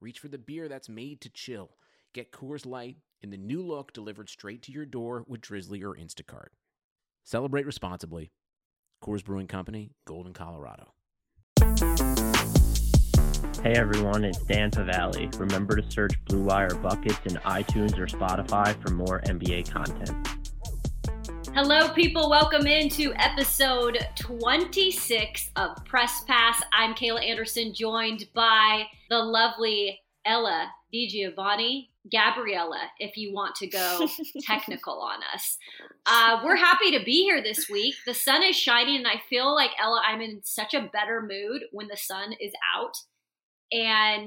reach 0.00 0.18
for 0.18 0.28
the 0.28 0.38
beer 0.38 0.68
that's 0.68 0.88
made 0.88 1.20
to 1.20 1.28
chill. 1.28 1.76
Get 2.14 2.32
Coors 2.32 2.66
Light 2.66 2.96
in 3.22 3.30
the 3.30 3.36
new 3.36 3.62
look 3.62 3.92
delivered 3.92 4.28
straight 4.28 4.62
to 4.62 4.72
your 4.72 4.86
door 4.86 5.24
with 5.26 5.40
Drizly 5.40 5.82
or 5.82 5.94
Instacart. 5.94 6.48
Celebrate 7.24 7.66
responsibly. 7.66 8.32
Coors 9.02 9.24
Brewing 9.24 9.46
Company, 9.46 9.92
Golden, 10.06 10.32
Colorado. 10.32 10.94
Hey 13.62 13.74
everyone, 13.74 14.24
it's 14.24 14.38
Dan 14.38 14.70
Favale. 14.70 15.38
Remember 15.38 15.76
to 15.76 15.90
search 15.90 16.12
Blue 16.24 16.42
Wire 16.42 16.74
Buckets 16.76 17.20
in 17.26 17.34
iTunes 17.42 17.98
or 17.98 18.06
Spotify 18.06 18.74
for 18.82 18.90
more 18.90 19.20
NBA 19.26 19.70
content. 19.70 20.39
Hello, 21.62 21.90
people. 21.90 22.30
Welcome 22.30 22.66
into 22.66 23.12
episode 23.16 23.98
26 24.14 25.50
of 25.56 25.76
Press 25.84 26.24
Pass. 26.26 26.58
I'm 26.72 26.94
Kayla 26.94 27.22
Anderson, 27.22 27.74
joined 27.74 28.24
by 28.34 28.84
the 29.10 29.18
lovely 29.18 30.00
Ella 30.24 30.72
DiGiovanni, 30.90 31.88
Gabriella, 32.10 32.80
if 32.98 33.18
you 33.18 33.34
want 33.34 33.56
to 33.56 33.66
go 33.66 34.08
technical 34.40 35.02
on 35.02 35.20
us. 35.34 35.58
Uh, 36.06 36.40
we're 36.42 36.56
happy 36.56 36.92
to 36.96 37.04
be 37.04 37.24
here 37.24 37.42
this 37.42 37.68
week. 37.68 37.94
The 38.06 38.14
sun 38.14 38.42
is 38.42 38.56
shining, 38.56 38.96
and 38.96 39.06
I 39.06 39.20
feel 39.28 39.54
like, 39.54 39.72
Ella, 39.78 40.00
I'm 40.02 40.22
in 40.22 40.40
such 40.42 40.72
a 40.72 40.88
better 40.90 41.20
mood 41.20 41.64
when 41.72 41.88
the 41.88 41.98
sun 41.98 42.32
is 42.40 42.54
out 42.74 42.94
and 43.70 44.26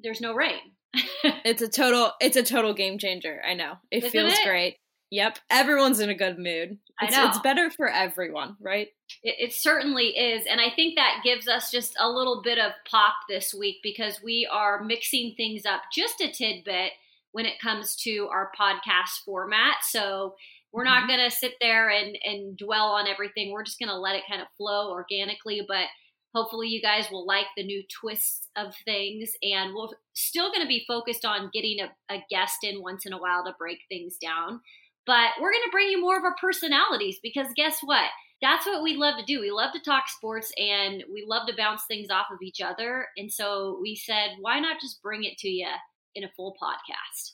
there's 0.00 0.20
no 0.20 0.34
rain. 0.34 0.60
it's 1.24 1.62
a 1.62 1.68
total 1.68 2.12
it's 2.20 2.36
a 2.36 2.42
total 2.42 2.74
game 2.74 2.98
changer. 2.98 3.40
I 3.48 3.54
know. 3.54 3.76
It 3.90 4.04
Isn't 4.04 4.10
feels 4.10 4.34
it? 4.34 4.44
great. 4.44 4.76
Yep. 5.10 5.38
Everyone's 5.50 6.00
in 6.00 6.10
a 6.10 6.14
good 6.14 6.38
mood. 6.38 6.78
I 7.00 7.06
It's, 7.06 7.16
know. 7.16 7.28
it's 7.28 7.38
better 7.38 7.70
for 7.70 7.88
everyone, 7.88 8.56
right? 8.60 8.88
It, 9.22 9.36
it 9.38 9.52
certainly 9.52 10.08
is. 10.08 10.46
And 10.50 10.60
I 10.60 10.70
think 10.74 10.96
that 10.96 11.20
gives 11.22 11.46
us 11.46 11.70
just 11.70 11.94
a 11.98 12.08
little 12.10 12.42
bit 12.42 12.58
of 12.58 12.72
pop 12.90 13.14
this 13.28 13.54
week 13.54 13.76
because 13.82 14.20
we 14.22 14.48
are 14.50 14.82
mixing 14.82 15.34
things 15.36 15.64
up 15.64 15.82
just 15.94 16.20
a 16.20 16.30
tidbit 16.30 16.92
when 17.32 17.46
it 17.46 17.60
comes 17.60 17.94
to 17.96 18.28
our 18.32 18.50
podcast 18.58 19.24
format. 19.24 19.76
So 19.82 20.34
we're 20.72 20.84
not 20.84 21.00
mm-hmm. 21.00 21.16
going 21.16 21.30
to 21.30 21.36
sit 21.36 21.54
there 21.60 21.88
and, 21.90 22.18
and 22.24 22.56
dwell 22.56 22.86
on 22.86 23.06
everything. 23.06 23.52
We're 23.52 23.64
just 23.64 23.78
going 23.78 23.90
to 23.90 23.98
let 23.98 24.16
it 24.16 24.24
kind 24.28 24.42
of 24.42 24.48
flow 24.56 24.90
organically. 24.90 25.64
But 25.66 25.86
hopefully, 26.34 26.68
you 26.68 26.82
guys 26.82 27.10
will 27.10 27.26
like 27.26 27.46
the 27.56 27.64
new 27.64 27.82
twists 28.00 28.48
of 28.56 28.74
things. 28.84 29.30
And 29.42 29.74
we're 29.74 29.88
still 30.14 30.50
going 30.50 30.62
to 30.62 30.68
be 30.68 30.84
focused 30.88 31.24
on 31.24 31.50
getting 31.52 31.78
a, 31.80 32.14
a 32.14 32.24
guest 32.28 32.58
in 32.64 32.82
once 32.82 33.06
in 33.06 33.12
a 33.12 33.18
while 33.18 33.44
to 33.44 33.54
break 33.58 33.78
things 33.88 34.16
down. 34.16 34.60
But 35.06 35.30
we're 35.40 35.52
going 35.52 35.64
to 35.64 35.70
bring 35.72 35.88
you 35.88 36.00
more 36.00 36.18
of 36.18 36.24
our 36.24 36.34
personalities 36.40 37.18
because 37.22 37.46
guess 37.56 37.78
what? 37.84 38.06
that's 38.42 38.66
what 38.66 38.82
we 38.82 38.96
love 38.96 39.14
to 39.18 39.24
do. 39.24 39.40
We 39.40 39.50
love 39.50 39.72
to 39.72 39.80
talk 39.80 40.08
sports 40.08 40.52
and 40.58 41.02
we 41.12 41.24
love 41.26 41.46
to 41.48 41.56
bounce 41.56 41.84
things 41.88 42.08
off 42.10 42.26
of 42.30 42.42
each 42.42 42.60
other. 42.60 43.06
And 43.16 43.32
so 43.32 43.78
we 43.80 43.96
said, 43.96 44.32
why 44.40 44.60
not 44.60 44.80
just 44.80 45.02
bring 45.02 45.24
it 45.24 45.38
to 45.38 45.48
you 45.48 45.68
in 46.14 46.24
a 46.24 46.30
full 46.36 46.54
podcast? 46.62 47.32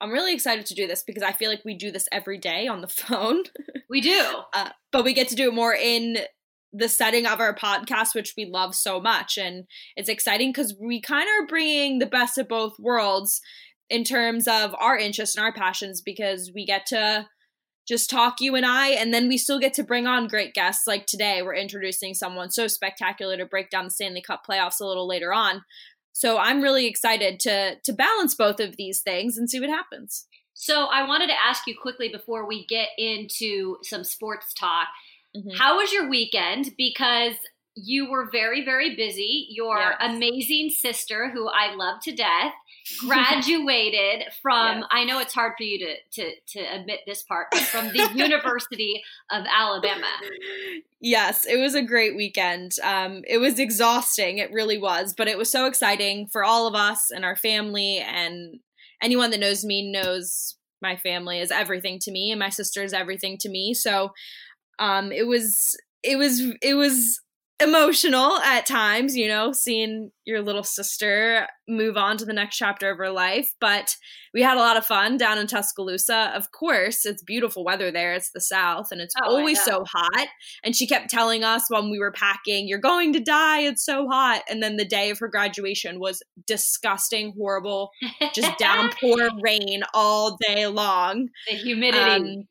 I'm 0.00 0.10
really 0.10 0.32
excited 0.32 0.66
to 0.66 0.74
do 0.74 0.86
this 0.86 1.02
because 1.04 1.22
I 1.22 1.32
feel 1.32 1.50
like 1.50 1.64
we 1.64 1.76
do 1.76 1.90
this 1.90 2.08
every 2.12 2.38
day 2.38 2.66
on 2.66 2.80
the 2.80 2.88
phone, 2.88 3.42
We 3.88 4.00
do. 4.00 4.24
uh, 4.54 4.70
but 4.90 5.04
we 5.04 5.12
get 5.12 5.28
to 5.28 5.34
do 5.34 5.48
it 5.48 5.54
more 5.54 5.74
in 5.74 6.18
the 6.72 6.88
setting 6.88 7.26
of 7.26 7.38
our 7.40 7.54
podcast, 7.54 8.14
which 8.14 8.34
we 8.36 8.46
love 8.46 8.74
so 8.74 9.00
much. 9.00 9.36
And 9.36 9.64
it's 9.96 10.08
exciting 10.08 10.50
because 10.50 10.74
we 10.80 11.00
kind 11.00 11.24
of 11.24 11.44
are 11.44 11.46
bringing 11.46 11.98
the 11.98 12.06
best 12.06 12.38
of 12.38 12.48
both 12.48 12.78
worlds 12.78 13.40
in 13.92 14.04
terms 14.04 14.48
of 14.48 14.74
our 14.78 14.96
interests 14.96 15.36
and 15.36 15.44
our 15.44 15.52
passions 15.52 16.00
because 16.00 16.50
we 16.54 16.64
get 16.64 16.86
to 16.86 17.28
just 17.86 18.08
talk 18.08 18.36
you 18.40 18.54
and 18.56 18.64
I, 18.64 18.90
and 18.90 19.12
then 19.12 19.28
we 19.28 19.36
still 19.36 19.58
get 19.58 19.74
to 19.74 19.82
bring 19.82 20.06
on 20.06 20.28
great 20.28 20.54
guests. 20.54 20.86
Like 20.86 21.06
today, 21.06 21.42
we're 21.42 21.54
introducing 21.54 22.14
someone 22.14 22.50
so 22.50 22.68
spectacular 22.68 23.36
to 23.36 23.44
break 23.44 23.70
down 23.70 23.84
the 23.84 23.90
Stanley 23.90 24.22
Cup 24.22 24.42
playoffs 24.48 24.80
a 24.80 24.86
little 24.86 25.06
later 25.06 25.32
on. 25.32 25.62
So 26.12 26.38
I'm 26.38 26.62
really 26.62 26.86
excited 26.86 27.40
to 27.40 27.76
to 27.84 27.92
balance 27.92 28.34
both 28.34 28.60
of 28.60 28.76
these 28.76 29.00
things 29.02 29.36
and 29.36 29.50
see 29.50 29.60
what 29.60 29.70
happens. 29.70 30.26
So 30.54 30.84
I 30.86 31.06
wanted 31.06 31.26
to 31.28 31.40
ask 31.42 31.66
you 31.66 31.74
quickly 31.80 32.08
before 32.08 32.46
we 32.46 32.66
get 32.66 32.88
into 32.98 33.76
some 33.82 34.04
sports 34.04 34.54
talk. 34.54 34.88
Mhm. 35.36 35.56
How 35.58 35.78
was 35.78 35.92
your 35.92 36.08
weekend? 36.08 36.70
Because 36.76 37.34
you 37.74 38.10
were 38.10 38.28
very, 38.30 38.64
very 38.64 38.94
busy. 38.94 39.46
Your 39.50 39.78
Yes. 39.78 39.96
amazing 40.00 40.70
sister, 40.70 41.30
who 41.30 41.48
I 41.48 41.74
love 41.74 42.00
to 42.02 42.12
death, 42.12 42.52
graduated 43.00 44.24
from 44.42 44.78
Yes. 44.78 44.86
I 44.90 45.04
know 45.04 45.18
it's 45.18 45.34
hard 45.34 45.54
for 45.56 45.64
you 45.64 45.78
to 45.78 45.94
to 46.12 46.32
to 46.48 46.60
admit 46.60 47.00
this 47.06 47.22
part, 47.22 47.48
but 47.50 47.60
from 47.60 47.88
the 47.88 48.10
University 48.14 49.02
of 49.30 49.44
Alabama. 49.46 50.06
Yes, 51.00 51.44
it 51.46 51.56
was 51.56 51.74
a 51.74 51.82
great 51.82 52.16
weekend. 52.16 52.72
Um, 52.82 53.22
it 53.26 53.38
was 53.38 53.58
exhausting, 53.58 54.38
it 54.38 54.52
really 54.52 54.78
was, 54.78 55.14
but 55.16 55.28
it 55.28 55.38
was 55.38 55.50
so 55.50 55.66
exciting 55.66 56.28
for 56.28 56.44
all 56.44 56.66
of 56.66 56.74
us 56.74 57.10
and 57.10 57.24
our 57.24 57.36
family. 57.36 57.98
And 57.98 58.60
anyone 59.02 59.30
that 59.30 59.40
knows 59.40 59.64
me 59.64 59.90
knows 59.90 60.56
my 60.80 60.96
family 60.96 61.38
is 61.38 61.50
everything 61.50 61.98
to 62.00 62.10
me, 62.10 62.30
and 62.30 62.38
my 62.38 62.50
sister 62.50 62.82
is 62.82 62.92
everything 62.92 63.38
to 63.38 63.48
me. 63.48 63.74
So 63.74 64.12
um, 64.78 65.12
it 65.12 65.26
was, 65.26 65.76
it 66.02 66.16
was, 66.16 66.40
it 66.60 66.74
was 66.74 67.20
emotional 67.62 68.36
at 68.38 68.66
times, 68.66 69.16
you 69.16 69.28
know, 69.28 69.52
seeing 69.52 70.10
your 70.24 70.40
little 70.42 70.62
sister 70.62 71.46
move 71.68 71.96
on 71.96 72.16
to 72.18 72.24
the 72.24 72.32
next 72.32 72.56
chapter 72.56 72.90
of 72.90 72.98
her 72.98 73.10
life. 73.10 73.50
But 73.60 73.96
we 74.34 74.42
had 74.42 74.56
a 74.56 74.60
lot 74.60 74.76
of 74.76 74.86
fun 74.86 75.16
down 75.16 75.38
in 75.38 75.46
Tuscaloosa. 75.46 76.32
Of 76.34 76.50
course, 76.52 77.04
it's 77.06 77.22
beautiful 77.22 77.64
weather 77.64 77.90
there. 77.90 78.14
It's 78.14 78.30
the 78.32 78.40
South, 78.40 78.88
and 78.92 79.00
it's 79.00 79.14
Oh, 79.22 79.36
always 79.36 79.62
so 79.62 79.84
hot. 79.90 80.28
And 80.64 80.74
she 80.76 80.86
kept 80.86 81.10
telling 81.10 81.44
us 81.44 81.64
when 81.68 81.90
we 81.90 81.98
were 81.98 82.12
packing, 82.12 82.68
You're 82.68 82.78
going 82.78 83.12
to 83.14 83.20
die. 83.20 83.60
It's 83.60 83.84
so 83.84 84.06
hot. 84.08 84.42
And 84.48 84.62
then 84.62 84.76
the 84.76 84.84
day 84.84 85.10
of 85.10 85.18
her 85.18 85.28
graduation 85.28 85.98
was 86.00 86.22
disgusting, 86.46 87.32
horrible, 87.36 87.90
just 88.34 88.56
downpour 88.58 89.28
rain 89.42 89.82
all 89.94 90.36
day 90.40 90.66
long. 90.66 91.28
the 91.48 91.56
humidity. 91.56 91.98
Um, 92.00 92.44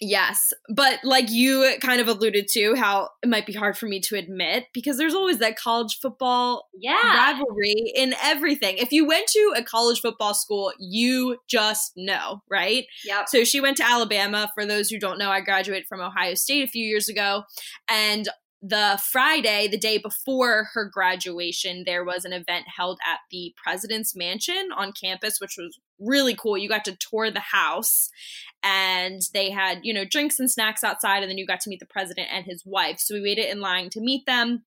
yes. 0.00 0.52
But 0.68 1.00
like 1.04 1.30
you 1.30 1.74
kind 1.80 2.00
of 2.00 2.08
alluded 2.08 2.48
to, 2.52 2.74
how 2.74 3.10
it 3.22 3.28
might 3.28 3.46
be 3.46 3.52
hard 3.52 3.76
for 3.76 3.86
me 3.86 4.00
to 4.00 4.16
admit 4.16 4.66
because 4.72 4.98
there's 4.98 5.14
always 5.14 5.38
that 5.38 5.56
college 5.56 5.98
football 6.00 6.68
yeah. 6.78 7.32
rivalry 7.32 7.92
in 7.94 8.14
everything. 8.22 8.78
If 8.78 8.92
you 8.92 9.06
went 9.06 9.28
to 9.28 9.54
a 9.56 9.62
college 9.62 10.00
football 10.00 10.34
school, 10.34 10.72
you 10.78 11.38
just 11.48 11.92
know, 11.96 12.42
right? 12.50 12.84
Yep. 13.04 13.28
So 13.28 13.44
she 13.44 13.60
went 13.60 13.76
to 13.78 13.84
Alabama. 13.84 14.50
For 14.54 14.66
those 14.66 14.88
who 14.88 14.98
don't 14.98 15.18
know, 15.18 15.30
I 15.30 15.40
graduated 15.40 15.86
from 15.88 16.00
Ohio 16.00 16.34
State 16.34 16.64
a 16.64 16.70
few 16.70 16.84
years 16.84 17.08
ago. 17.08 17.44
And 17.88 18.28
the 18.66 18.98
Friday, 19.12 19.68
the 19.68 19.76
day 19.76 19.98
before 19.98 20.68
her 20.72 20.88
graduation, 20.90 21.82
there 21.84 22.02
was 22.02 22.24
an 22.24 22.32
event 22.32 22.64
held 22.74 22.98
at 23.06 23.18
the 23.30 23.54
president's 23.62 24.16
mansion 24.16 24.70
on 24.74 24.94
campus, 24.98 25.38
which 25.38 25.56
was 25.58 25.78
really 26.00 26.34
cool. 26.34 26.56
You 26.56 26.70
got 26.70 26.86
to 26.86 26.96
tour 26.96 27.30
the 27.30 27.40
house 27.40 28.08
and 28.62 29.20
they 29.34 29.50
had, 29.50 29.80
you 29.82 29.92
know, 29.92 30.06
drinks 30.06 30.40
and 30.40 30.50
snacks 30.50 30.82
outside, 30.82 31.22
and 31.22 31.30
then 31.30 31.36
you 31.36 31.46
got 31.46 31.60
to 31.60 31.68
meet 31.68 31.80
the 31.80 31.86
president 31.86 32.28
and 32.32 32.46
his 32.46 32.62
wife. 32.64 32.98
So 33.00 33.14
we 33.14 33.20
waited 33.20 33.50
in 33.50 33.60
line 33.60 33.90
to 33.90 34.00
meet 34.00 34.24
them. 34.24 34.64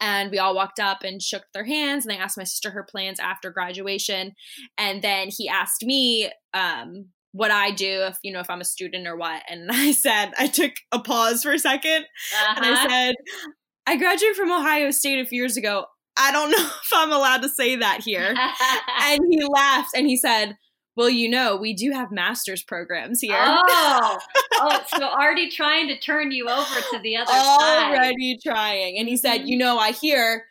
And 0.00 0.32
we 0.32 0.38
all 0.38 0.54
walked 0.54 0.80
up 0.80 1.04
and 1.04 1.22
shook 1.22 1.44
their 1.52 1.64
hands, 1.64 2.04
and 2.04 2.12
they 2.12 2.18
asked 2.18 2.36
my 2.36 2.44
sister 2.44 2.70
her 2.70 2.82
plans 2.84 3.20
after 3.20 3.50
graduation. 3.50 4.32
And 4.76 5.02
then 5.02 5.28
he 5.30 5.48
asked 5.48 5.84
me 5.84 6.30
um, 6.52 7.10
what 7.34 7.50
I 7.50 7.72
do 7.72 8.04
if 8.06 8.16
you 8.22 8.32
know 8.32 8.38
if 8.38 8.48
I'm 8.48 8.60
a 8.60 8.64
student 8.64 9.06
or 9.08 9.16
what. 9.16 9.42
And 9.50 9.68
I 9.72 9.90
said 9.92 10.32
I 10.38 10.46
took 10.46 10.72
a 10.92 11.00
pause 11.00 11.42
for 11.42 11.52
a 11.52 11.56
2nd 11.58 12.02
and 12.56 12.64
I 12.64 12.72
Uh-huh. 12.72 12.88
said 12.88 13.14
I 13.86 13.96
graduated 13.96 14.36
from 14.36 14.52
Ohio 14.52 14.90
State 14.92 15.18
a 15.20 15.26
few 15.26 15.42
years 15.42 15.56
ago. 15.56 15.84
I 16.16 16.30
don't 16.30 16.50
know 16.56 16.56
if 16.64 16.92
I'm 16.94 17.10
allowed 17.12 17.42
to 17.42 17.48
say 17.48 17.74
that 17.76 18.00
here. 18.02 18.34
and 19.02 19.20
he 19.28 19.44
laughed 19.44 19.90
and 19.96 20.06
he 20.06 20.16
said, 20.16 20.56
"Well, 20.96 21.10
you 21.10 21.28
know, 21.28 21.56
we 21.56 21.74
do 21.74 21.90
have 21.90 22.12
master's 22.12 22.62
programs 22.62 23.20
here." 23.20 23.34
oh, 23.36 24.18
oh, 24.54 24.80
so 24.96 25.02
already 25.02 25.50
trying 25.50 25.88
to 25.88 25.98
turn 25.98 26.30
you 26.30 26.48
over 26.48 26.80
to 26.92 26.98
the 27.02 27.16
other 27.16 27.32
side. 27.32 27.90
Already 27.96 28.38
trying. 28.42 28.96
And 28.96 29.08
he 29.08 29.16
said, 29.16 29.40
Mhm. 29.40 29.46
"You 29.48 29.58
know, 29.58 29.76
I 29.76 29.90
hear 29.90 30.44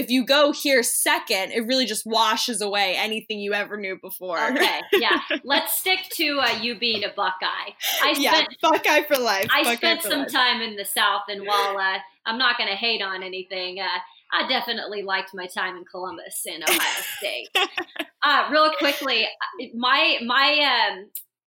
if 0.00 0.10
you 0.10 0.24
go 0.24 0.52
here 0.52 0.82
second, 0.82 1.52
it 1.52 1.66
really 1.66 1.86
just 1.86 2.06
washes 2.06 2.60
away 2.60 2.96
anything 2.96 3.38
you 3.38 3.52
ever 3.52 3.76
knew 3.76 3.98
before." 4.00 4.42
Okay, 4.50 4.80
yeah. 4.94 5.20
Let's 5.44 5.78
stick 5.78 6.00
to 6.14 6.40
uh, 6.40 6.58
you 6.60 6.78
being 6.78 7.04
a 7.04 7.08
Buckeye. 7.08 7.72
I 8.02 8.14
yeah, 8.18 8.34
spent 8.34 8.56
Buckeye 8.62 9.02
for 9.02 9.16
life. 9.16 9.48
I 9.52 9.62
Buckeye 9.62 9.76
spent 9.76 10.02
some 10.02 10.20
life. 10.20 10.32
time 10.32 10.60
in 10.62 10.76
the 10.76 10.84
South, 10.84 11.22
and 11.28 11.46
while 11.46 11.76
uh, 11.76 11.98
I'm 12.26 12.38
not 12.38 12.56
going 12.58 12.70
to 12.70 12.76
hate 12.76 13.02
on 13.02 13.22
anything, 13.22 13.80
uh, 13.80 13.98
I 14.32 14.48
definitely 14.48 15.02
liked 15.02 15.30
my 15.34 15.46
time 15.46 15.76
in 15.76 15.84
Columbus 15.84 16.44
and 16.46 16.62
Ohio 16.62 17.02
State. 17.18 17.48
uh, 18.22 18.48
real 18.50 18.70
quickly, 18.78 19.26
my 19.74 20.18
my 20.24 20.88
um, 20.90 21.10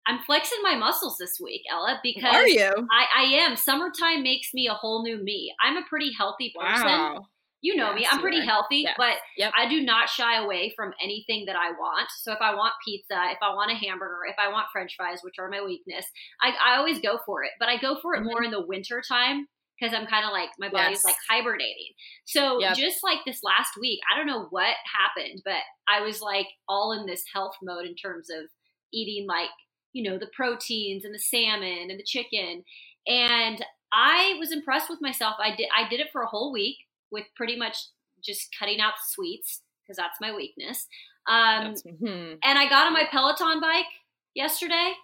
I'm 0.07 0.19
flexing 0.27 0.59
my 0.63 0.75
muscles 0.75 1.17
this 1.19 1.41
week, 1.41 1.63
Ella, 1.71 1.99
because 2.03 2.35
Are 2.35 2.47
you? 2.47 2.71
I, 2.93 3.07
I 3.17 3.23
am. 3.45 3.57
Summertime 3.57 4.23
makes 4.23 4.53
me 4.53 4.69
a 4.69 4.75
whole 4.75 5.03
new 5.03 5.17
me. 5.23 5.55
I'm 5.65 5.79
a 5.79 5.83
pretty 5.89 6.13
healthy 6.13 6.53
person. 6.59 6.87
Wow. 6.87 7.27
You 7.65 7.77
know 7.77 7.95
me. 7.95 8.07
I'm 8.07 8.21
pretty 8.21 8.41
are. 8.41 8.43
healthy, 8.43 8.81
Yes. 8.85 8.95
but 8.99 9.15
Yep. 9.39 9.53
I 9.57 9.67
do 9.69 9.81
not 9.83 10.11
shy 10.11 10.37
away 10.37 10.73
from 10.77 10.93
anything 11.03 11.47
that 11.47 11.57
I 11.57 11.71
want. 11.73 12.11
So 12.21 12.31
if 12.33 12.39
I 12.43 12.55
want 12.55 12.75
pizza, 12.85 13.17
if 13.31 13.39
I 13.41 13.55
want 13.55 13.73
a 13.73 13.75
hamburger, 13.75 14.21
if 14.29 14.37
I 14.39 14.49
want 14.53 14.67
french 14.71 14.95
fries, 14.97 15.21
which 15.23 15.37
are 15.39 15.49
my 15.49 15.63
weakness, 15.65 16.05
I, 16.43 16.53
I 16.63 16.77
always 16.77 17.01
go 17.01 17.19
for 17.25 17.43
it. 17.43 17.53
But 17.59 17.71
I 17.71 17.79
go 17.79 17.97
for 18.03 18.15
it 18.15 18.21
Mhm. 18.21 18.25
more 18.27 18.43
in 18.45 18.51
the 18.51 18.67
winter 18.67 19.01
time 19.09 19.49
because 19.81 19.95
I'm 19.95 20.07
kind 20.07 20.27
of 20.27 20.33
like, 20.33 20.51
my 20.59 20.69
body's 20.69 21.03
Yes. 21.03 21.05
like 21.05 21.17
hibernating. 21.29 21.95
So 22.27 22.61
Yep. 22.61 22.77
just 22.77 23.03
like 23.03 23.21
this 23.25 23.43
last 23.43 23.73
week, 23.81 24.01
I 24.13 24.17
don't 24.17 24.27
know 24.27 24.45
what 24.51 24.77
happened, 24.85 25.41
but 25.45 25.63
I 25.89 26.03
was 26.03 26.21
like 26.21 26.49
all 26.69 26.93
in 26.93 27.07
this 27.07 27.25
health 27.33 27.55
mode 27.63 27.87
in 27.87 27.95
terms 27.97 28.29
of 28.31 28.45
eating 28.93 29.27
like, 29.27 29.51
you 29.95 30.03
know, 30.09 30.19
the 30.19 30.31
proteins 30.37 31.05
and 31.05 31.15
the 31.15 31.19
salmon 31.19 31.89
and 31.91 31.99
the 31.99 32.05
chicken. 32.05 32.63
And 33.07 33.65
I 33.93 34.37
was 34.39 34.53
impressed 34.53 34.91
with 34.91 35.01
myself. 35.01 35.37
I 35.39 35.55
did 35.57 35.69
I 35.75 35.89
did 35.89 36.01
it 36.01 36.09
for 36.13 36.23
a 36.23 36.27
whole 36.27 36.53
week 36.53 36.77
with 37.11 37.27
pretty 37.37 37.57
much 37.57 37.77
just 38.25 38.55
cutting 38.59 38.81
out 38.81 38.95
sweets 39.07 39.63
because 39.83 39.97
that's 39.97 40.21
my 40.21 40.35
weakness. 40.35 40.87
Um, 41.27 41.75
That's- 41.75 41.83
mhm. 41.83 42.39
and 42.43 42.59
I 42.59 42.69
got 42.69 42.87
on 42.87 42.93
my 42.93 43.05
Peloton 43.11 43.61
bike 43.61 43.87
yesterday. 44.35 44.95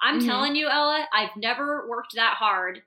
I'm 0.00 0.20
Mhm. 0.20 0.26
telling 0.26 0.56
you, 0.56 0.68
Ella, 0.68 1.06
I've 1.12 1.36
never 1.36 1.86
worked 1.88 2.14
that 2.14 2.34
hard 2.36 2.82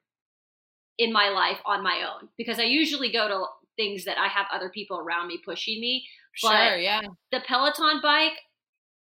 in 0.97 1.11
my 1.11 1.29
life 1.29 1.59
on 1.65 1.83
my 1.83 2.03
own 2.03 2.29
because 2.37 2.59
I 2.59 2.63
usually 2.63 3.11
go 3.11 3.27
to 3.27 3.45
things 3.77 4.05
that 4.05 4.17
I 4.19 4.27
have 4.27 4.47
other 4.51 4.69
people 4.69 4.97
around 4.99 5.27
me 5.27 5.37
pushing 5.39 5.79
me. 5.79 6.07
Sure, 6.33 6.51
But- 6.51 6.81
yeah. 6.81 7.01
The 7.31 7.41
Peloton 7.41 7.99
bike, 8.01 8.39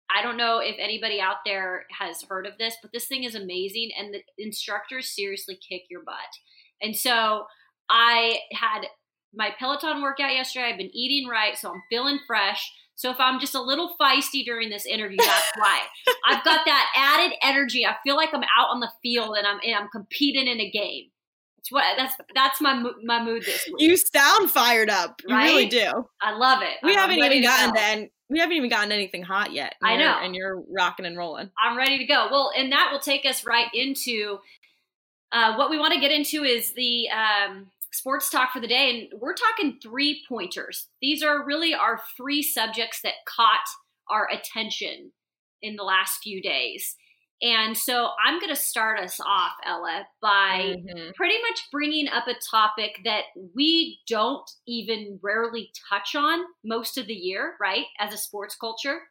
I 0.09 0.21
don't 0.21 0.37
know 0.37 0.59
if 0.59 0.75
anybody 0.77 1.19
out 1.21 1.37
there 1.45 1.87
has 1.91 2.21
heard 2.23 2.45
of 2.45 2.57
this, 2.57 2.75
but 2.81 2.91
this 2.91 3.07
thing 3.07 3.23
is 3.23 3.35
amazing 3.35 3.91
and 3.97 4.13
the 4.13 4.23
instructors 4.37 5.09
seriously 5.15 5.55
kick 5.55 5.85
your 5.89 6.03
butt. 6.03 6.37
And 6.81 6.95
so 6.95 7.47
I 7.89 8.41
had 8.53 8.87
my 9.33 9.49
Peloton 9.57 10.01
workout 10.01 10.31
yesterday. 10.33 10.67
I've 10.71 10.77
been 10.77 10.95
eating 10.95 11.27
right, 11.29 11.57
so 11.57 11.69
I'm 11.71 11.81
feeling 11.89 12.19
fresh. 12.27 12.71
So 12.95 13.09
if 13.09 13.19
I'm 13.19 13.39
just 13.39 13.55
a 13.55 13.61
little 13.61 13.95
feisty 13.99 14.45
during 14.45 14.69
this 14.69 14.85
interview, 14.85 15.17
that's 15.17 15.51
why. 15.57 15.81
I've 16.27 16.43
got 16.43 16.65
that 16.65 16.85
added 16.95 17.35
energy. 17.41 17.85
I 17.85 17.95
feel 18.03 18.15
like 18.15 18.29
I'm 18.33 18.43
out 18.43 18.69
on 18.71 18.79
the 18.79 18.91
field 19.01 19.35
and 19.37 19.47
I'm 19.47 19.59
and 19.65 19.75
I'm 19.75 19.89
competing 19.89 20.47
in 20.47 20.59
a 20.59 20.69
game. 20.69 21.05
It's 21.57 21.71
what 21.71 21.83
that's 21.97 22.15
that's 22.35 22.61
my 22.61 22.83
my 23.03 23.23
mood 23.23 23.43
this 23.45 23.65
week. 23.67 23.75
You 23.79 23.97
sound 23.97 24.51
fired 24.51 24.89
up. 24.89 25.21
You 25.27 25.35
really 25.35 25.65
do. 25.67 25.91
I 26.21 26.35
love 26.35 26.61
it. 26.61 26.69
We 26.83 26.91
I'm 26.91 26.97
haven't 27.09 27.19
even 27.23 27.41
gotten 27.41 27.73
go. 27.73 27.79
to 28.05 28.09
we 28.29 28.39
haven't 28.39 28.57
even 28.57 28.69
gotten 28.69 28.91
anything 28.91 29.23
hot 29.23 29.53
yet. 29.53 29.75
and 29.81 29.89
I 29.89 29.93
you're- 29.93 30.03
know. 30.05 30.17
and 30.21 30.35
you're 30.35 30.63
rocking 30.75 31.05
and 31.05 31.17
rolling. 31.17 31.49
I'm 31.61 31.77
ready 31.77 31.97
to 31.99 32.05
go. 32.05 32.27
Well, 32.31 32.51
and 32.55 32.71
that 32.71 32.89
will 32.91 32.99
take 32.99 33.25
us 33.25 33.45
right 33.45 33.67
into 33.73 34.39
uh, 35.31 35.55
what 35.55 35.69
we 35.69 35.79
want 35.79 35.93
to 35.93 35.99
get 35.99 36.11
into 36.11 36.43
is 36.43 36.73
the 36.73 37.07
um, 37.09 37.67
sports 37.93 38.29
talk 38.29 38.51
for 38.51 38.59
the 38.59 38.67
day, 38.67 38.89
and 39.11 39.21
we're 39.21 39.35
talking 39.35 39.79
three 39.81 40.23
pointers. 40.27 40.89
These 41.01 41.23
are 41.23 41.45
really 41.45 41.73
our 41.73 42.01
three 42.17 42.41
subjects 42.41 43.01
that 43.03 43.13
caught 43.25 43.67
our 44.09 44.27
attention 44.29 45.11
in 45.61 45.75
the 45.75 45.83
last 45.83 46.19
few 46.21 46.41
days. 46.41 46.95
And 47.41 47.77
so 47.77 48.11
I'm 48.23 48.39
going 48.39 48.53
to 48.53 48.61
start 48.61 48.99
us 48.99 49.19
off, 49.19 49.53
Ella, 49.65 50.07
by 50.21 50.75
Mhm. 50.77 51.13
pretty 51.15 51.41
much 51.41 51.59
bringing 51.71 52.07
up 52.07 52.27
a 52.27 52.35
topic 52.49 53.01
that 53.03 53.25
we 53.53 54.01
don't 54.07 54.49
even 54.65 55.19
rarely 55.21 55.71
touch 55.89 56.15
on 56.15 56.45
most 56.63 56.97
of 56.97 57.07
the 57.07 57.13
year, 57.13 57.57
right? 57.59 57.87
As 57.99 58.13
a 58.13 58.17
sports 58.17 58.55
culture. 58.55 59.09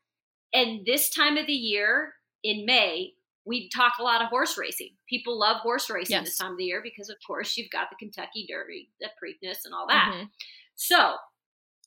And 0.54 0.84
this 0.86 1.10
time 1.10 1.36
of 1.36 1.46
the 1.46 1.52
year 1.52 2.14
in 2.42 2.64
May, 2.64 3.14
we 3.44 3.68
talk 3.70 3.94
a 3.98 4.02
lot 4.02 4.22
of 4.22 4.28
horse 4.28 4.56
racing. 4.56 4.90
People 5.08 5.38
love 5.38 5.56
horse 5.58 5.90
racing 5.90 6.14
Yes. 6.16 6.24
this 6.26 6.38
time 6.38 6.52
of 6.52 6.58
the 6.58 6.64
year 6.64 6.80
because, 6.82 7.08
of 7.10 7.16
course, 7.26 7.56
you've 7.56 7.70
got 7.70 7.88
the 7.90 7.96
Kentucky 7.96 8.46
Derby, 8.48 8.90
the 9.00 9.08
Preakness, 9.22 9.64
and 9.64 9.74
all 9.74 9.86
that. 9.88 10.12
Mhm. 10.12 10.30
So 10.76 11.16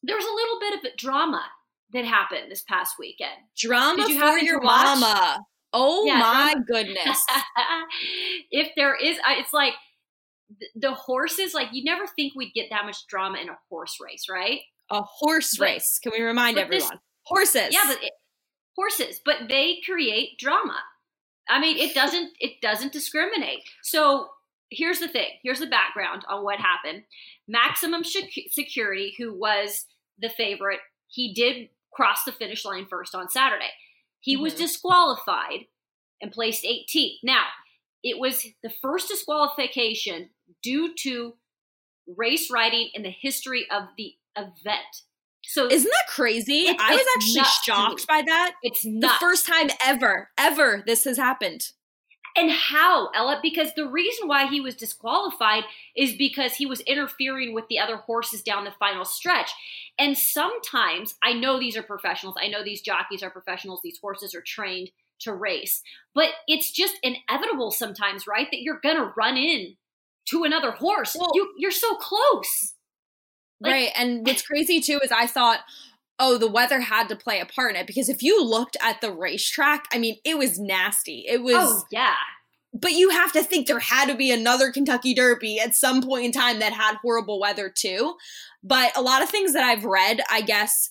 there 0.04 0.16
was 0.18 0.26
a 0.26 0.34
little 0.34 0.60
bit 0.60 0.74
of 0.92 0.98
drama 0.98 1.50
that 1.92 2.04
happened 2.06 2.52
this 2.52 2.64
past 2.64 2.96
weekend. 3.00 3.36
Drama 3.58 4.08
you 4.10 4.20
for 4.20 4.38
your 4.38 4.60
mama. 4.62 5.40
Oh 5.72 6.06
Yeah, 6.06 6.20
my 6.20 6.52
drama. 6.54 6.66
goodness. 6.68 7.26
if 8.52 8.72
there 8.76 8.96
is, 8.96 9.18
it's 9.26 9.54
like 9.54 9.74
the 10.76 10.94
horses. 10.94 11.54
Like 11.54 11.70
you 11.72 11.84
never 11.84 12.06
think 12.08 12.34
we'd 12.36 12.54
get 12.54 12.70
that 12.70 12.86
much 12.86 13.06
drama 13.08 13.40
in 13.40 13.50
a 13.50 13.58
horse 13.70 13.98
race, 14.02 14.26
right? 14.30 14.62
A 14.92 15.02
horse 15.02 15.56
But- 15.58 15.66
race. 15.66 16.00
Can 16.04 16.12
we 16.12 16.22
remind 16.22 16.56
but 16.56 16.70
this- 16.70 16.84
everyone? 16.84 17.02
Horses. 17.24 17.70
Yeah, 17.72 17.86
but 17.88 18.04
it, 18.04 18.12
horses, 18.76 19.20
but 19.26 19.48
they 19.50 19.80
create 19.84 20.38
drama. 20.38 20.80
I 21.48 21.60
mean, 21.60 21.78
it 21.78 21.94
doesn't 21.94 22.32
it 22.40 22.62
doesn't 22.62 22.94
discriminate. 22.94 23.60
So 23.84 24.30
here's 24.72 25.00
the 25.00 25.08
thing. 25.08 25.30
Here's 25.44 25.60
the 25.60 25.68
background 25.68 26.24
on 26.28 26.44
what 26.44 26.60
happened. 26.60 27.04
Maximum 27.48 28.04
Sec- 28.04 28.30
Security, 28.50 29.14
who 29.18 29.34
was 29.38 29.86
the 30.20 30.30
favorite, 30.30 30.80
he 31.08 31.34
did 31.34 31.70
cross 31.94 32.24
the 32.26 32.32
finish 32.32 32.66
line 32.66 32.88
first 32.90 33.14
on 33.16 33.30
Saturday. 33.30 33.70
He 34.20 34.36
was 34.38 34.54
Mhm. 34.56 34.58
disqualified 34.58 35.68
and 36.22 36.32
placed 36.32 36.66
18th. 36.66 37.20
Now, 37.24 37.46
it 38.04 38.18
was 38.18 38.48
the 38.64 38.70
first 38.82 39.08
disqualification 39.10 40.32
due 40.64 40.94
to 40.96 41.38
race 42.08 42.50
riding 42.52 42.90
in 42.94 43.04
the 43.04 43.10
history 43.12 43.70
of 43.70 43.84
the 43.98 44.16
event. 44.36 45.04
So 45.48 45.68
Isn't 45.72 45.90
that 45.90 46.08
crazy? 46.10 46.68
It's- 46.68 46.78
I 46.80 46.96
was 46.96 47.06
actually 47.16 47.36
nuts 47.36 47.66
to 47.66 47.72
me. 47.72 47.76
shocked 47.78 48.08
by 48.08 48.22
that. 48.24 48.56
it's 48.64 48.86
not 48.86 49.20
The 49.20 49.26
first 49.26 49.48
time 49.48 49.70
ever, 49.84 50.30
ever 50.38 50.84
this 50.86 51.04
has 51.06 51.18
happened. 51.18 51.72
And 52.38 52.52
how, 52.52 53.12
Ella? 53.16 53.40
Because 53.42 53.74
the 53.76 53.88
reason 53.88 54.28
why 54.28 54.48
he 54.48 54.60
was 54.60 54.76
disqualified 54.76 55.64
is 55.96 56.16
because 56.16 56.56
he 56.56 56.66
was 56.66 56.82
interfering 56.82 57.54
with 57.54 57.66
the 57.70 57.80
other 57.80 57.96
horses 57.96 58.42
down 58.42 58.66
the 58.66 58.74
final 58.78 59.06
stretch. 59.06 59.52
And 59.98 60.18
sometimes, 60.18 61.16
I 61.24 61.32
know 61.32 61.58
these 61.58 61.78
are 61.78 61.84
professionals, 61.84 62.36
I 62.42 62.48
know 62.50 62.62
these 62.62 62.82
jockeys 62.82 63.24
are 63.24 63.30
professionals, 63.30 63.80
these 63.84 64.00
horses 64.02 64.36
are 64.36 64.42
trained 64.42 64.92
to 65.22 65.34
race, 65.34 65.82
but 66.14 66.32
it's 66.46 66.72
just 66.72 67.00
inevitable 67.02 67.72
sometimes, 67.72 68.28
right? 68.28 68.48
That 68.52 68.62
you're 68.62 68.82
going 68.84 68.98
to 68.98 69.14
run 69.16 69.38
in 69.38 69.78
to 70.30 70.44
another 70.44 70.72
horse. 70.72 71.16
Well- 71.18 71.32
you, 71.34 71.54
you're 71.58 71.72
so 71.72 71.96
close. 71.96 72.74
Like- 73.66 73.74
right. 73.74 73.92
And 73.96 74.26
what's 74.26 74.42
crazy 74.42 74.80
too 74.80 75.00
is 75.04 75.12
I 75.12 75.28
thought, 75.28 75.60
oh, 76.18 76.38
the 76.38 76.48
weather 76.48 76.80
had 76.80 77.10
to 77.10 77.16
play 77.16 77.40
a 77.40 77.46
part 77.46 77.72
in 77.72 77.76
it 77.78 77.88
because 77.88 78.08
if 78.08 78.24
you 78.24 78.42
looked 78.44 78.78
at 78.82 79.02
the 79.02 79.12
racetrack, 79.12 79.86
I 79.92 79.98
mean, 80.00 80.18
it 80.24 80.38
was 80.38 80.58
nasty. 80.58 81.26
It 81.28 81.44
was, 81.44 81.56
oh, 81.58 81.84
yeah. 81.92 82.14
but 82.74 82.94
you 82.94 83.10
have 83.10 83.34
to 83.34 83.44
think 83.44 83.68
there 83.68 83.80
had 83.80 84.08
to 84.08 84.16
be 84.16 84.32
another 84.32 84.72
Kentucky 84.72 85.14
Derby 85.14 85.60
at 85.60 85.76
some 85.76 86.02
point 86.02 86.26
in 86.26 86.32
time 86.32 86.60
that 86.60 86.72
had 86.72 86.96
horrible 87.02 87.40
weather 87.40 87.70
too. 87.70 88.16
But 88.64 88.96
a 88.96 89.02
lot 89.02 89.24
of 89.24 89.30
things 89.30 89.54
that 89.54 89.64
I've 89.64 89.84
read, 89.84 90.22
I 90.30 90.42
guess. 90.42 90.90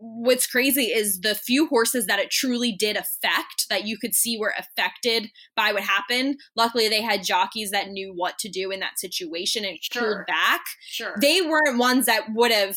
What's 0.00 0.46
crazy 0.46 0.84
is 0.84 1.20
the 1.20 1.34
few 1.34 1.66
horses 1.66 2.06
that 2.06 2.20
it 2.20 2.30
truly 2.30 2.72
did 2.72 2.96
affect 2.96 3.66
that 3.68 3.84
you 3.84 3.98
could 3.98 4.14
see 4.14 4.38
were 4.38 4.54
affected 4.56 5.30
by 5.56 5.72
what 5.72 5.82
happened. 5.82 6.36
Luckily, 6.56 6.88
they 6.88 7.02
had 7.02 7.24
jockeys 7.24 7.70
that 7.72 7.88
knew 7.88 8.12
what 8.14 8.38
to 8.38 8.48
do 8.48 8.70
in 8.70 8.78
that 8.80 8.98
situation 8.98 9.64
and 9.64 9.78
Sure. 9.82 10.02
pulled 10.02 10.26
back 10.26 10.60
Sure. 10.86 11.14
they 11.20 11.40
weren't 11.42 11.78
ones 11.78 12.06
that 12.06 12.26
would 12.34 12.52
have 12.52 12.76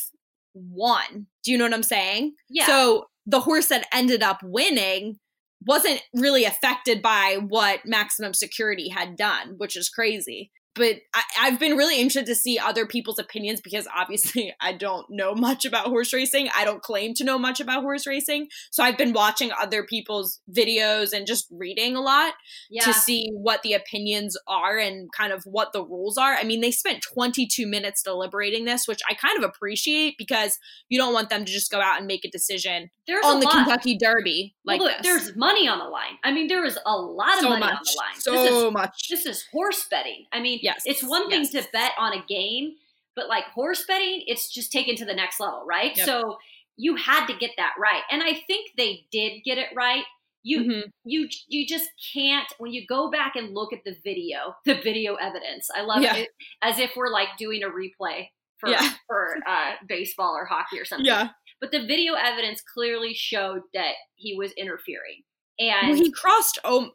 won. 0.55 1.27
Do 1.43 1.51
you 1.51 1.57
know 1.57 1.65
what 1.65 1.73
I'm 1.73 1.83
saying? 1.83 2.33
yeah. 2.49 2.65
So 2.65 3.05
the 3.25 3.41
horse 3.41 3.67
that 3.67 3.87
ended 3.93 4.23
up 4.23 4.39
winning 4.43 5.17
wasn't 5.63 6.01
really 6.15 6.43
affected 6.43 7.03
by 7.03 7.37
what 7.47 7.85
maximum 7.85 8.33
security 8.33 8.89
had 8.89 9.15
done, 9.15 9.53
which 9.57 9.77
is 9.77 9.89
crazy. 9.89 10.51
But 10.73 10.97
I, 11.13 11.23
I've 11.41 11.59
been 11.59 11.75
really 11.75 11.99
interested 11.99 12.25
to 12.27 12.35
see 12.35 12.57
other 12.57 12.85
people's 12.85 13.19
opinions 13.19 13.61
because 13.61 13.87
obviously 13.95 14.53
I 14.61 14.73
don't 14.73 15.05
know 15.09 15.35
much 15.35 15.65
about 15.65 15.87
horse 15.87 16.13
racing. 16.13 16.49
I 16.55 16.65
don't 16.65 16.81
claim 16.81 17.13
to 17.15 17.23
know 17.23 17.37
much 17.37 17.59
about 17.59 17.81
horse 17.81 18.07
racing. 18.07 18.47
So 18.71 18.83
I've 18.83 18.97
been 18.97 19.13
watching 19.13 19.51
other 19.59 19.83
people's 19.83 20.39
videos 20.51 21.13
and 21.13 21.27
just 21.27 21.47
reading 21.51 21.95
a 21.95 22.01
lot 22.01 22.33
yeah. 22.69 22.83
to 22.83 22.93
see 22.93 23.29
what 23.33 23.61
the 23.63 23.73
opinions 23.73 24.37
are 24.47 24.77
and 24.77 25.09
kind 25.11 25.33
of 25.33 25.43
what 25.45 25.73
the 25.73 25.83
rules 25.83 26.17
are. 26.17 26.33
I 26.33 26.43
mean, 26.43 26.61
they 26.61 26.71
spent 26.71 27.01
22 27.01 27.67
minutes 27.67 28.03
deliberating 28.03 28.65
this, 28.65 28.87
which 28.87 29.01
I 29.09 29.13
kind 29.13 29.37
of 29.37 29.43
appreciate 29.43 30.15
because 30.17 30.57
you 30.89 30.97
don't 30.97 31.13
want 31.13 31.29
them 31.29 31.45
to 31.45 31.51
just 31.51 31.71
go 31.71 31.81
out 31.81 31.97
and 31.97 32.07
make 32.07 32.23
a 32.25 32.29
decision 32.29 32.89
There's 33.07 33.25
on 33.25 33.37
a 33.37 33.39
the 33.41 33.45
lot. 33.45 33.53
Kentucky 33.53 33.97
Derby 33.97 34.55
like 34.65 34.79
well, 34.79 34.89
look, 34.89 35.01
there's 35.03 35.35
money 35.35 35.67
on 35.67 35.79
the 35.79 35.85
line. 35.85 36.17
I 36.23 36.31
mean, 36.31 36.47
there 36.47 36.63
is 36.63 36.77
a 36.85 36.95
lot 36.95 37.35
of 37.35 37.41
so 37.41 37.49
money 37.49 37.61
much, 37.61 37.73
on 37.73 37.83
the 37.83 37.97
line. 37.97 38.19
so 38.19 38.31
this 38.31 38.51
is 38.51 38.71
much. 38.71 39.09
this 39.09 39.25
is 39.25 39.45
horse 39.51 39.85
betting. 39.89 40.25
I 40.31 40.39
mean, 40.39 40.59
Yes, 40.61 40.83
it's 40.85 41.03
one 41.03 41.29
thing 41.29 41.41
yes. 41.41 41.51
to 41.51 41.67
bet 41.71 41.91
on 41.97 42.13
a 42.13 42.23
game, 42.27 42.73
but 43.15 43.27
like 43.27 43.45
horse 43.45 43.83
betting, 43.87 44.23
it's 44.27 44.51
just 44.51 44.71
taken 44.71 44.95
to 44.97 45.05
the 45.05 45.13
next 45.13 45.39
level, 45.39 45.63
right? 45.67 45.95
Yep. 45.95 46.05
So 46.05 46.37
you 46.77 46.95
had 46.95 47.25
to 47.27 47.33
get 47.37 47.51
that 47.57 47.73
right, 47.79 48.01
and 48.11 48.23
I 48.23 48.33
think 48.47 48.71
they 48.77 49.05
did 49.11 49.43
get 49.43 49.57
it 49.57 49.67
right. 49.75 50.03
You 50.43 50.61
Mhm. 50.61 50.83
you 51.03 51.29
you 51.47 51.67
just 51.67 51.89
can't 52.13 52.47
when 52.57 52.73
you 52.73 52.85
go 52.87 53.11
back 53.11 53.35
and 53.35 53.53
look 53.53 53.71
at 53.73 53.83
the 53.85 53.95
video, 54.03 54.55
the 54.65 54.73
video 54.81 55.15
evidence. 55.15 55.69
I 55.75 55.81
love 55.81 56.01
Yeah. 56.01 56.15
it 56.15 56.29
as 56.63 56.79
if 56.79 56.95
we're 56.95 57.11
like 57.11 57.29
doing 57.37 57.61
a 57.63 57.67
replay 57.69 58.29
for 58.59 58.69
Yeah. 58.69 58.93
for 59.07 59.37
uh, 59.45 59.73
baseball 59.87 60.35
or 60.35 60.45
hockey 60.45 60.79
or 60.79 60.85
something. 60.85 61.05
Yeah. 61.05 61.29
But 61.59 61.71
the 61.71 61.85
video 61.85 62.15
evidence 62.15 62.61
clearly 62.73 63.13
showed 63.13 63.61
that 63.75 63.93
he 64.15 64.35
was 64.35 64.51
interfering, 64.53 65.21
and 65.59 65.89
Well, 65.89 65.97
he 65.97 66.11
crossed 66.11 66.57
oh, 66.63 66.93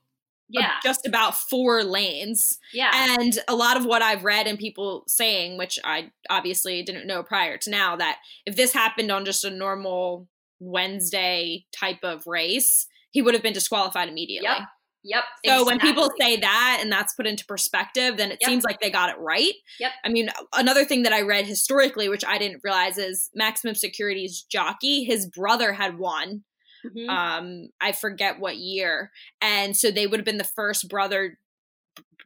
yeah, 0.48 0.72
just 0.82 1.06
about 1.06 1.34
four 1.36 1.82
lanes. 1.84 2.58
yeah, 2.72 3.16
And 3.20 3.38
a 3.48 3.54
lot 3.54 3.76
of 3.76 3.84
what 3.84 4.02
I've 4.02 4.24
read 4.24 4.46
and 4.46 4.58
people 4.58 5.04
saying, 5.08 5.58
which 5.58 5.78
I 5.84 6.10
obviously 6.30 6.82
didn't 6.82 7.06
know 7.06 7.22
prior 7.22 7.56
to 7.58 7.70
now, 7.70 7.96
that 7.96 8.18
if 8.44 8.56
this 8.56 8.72
happened 8.72 9.10
on 9.10 9.24
just 9.24 9.44
a 9.44 9.50
normal 9.50 10.28
Wednesday 10.60 11.64
type 11.72 11.98
of 12.02 12.22
race, 12.26 12.86
he 13.10 13.22
would 13.22 13.34
have 13.34 13.42
been 13.42 13.52
disqualified 13.52 14.08
immediately. 14.08 14.48
Yep. 14.48 14.62
yep. 15.04 15.24
So 15.46 15.64
when 15.64 15.80
people 15.80 16.10
say 16.20 16.36
that 16.36 16.78
and 16.82 16.92
that's 16.92 17.14
put 17.14 17.26
into 17.26 17.44
perspective, 17.46 18.16
then 18.16 18.30
it 18.30 18.38
Yep. 18.40 18.48
seems 18.50 18.64
like 18.64 18.80
they 18.80 18.90
got 18.90 19.10
it 19.10 19.16
right. 19.18 19.54
Yep. 19.80 19.92
I 20.04 20.08
mean, 20.10 20.28
another 20.54 20.84
thing 20.84 21.02
that 21.04 21.12
I 21.12 21.22
read 21.22 21.46
historically, 21.46 22.08
which 22.08 22.24
I 22.26 22.38
didn't 22.38 22.60
realize, 22.62 22.98
is 22.98 23.30
Maximum 23.34 23.74
Security's 23.74 24.42
jockey, 24.42 25.04
his 25.04 25.26
brother 25.28 25.72
had 25.72 25.98
won. 25.98 26.44
Mhm. 26.94 27.08
Um, 27.08 27.68
I 27.80 27.92
forget 27.92 28.38
what 28.38 28.56
year, 28.56 29.10
and 29.40 29.76
so 29.76 29.90
they 29.90 30.06
would 30.06 30.18
have 30.20 30.24
been 30.24 30.38
the 30.38 30.44
first 30.44 30.88
brother 30.88 31.38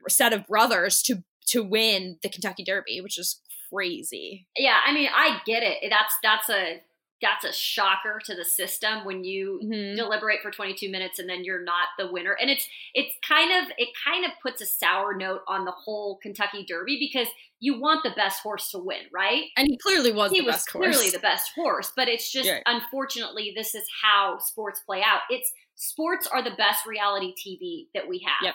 set 0.08 0.32
of 0.32 0.46
brothers 0.46 1.02
to 1.02 1.22
to 1.48 1.62
win 1.62 2.18
the 2.22 2.28
Kentucky 2.28 2.62
Derby, 2.64 3.00
which 3.00 3.18
is 3.18 3.40
crazy. 3.72 4.46
yeah, 4.56 4.80
I 4.84 4.92
mean, 4.92 5.08
I 5.14 5.40
get 5.46 5.62
it. 5.62 5.78
That's 5.90 6.14
that's 6.22 6.48
a 6.48 6.80
that's 7.22 7.44
a 7.44 7.52
shocker 7.52 8.20
to 8.24 8.34
the 8.34 8.44
system 8.44 9.04
when 9.04 9.24
you 9.24 9.60
Mhm. 9.62 9.94
deliberate 9.96 10.40
for 10.42 10.50
22 10.50 10.88
minutes 10.90 11.18
and 11.18 11.28
then 11.28 11.44
you're 11.44 11.62
not 11.62 11.88
the 11.98 12.10
winner 12.10 12.32
and 12.40 12.48
it's 12.50 12.66
it's 12.94 13.14
kind 13.26 13.52
of 13.52 13.72
it 13.78 13.88
kind 14.04 14.24
of 14.24 14.30
puts 14.42 14.60
a 14.62 14.66
sour 14.66 15.14
note 15.14 15.42
on 15.46 15.64
the 15.64 15.70
whole 15.72 16.16
Kentucky 16.22 16.64
Derby 16.64 16.98
because 16.98 17.28
you 17.60 17.78
want 17.78 18.02
the 18.02 18.10
best 18.16 18.42
horse 18.42 18.70
to 18.70 18.78
win, 18.78 19.02
right? 19.12 19.44
And 19.56 19.66
he 19.68 19.76
clearly 19.78 20.12
was 20.12 20.30
he 20.32 20.40
the 20.40 20.46
was 20.46 20.54
best 20.56 20.68
clearly 20.68 20.96
horse. 20.96 21.12
the 21.12 21.18
best 21.18 21.52
horse, 21.54 21.92
but 21.94 22.08
it's 22.08 22.32
just 22.32 22.48
Right. 22.50 22.62
unfortunately 22.66 23.52
this 23.54 23.74
is 23.74 23.86
how 24.02 24.38
sports 24.38 24.80
play 24.80 25.02
out. 25.02 25.20
It's 25.28 25.52
sports 25.74 26.26
are 26.26 26.42
the 26.42 26.52
best 26.52 26.86
reality 26.86 27.34
TV 27.34 27.88
that 27.94 28.06
we 28.08 28.18
have 28.20 28.42
Yep. 28.42 28.54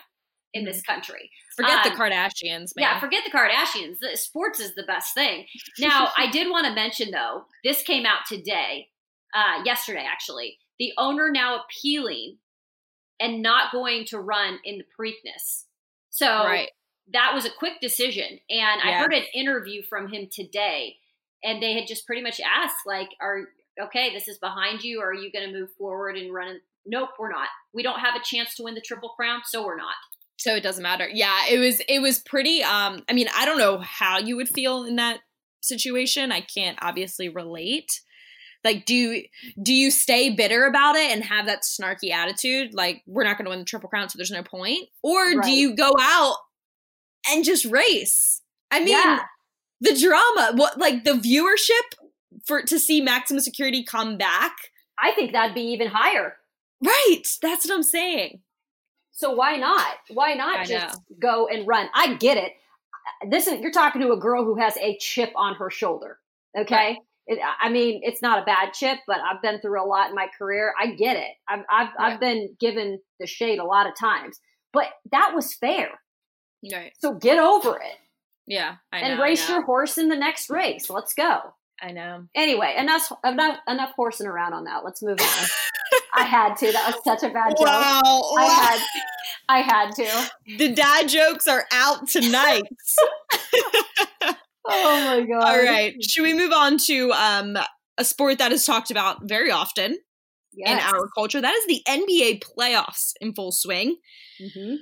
In 0.55 0.63
this 0.63 0.81
country. 0.81 1.29
Forget 1.55 1.83
the 1.83 1.91
um, 1.91 1.97
Kardashians, 1.97 2.75
man. 2.75 2.79
Yeah, 2.79 2.99
forget 2.99 3.23
the 3.25 3.37
Kardashians. 3.37 3.99
The- 3.99 4.17
Sports 4.17 4.59
is 4.59 4.73
the 4.73 4.83
best 4.83 5.13
thing. 5.13 5.45
Now, 5.77 6.09
I 6.17 6.31
did 6.31 6.49
want 6.49 6.65
to 6.65 6.73
mention 6.73 7.11
though, 7.11 7.43
this 7.63 7.83
came 7.83 8.05
out 8.05 8.25
today, 8.27 8.87
uh, 9.35 9.61
yesterday 9.63 10.07
actually. 10.09 10.57
The 10.79 10.93
owner 10.97 11.29
now 11.29 11.59
appealing 11.59 12.37
and 13.19 13.41
not 13.41 13.71
going 13.71 14.05
to 14.05 14.19
run 14.19 14.59
in 14.63 14.77
the 14.77 14.85
Preakness. 14.97 15.65
So 16.09 16.27
right. 16.27 16.69
that 17.13 17.33
was 17.33 17.45
a 17.45 17.49
quick 17.49 17.73
decision. 17.81 18.39
And 18.49 18.81
I 18.81 18.93
heard 18.93 19.13
an 19.13 19.23
interview 19.33 19.83
from 19.83 20.07
him 20.07 20.27
today, 20.31 20.95
and 21.43 21.61
they 21.61 21.73
had 21.73 21.87
just 21.87 22.05
pretty 22.05 22.21
much 22.21 22.41
asked, 22.41 22.85
like, 22.85 23.09
are 23.21 23.47
okay, 23.81 24.13
this 24.13 24.29
is 24.29 24.37
behind 24.37 24.83
you, 24.83 25.01
or 25.01 25.09
are 25.09 25.13
you 25.13 25.31
going 25.31 25.45
to 25.45 25.57
move 25.57 25.69
forward 25.77 26.17
and 26.17 26.33
run? 26.33 26.59
Nope, 26.85 27.09
we're 27.19 27.31
not. 27.31 27.47
We 27.73 27.83
don't 27.83 27.99
have 27.99 28.15
a 28.15 28.23
chance 28.23 28.55
to 28.55 28.63
win 28.63 28.75
the 28.75 28.81
Triple 28.81 29.09
Crown, 29.09 29.41
so 29.45 29.65
we're 29.65 29.77
not. 29.77 29.95
So 30.37 30.55
it 30.55 30.61
doesn't 30.63 30.83
matter 30.83 31.07
yeah 31.11 31.45
it 31.49 31.57
was 31.59 31.81
it 31.87 31.99
was 31.99 32.19
pretty 32.19 32.61
um 32.63 33.01
i 33.09 33.13
mean 33.13 33.27
i 33.35 33.45
don't 33.45 33.57
know 33.57 33.77
how 33.79 34.17
you 34.17 34.35
would 34.35 34.49
feel 34.49 34.83
in 34.83 34.95
that 34.97 35.19
situation 35.61 36.31
i 36.31 36.41
can't 36.41 36.77
obviously 36.81 37.29
relate 37.29 38.01
like 38.63 38.85
do 38.85 39.21
do 39.61 39.73
you 39.73 39.89
stay 39.91 40.29
bitter 40.29 40.65
about 40.65 40.95
it 40.95 41.11
and 41.11 41.23
have 41.23 41.45
that 41.45 41.61
snarky 41.63 42.11
attitude 42.11 42.73
like 42.73 43.01
we're 43.07 43.23
not 43.23 43.37
going 43.37 43.45
to 43.45 43.49
win 43.49 43.59
the 43.59 43.65
triple 43.65 43.89
crown 43.89 44.09
so 44.09 44.17
there's 44.17 44.31
no 44.31 44.43
point 44.43 44.87
or 45.03 45.19
Right. 45.35 45.43
do 45.43 45.51
you 45.51 45.75
go 45.75 45.91
out 45.99 46.35
and 47.29 47.43
just 47.45 47.65
race 47.65 48.41
i 48.71 48.79
mean 48.79 48.89
yeah. 48.89 49.21
the 49.81 49.95
drama 49.99 50.51
what 50.55 50.77
like 50.77 51.03
the 51.03 51.11
viewership 51.11 52.07
for 52.45 52.61
to 52.63 52.77
see 52.79 53.01
maximum 53.01 53.39
security 53.39 53.83
come 53.83 54.17
back 54.17 54.53
I 54.97 55.11
think 55.11 55.33
that'd 55.33 55.53
be 55.55 55.61
even 55.73 55.87
higher. 55.87 56.35
right 56.83 57.23
that's 57.41 57.67
what 57.67 57.73
i'm 57.75 57.83
saying 57.83 58.41
So 59.15 59.31
why 59.31 59.57
not? 59.57 59.95
Why 60.09 60.33
not 60.33 60.59
I 60.59 60.65
just 60.65 60.99
go 61.19 61.47
and 61.47 61.67
run? 61.67 61.87
I 61.93 62.15
get 62.15 62.37
it. 62.37 62.51
This 63.29 63.47
is 63.47 63.59
you're 63.61 63.71
talking 63.71 64.01
to 64.01 64.11
a 64.11 64.17
girl 64.17 64.43
who 64.43 64.59
has 64.59 64.77
a 64.77 64.97
chip 64.97 65.31
on 65.35 65.55
her 65.55 65.69
shoulder. 65.69 66.19
Okay. 66.57 66.99
It, 67.27 67.39
I 67.59 67.69
mean, 67.69 68.01
it's 68.03 68.21
not 68.21 68.43
a 68.43 68.45
bad 68.45 68.73
chip, 68.73 68.99
but 69.07 69.17
I've 69.19 69.41
been 69.41 69.59
through 69.59 69.83
a 69.83 69.87
lot 69.87 70.09
in 70.09 70.15
my 70.15 70.27
career. 70.37 70.73
I 70.79 70.93
get 70.93 71.17
it. 71.17 71.31
I've 71.47 71.63
I've. 71.69 71.89
I've 71.97 72.19
been 72.19 72.55
given 72.59 72.99
the 73.19 73.25
shade 73.25 73.57
a 73.57 73.63
lot 73.63 73.87
of 73.87 73.95
times, 73.97 74.39
but 74.71 74.85
that 75.11 75.31
was 75.33 75.53
fair. 75.53 75.89
right 76.71 76.91
So 76.99 77.13
get 77.13 77.39
over 77.39 77.77
it 77.77 77.97
yeah 78.47 78.75
I 78.91 79.01
know, 79.01 79.07
and 79.07 79.21
I 79.21 79.23
race 79.23 79.47
know. 79.47 79.55
your 79.55 79.65
horse 79.65 79.97
in 79.97 80.09
the 80.09 80.15
next 80.15 80.49
race. 80.49 80.89
Let's 80.89 81.13
go. 81.13 81.39
i 81.81 81.91
know 81.91 82.25
Anyway, 82.35 82.75
enough 82.77 83.11
enough 83.23 83.59
enough 83.67 83.91
horsing 83.95 84.27
around 84.27 84.53
on 84.53 84.65
that. 84.65 84.83
Let's 84.83 85.01
move 85.01 85.19
on. 85.19 85.47
I 86.17 86.23
had 86.23 86.55
to. 86.57 86.71
That 86.71 86.93
was 86.93 87.03
such 87.03 87.29
a 87.29 87.33
bad 87.33 87.49
joke. 87.57 87.67
wow, 87.67 88.01
I 88.37 88.45
had 88.45 88.81
I 89.49 89.59
had 89.61 89.91
to. 89.95 90.31
The 90.57 90.71
dad 90.73 91.07
jokes 91.09 91.47
are 91.47 91.65
out 91.71 92.07
tonight. 92.07 92.63
Oh 94.67 95.19
my 95.19 95.25
god. 95.27 95.43
All 95.47 95.63
right. 95.63 95.93
Should 96.03 96.23
we 96.23 96.33
move 96.33 96.51
on 96.51 96.79
to 96.87 97.11
um, 97.11 97.55
a 97.99 98.03
sport 98.03 98.39
that 98.39 98.51
is 98.51 98.65
talked 98.65 98.89
about 98.89 99.19
very 99.29 99.51
often 99.51 99.95
in 100.57 100.79
our 100.79 101.07
culture? 101.15 101.39
That 101.39 101.53
is 101.53 101.67
the 101.67 101.81
NBA 101.87 102.41
playoffs 102.43 103.11
in 103.21 103.33
full 103.35 103.51
swing. 103.51 103.97
Mhm. 104.41 104.77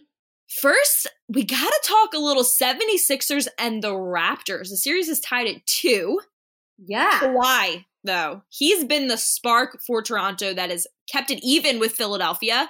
First, 0.61 1.07
we 1.27 1.43
got 1.43 1.57
to 1.69 1.79
talk 1.83 2.13
a 2.13 2.17
little 2.19 2.43
76ers 2.43 3.47
and 3.59 3.83
the 3.83 3.91
Raptors. 3.91 4.69
The 4.69 4.77
series 4.77 5.09
is 5.09 5.19
tied 5.19 5.47
at 5.47 5.65
two. 5.65 6.21
Yeah. 6.77 7.19
Kawhi, 7.19 7.83
though, 8.05 8.43
he's 8.49 8.85
been 8.85 9.09
the 9.09 9.17
spark 9.17 9.81
for 9.85 10.01
Toronto 10.01 10.53
that 10.53 10.69
has 10.69 10.87
kept 11.13 11.31
it 11.31 11.39
even 11.43 11.79
with 11.79 11.93
Philadelphia. 11.93 12.69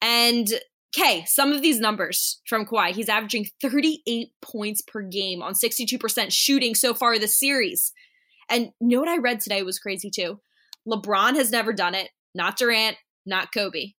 And 0.00 0.48
okay, 0.96 1.24
some 1.26 1.52
of 1.52 1.62
these 1.62 1.80
numbers 1.80 2.40
from 2.46 2.64
Kawhi, 2.64 2.92
he's 2.92 3.08
averaging 3.08 3.48
38 3.60 4.28
points 4.40 4.82
per 4.82 5.02
game 5.02 5.42
on 5.42 5.54
62% 5.54 6.26
shooting 6.30 6.74
so 6.74 6.94
far 6.94 7.18
this 7.18 7.38
series. 7.38 7.92
And 8.48 8.70
you 8.80 8.88
know 8.88 9.00
what 9.00 9.08
I 9.08 9.18
read 9.18 9.40
today 9.40 9.62
was 9.62 9.78
crazy 9.78 10.10
too? 10.10 10.40
LeBron 10.86 11.34
has 11.34 11.50
never 11.50 11.72
done 11.72 11.94
it, 11.94 12.10
not 12.34 12.56
Durant, 12.56 12.96
not 13.26 13.52
Kobe. 13.52 13.92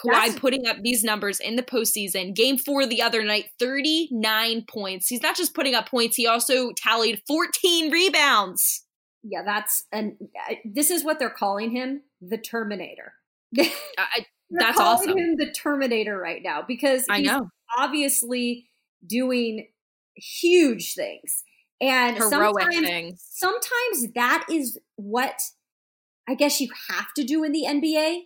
Kawhi 0.00 0.12
That's- 0.12 0.38
putting 0.38 0.66
up 0.66 0.78
these 0.82 1.04
numbers 1.04 1.38
in 1.38 1.56
the 1.56 1.62
postseason. 1.62 2.34
Game 2.34 2.58
four 2.58 2.84
the 2.84 3.00
other 3.00 3.22
night, 3.22 3.46
39 3.60 4.64
points. 4.68 5.06
He's 5.08 5.22
not 5.22 5.36
just 5.36 5.54
putting 5.54 5.74
up 5.74 5.88
points, 5.88 6.16
he 6.16 6.26
also 6.26 6.72
tallied 6.72 7.22
14 7.26 7.92
rebounds. 7.92 8.84
Yeah, 9.22 9.42
that's 9.42 9.86
and 9.90 10.16
uh, 10.50 10.56
this 10.64 10.90
is 10.90 11.02
what 11.02 11.18
they're 11.18 11.30
calling 11.30 11.70
him, 11.70 12.02
the 12.28 12.38
Terminator. 12.38 13.12
I, 13.58 13.70
I- 13.98 14.26
That's 14.50 14.76
calling 14.76 15.08
awesome. 15.10 15.18
him 15.18 15.36
the 15.36 15.50
Terminator 15.52 16.16
right 16.18 16.42
now 16.42 16.62
because 16.66 17.04
I 17.10 17.18
he's 17.18 17.26
know. 17.26 17.48
obviously 17.78 18.68
doing 19.04 19.66
huge 20.16 20.94
things. 20.94 21.42
And 21.80 22.16
Heroic 22.16 22.62
sometimes, 22.62 22.86
things. 22.86 23.26
sometimes 23.30 24.12
that 24.14 24.46
is 24.50 24.78
what 24.96 25.40
I 26.28 26.34
guess 26.34 26.60
you 26.60 26.68
have 26.90 27.12
to 27.16 27.24
do 27.24 27.42
in 27.42 27.52
the 27.52 27.64
NBA 27.66 28.20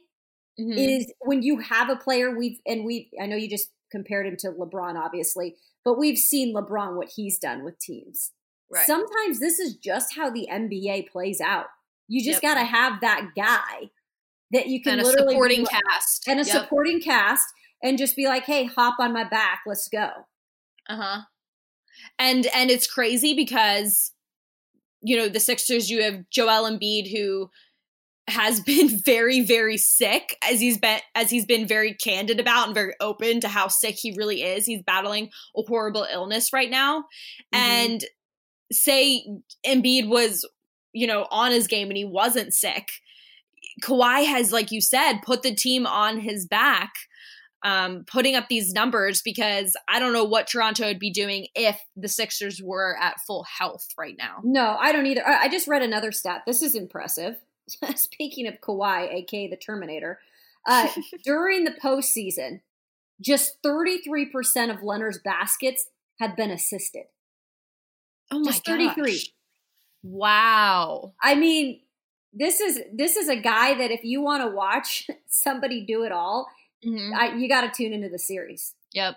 Mhm. 0.60 0.76
is 0.76 1.12
when 1.20 1.42
you 1.42 1.58
have 1.60 1.88
a 1.88 1.96
player 1.96 2.36
we've 2.36 2.58
and 2.66 2.84
we 2.84 3.10
I 3.20 3.26
know 3.26 3.36
you 3.36 3.48
just 3.48 3.70
compared 3.90 4.26
him 4.26 4.36
to 4.40 4.48
LeBron 4.50 4.96
obviously, 4.96 5.54
but 5.84 5.98
we've 5.98 6.18
seen 6.18 6.54
LeBron 6.54 6.96
what 6.96 7.10
he's 7.14 7.38
done 7.38 7.64
with 7.64 7.78
teams. 7.78 8.32
Right. 8.70 8.86
Sometimes 8.86 9.38
this 9.40 9.58
is 9.60 9.76
just 9.76 10.14
how 10.16 10.28
the 10.30 10.46
NBA 10.50 11.08
plays 11.10 11.40
out. 11.40 11.66
You 12.08 12.24
just 12.24 12.42
Yep. 12.42 12.54
got 12.54 12.60
to 12.60 12.64
have 12.66 13.00
that 13.02 13.28
guy 13.36 13.90
that 14.50 14.66
you 14.66 14.82
can 14.82 14.94
and 14.94 15.02
a 15.02 15.04
literally 15.04 15.34
supporting 15.34 15.64
like- 15.64 15.82
cast. 15.88 16.26
and 16.26 16.40
a 16.40 16.44
Yep. 16.44 16.52
supporting 16.62 17.00
cast 17.00 17.46
and 17.82 17.98
just 17.98 18.16
be 18.16 18.26
like, 18.26 18.44
"Hey, 18.44 18.64
hop 18.64 18.96
on 18.98 19.12
my 19.12 19.24
back, 19.24 19.60
let's 19.66 19.88
go." 19.88 20.10
Uh-huh. 20.88 21.22
And 22.18 22.46
and 22.48 22.70
it's 22.70 22.86
crazy 22.86 23.34
because 23.34 24.12
you 25.00 25.16
know, 25.16 25.28
the 25.28 25.38
Sixers 25.38 25.90
you 25.90 26.02
have 26.02 26.28
Joel 26.30 26.64
Embiid 26.68 27.08
who 27.12 27.50
has 28.28 28.60
been 28.66 28.88
very 29.04 29.40
very 29.40 29.76
sick 29.76 30.36
as 30.42 30.60
he's 30.60 30.76
been 30.78 31.00
as 31.14 31.30
he's 31.30 31.46
been 31.46 31.66
very 31.68 31.94
candid 31.94 32.40
about 32.40 32.66
and 32.66 32.74
very 32.74 32.94
open 33.00 33.40
to 33.40 33.48
how 33.48 33.68
sick 33.68 33.96
he 34.00 34.12
really 34.16 34.42
is. 34.42 34.66
He's 34.66 34.82
battling 34.82 35.30
a 35.56 35.62
horrible 35.62 36.06
illness 36.10 36.52
right 36.52 36.70
now. 36.70 37.00
Mhm. 37.54 37.58
And 37.58 38.04
say 38.72 39.24
Embiid 39.66 40.08
was, 40.08 40.44
you 40.98 41.06
know, 41.06 41.26
on 41.30 41.52
his 41.52 41.66
game 41.66 41.88
and 41.88 41.96
he 41.96 42.04
wasn't 42.04 42.52
sick. 42.52 42.88
Kawhi 43.82 44.26
has, 44.26 44.52
like 44.52 44.72
you 44.72 44.80
said, 44.80 45.20
put 45.24 45.42
the 45.42 45.54
team 45.54 45.86
on 45.86 46.18
his 46.18 46.46
back, 46.46 46.90
um, 47.62 48.04
putting 48.06 48.34
up 48.34 48.48
these 48.48 48.72
numbers 48.72 49.22
because 49.22 49.76
I 49.88 50.00
don't 50.00 50.12
know 50.12 50.24
what 50.24 50.48
Toronto 50.48 50.86
would 50.86 50.98
be 50.98 51.12
doing 51.12 51.46
if 51.54 51.80
the 51.96 52.08
Sixers 52.08 52.60
were 52.62 52.96
at 53.00 53.20
full 53.26 53.44
health 53.44 53.86
right 53.96 54.16
now. 54.18 54.40
No, 54.42 54.76
I 54.80 54.90
don't 54.90 55.06
either. 55.06 55.26
I 55.26 55.44
I 55.44 55.48
just 55.48 55.68
read 55.68 55.82
another 55.82 56.10
stat. 56.10 56.42
This 56.46 56.62
is 56.62 56.74
impressive. 56.74 57.36
Speaking 57.94 58.48
of 58.48 58.60
Kawhi, 58.60 59.12
aka 59.12 59.48
the 59.48 59.56
Terminator, 59.56 60.18
uh, 60.66 60.88
during 61.24 61.64
the 61.64 61.70
postseason, 61.82 62.60
just 63.20 63.62
33% 63.62 64.74
of 64.74 64.82
Leonard's 64.82 65.18
baskets 65.18 65.88
have 66.18 66.36
been 66.36 66.50
assisted. 66.50 67.04
Oh 68.30 68.40
my 68.40 68.50
Just 68.50 68.64
33. 68.64 69.12
gosh. 69.12 69.26
Wow. 70.02 71.14
I 71.22 71.34
mean, 71.34 71.80
this 72.32 72.60
is 72.60 72.80
this 72.94 73.16
is 73.16 73.28
a 73.28 73.36
guy 73.36 73.74
that 73.74 73.90
if 73.90 74.00
you 74.04 74.20
want 74.20 74.42
to 74.42 74.54
watch 74.54 75.08
somebody 75.26 75.84
do 75.86 76.02
it 76.04 76.12
all, 76.12 76.46
Mhm. 76.86 77.12
I, 77.12 77.34
you 77.34 77.48
got 77.48 77.62
to 77.62 77.70
tune 77.76 77.92
into 77.92 78.08
the 78.08 78.18
series. 78.20 78.74
Yep. 78.92 79.16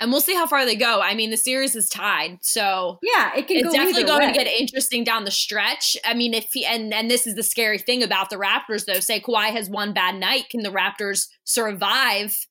And 0.00 0.10
we'll 0.10 0.20
see 0.20 0.34
how 0.34 0.46
far 0.46 0.64
they 0.66 0.76
go. 0.76 1.00
I 1.00 1.14
mean, 1.14 1.30
the 1.30 1.36
series 1.36 1.74
is 1.76 1.88
tied, 1.88 2.38
so 2.42 2.98
Yeah, 3.02 3.34
it 3.36 3.46
can 3.46 3.58
it's 3.58 3.66
go 3.68 3.72
definitely 3.72 4.04
going 4.04 4.20
way. 4.26 4.32
to 4.32 4.38
get 4.38 4.46
interesting 4.46 5.04
down 5.04 5.24
the 5.24 5.30
stretch. 5.30 5.96
I 6.04 6.12
mean, 6.14 6.34
if 6.34 6.52
he 6.52 6.64
and 6.66 6.92
and 6.92 7.10
this 7.10 7.26
is 7.26 7.34
the 7.36 7.42
scary 7.42 7.78
thing 7.78 8.02
about 8.02 8.28
the 8.30 8.36
Raptors, 8.36 8.84
though. 8.86 9.00
Say 9.00 9.20
Kawhi 9.20 9.50
has 9.50 9.68
one 9.70 9.92
bad 9.94 10.16
night, 10.16 10.48
can 10.50 10.62
the 10.62 10.70
Raptors 10.70 11.28
survive 11.44 12.46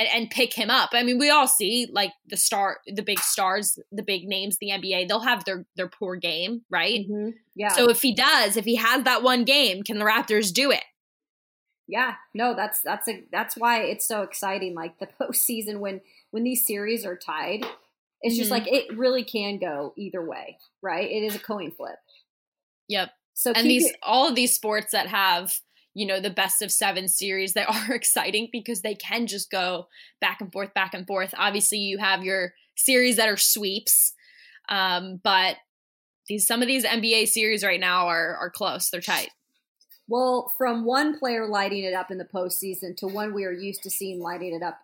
and, 0.00 0.08
and 0.14 0.30
pick 0.30 0.52
him 0.54 0.70
up? 0.70 0.90
I 0.94 1.02
mean, 1.04 1.18
we 1.18 1.30
all 1.30 1.46
see 1.46 1.86
like 1.92 2.12
the 2.26 2.36
star, 2.36 2.78
the 2.86 3.02
big 3.02 3.20
stars, 3.20 3.78
the 3.92 4.02
big 4.02 4.24
names, 4.26 4.56
the 4.58 4.70
NBA. 4.70 5.06
They'll 5.06 5.20
have 5.20 5.44
their 5.44 5.66
their 5.76 5.88
poor 5.88 6.16
game, 6.16 6.62
right? 6.70 7.06
Mhm. 7.08 7.34
Yeah. 7.54 7.68
So 7.72 7.88
if 7.90 8.02
he 8.02 8.14
does, 8.14 8.56
if 8.56 8.64
he 8.64 8.76
has 8.76 9.04
that 9.04 9.22
one 9.22 9.44
game, 9.44 9.82
can 9.82 9.98
the 9.98 10.04
Raptors 10.04 10.52
do 10.52 10.70
it? 10.70 10.84
yeah, 11.86 12.14
no, 12.34 12.54
that's 12.54 12.80
that's 12.82 13.08
a 13.08 13.24
that's 13.32 13.56
why 13.56 13.80
it's 13.82 14.06
so 14.06 14.22
exciting. 14.22 14.74
Like 14.74 14.98
the 14.98 15.08
postseason 15.20 15.78
when 15.80 16.00
when 16.30 16.44
these 16.44 16.66
series 16.66 17.04
are 17.04 17.16
tied, 17.16 17.66
it's 18.22 18.36
just 18.36 18.48
Mhm. 18.48 18.52
like 18.52 18.68
it 18.68 18.96
really 18.96 19.24
can 19.24 19.58
go 19.58 19.92
either 19.96 20.24
way, 20.24 20.58
right? 20.82 21.10
It 21.10 21.24
is 21.24 21.34
a 21.34 21.40
coin 21.40 21.72
flip. 21.72 21.98
Yep. 22.88 23.10
So 23.34 23.52
and 23.56 23.68
these 23.68 23.86
it- 23.86 23.96
all 24.02 24.28
of 24.28 24.34
these 24.36 24.54
sports 24.54 24.92
that 24.92 25.08
have 25.08 25.52
you 25.94 26.06
know 26.06 26.20
the 26.20 26.30
best 26.30 26.62
of 26.62 26.70
seven 26.70 27.08
series 27.08 27.54
that 27.54 27.68
are 27.90 27.94
exciting 27.94 28.48
because 28.52 28.82
they 28.82 28.94
can 28.94 29.26
just 29.26 29.50
go 29.50 29.88
back 30.20 30.40
and 30.40 30.52
forth 30.52 30.72
back 30.74 30.94
and 30.94 31.06
forth 31.06 31.34
obviously 31.36 31.78
you 31.78 31.98
have 31.98 32.24
your 32.24 32.54
series 32.76 33.16
that 33.16 33.28
are 33.28 33.36
sweeps 33.36 34.14
um, 34.68 35.20
but 35.22 35.56
these 36.28 36.46
some 36.46 36.62
of 36.62 36.68
these 36.68 36.84
nba 36.84 37.26
series 37.26 37.64
right 37.64 37.80
now 37.80 38.06
are 38.06 38.36
are 38.36 38.50
close 38.50 38.90
they're 38.90 39.00
tight 39.00 39.30
Well, 40.08 40.52
from 40.58 40.84
one 40.84 41.18
player 41.18 41.46
lighting 41.46 41.84
it 41.84 41.94
up 41.94 42.10
in 42.10 42.18
the 42.18 42.24
postseason 42.24 42.96
to 42.98 43.06
one 43.06 43.34
we 43.34 43.44
are 43.44 43.52
used 43.52 43.82
to 43.84 43.90
seeing 43.90 44.20
lighting 44.20 44.54
it 44.54 44.62
up 44.62 44.80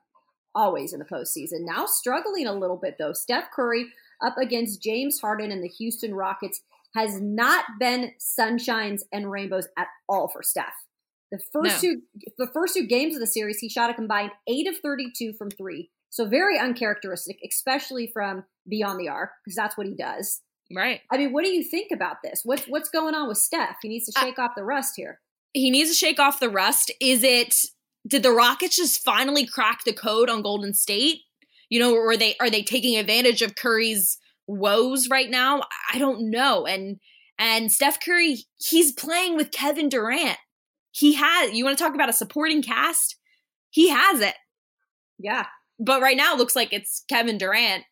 always 0.56 0.92
in 0.92 0.98
the 0.98 1.04
postseason. 1.04 1.60
Now 1.60 1.86
struggling 1.86 2.46
a 2.46 2.54
little 2.54 2.78
bit 2.78 2.96
though. 2.98 3.12
Steph 3.12 3.50
Curry 3.54 3.86
up 4.24 4.36
against 4.38 4.82
James 4.82 5.20
Harden 5.20 5.52
and 5.52 5.62
the 5.62 5.68
Houston 5.68 6.14
Rockets 6.14 6.62
has 6.94 7.20
not 7.20 7.64
been 7.78 8.12
sunshines 8.18 9.02
and 9.12 9.30
rainbows 9.30 9.68
at 9.76 9.88
all 10.08 10.28
for 10.28 10.42
Steph. 10.42 10.85
The 11.38 11.44
first 11.52 11.82
No. 11.82 11.90
two 11.94 12.02
the 12.38 12.48
first 12.52 12.74
two 12.74 12.86
games 12.86 13.14
of 13.14 13.20
the 13.20 13.26
series, 13.26 13.58
he 13.58 13.68
shot 13.68 13.90
a 13.90 13.94
combined 13.94 14.30
eight 14.48 14.66
of 14.66 14.76
thirty-two 14.78 15.34
from 15.34 15.50
three. 15.50 15.90
So 16.10 16.24
very 16.26 16.58
uncharacteristic, 16.58 17.38
especially 17.46 18.06
from 18.12 18.44
beyond 18.68 18.98
the 19.00 19.08
arc, 19.08 19.30
because 19.44 19.56
that's 19.56 19.76
what 19.76 19.86
he 19.86 19.94
does. 19.94 20.42
right 20.74 21.00
I 21.10 21.18
mean, 21.18 21.32
what 21.32 21.44
do 21.44 21.50
you 21.50 21.62
think 21.62 21.90
about 21.92 22.16
this? 22.24 22.40
What's 22.44 22.64
what's 22.66 22.88
going 22.88 23.14
on 23.14 23.28
with 23.28 23.38
Steph? 23.38 23.76
He 23.82 23.88
needs 23.88 24.06
to 24.06 24.18
I- 24.18 24.22
shake 24.24 24.38
off 24.38 24.52
the 24.56 24.64
rust 24.64 24.94
here. 24.96 25.20
he 25.52 25.70
needs 25.70 25.90
to 25.90 25.94
shake 25.96 26.18
off 26.18 26.40
the 26.40 26.50
rust 26.50 26.90
is 27.00 27.22
it 27.22 27.54
did 28.06 28.22
the 28.22 28.30
rockets 28.32 28.76
just 28.76 29.02
finally 29.04 29.46
crack 29.46 29.84
the 29.84 29.92
code 29.92 30.28
on 30.30 30.42
golden 30.42 30.72
state 30.74 31.20
you 31.70 31.78
know 31.80 31.92
or 31.94 32.10
are 32.12 32.16
they 32.16 32.36
are 32.40 32.50
they 32.50 32.62
taking 32.62 32.96
advantage 32.96 33.42
of 33.42 33.54
curry's 33.56 34.18
woes 34.46 35.08
right 35.08 35.30
now 35.30 35.62
i 35.92 35.98
don't 35.98 36.30
know 36.30 36.66
and 36.66 36.98
and 37.38 37.72
steph 37.72 37.98
curry 38.04 38.36
he's 38.58 38.92
playing 38.92 39.34
with 39.36 39.50
kevin 39.50 39.88
durant 39.88 40.36
he 40.96 41.14
has 41.14 41.52
you 41.52 41.64
want 41.64 41.76
to 41.76 41.82
talk 41.82 41.94
about 41.94 42.08
a 42.08 42.12
supporting 42.12 42.62
cast 42.62 43.16
he 43.70 43.88
has 43.88 44.20
it 44.20 44.34
Yeah. 45.18 45.46
but 45.78 46.00
right 46.00 46.16
now 46.16 46.34
it 46.34 46.38
looks 46.38 46.56
like 46.56 46.72
it's 46.72 47.04
kevin 47.08 47.38
durant 47.38 47.84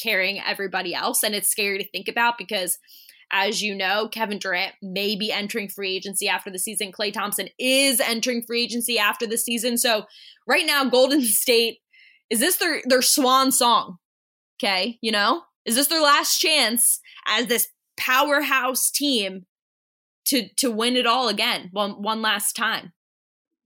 carrying 0.00 0.40
everybody 0.40 0.94
else 0.94 1.22
and 1.22 1.34
it's 1.34 1.50
scary 1.50 1.78
to 1.78 1.88
think 1.90 2.08
about 2.08 2.38
because 2.38 2.78
as 3.30 3.60
you 3.62 3.74
know, 3.74 4.08
Kevin 4.08 4.38
Durant 4.38 4.72
may 4.80 5.14
be 5.14 5.30
entering 5.30 5.68
free 5.68 5.94
agency 5.94 6.28
after 6.28 6.50
the 6.50 6.58
season. 6.58 6.92
Klay 6.92 7.12
Thompson 7.12 7.48
is 7.58 8.00
entering 8.00 8.42
free 8.42 8.62
agency 8.62 8.98
after 8.98 9.26
the 9.26 9.36
season. 9.36 9.76
So 9.76 10.04
right 10.46 10.64
now, 10.64 10.84
Golden 10.84 11.20
State 11.22 11.78
is 12.30 12.40
this 12.40 12.56
their 12.56 12.80
their 12.86 13.02
swan 13.02 13.52
song? 13.52 13.98
Okay, 14.58 14.98
you 15.02 15.12
know, 15.12 15.42
is 15.64 15.74
this 15.74 15.88
their 15.88 16.00
last 16.02 16.38
chance 16.38 17.00
as 17.26 17.46
this 17.46 17.68
powerhouse 17.98 18.90
team 18.90 19.44
to 20.28 20.48
to 20.56 20.70
win 20.70 20.96
it 20.96 21.06
all 21.06 21.28
again 21.28 21.68
one 21.72 22.02
one 22.02 22.22
last 22.22 22.54
time? 22.54 22.92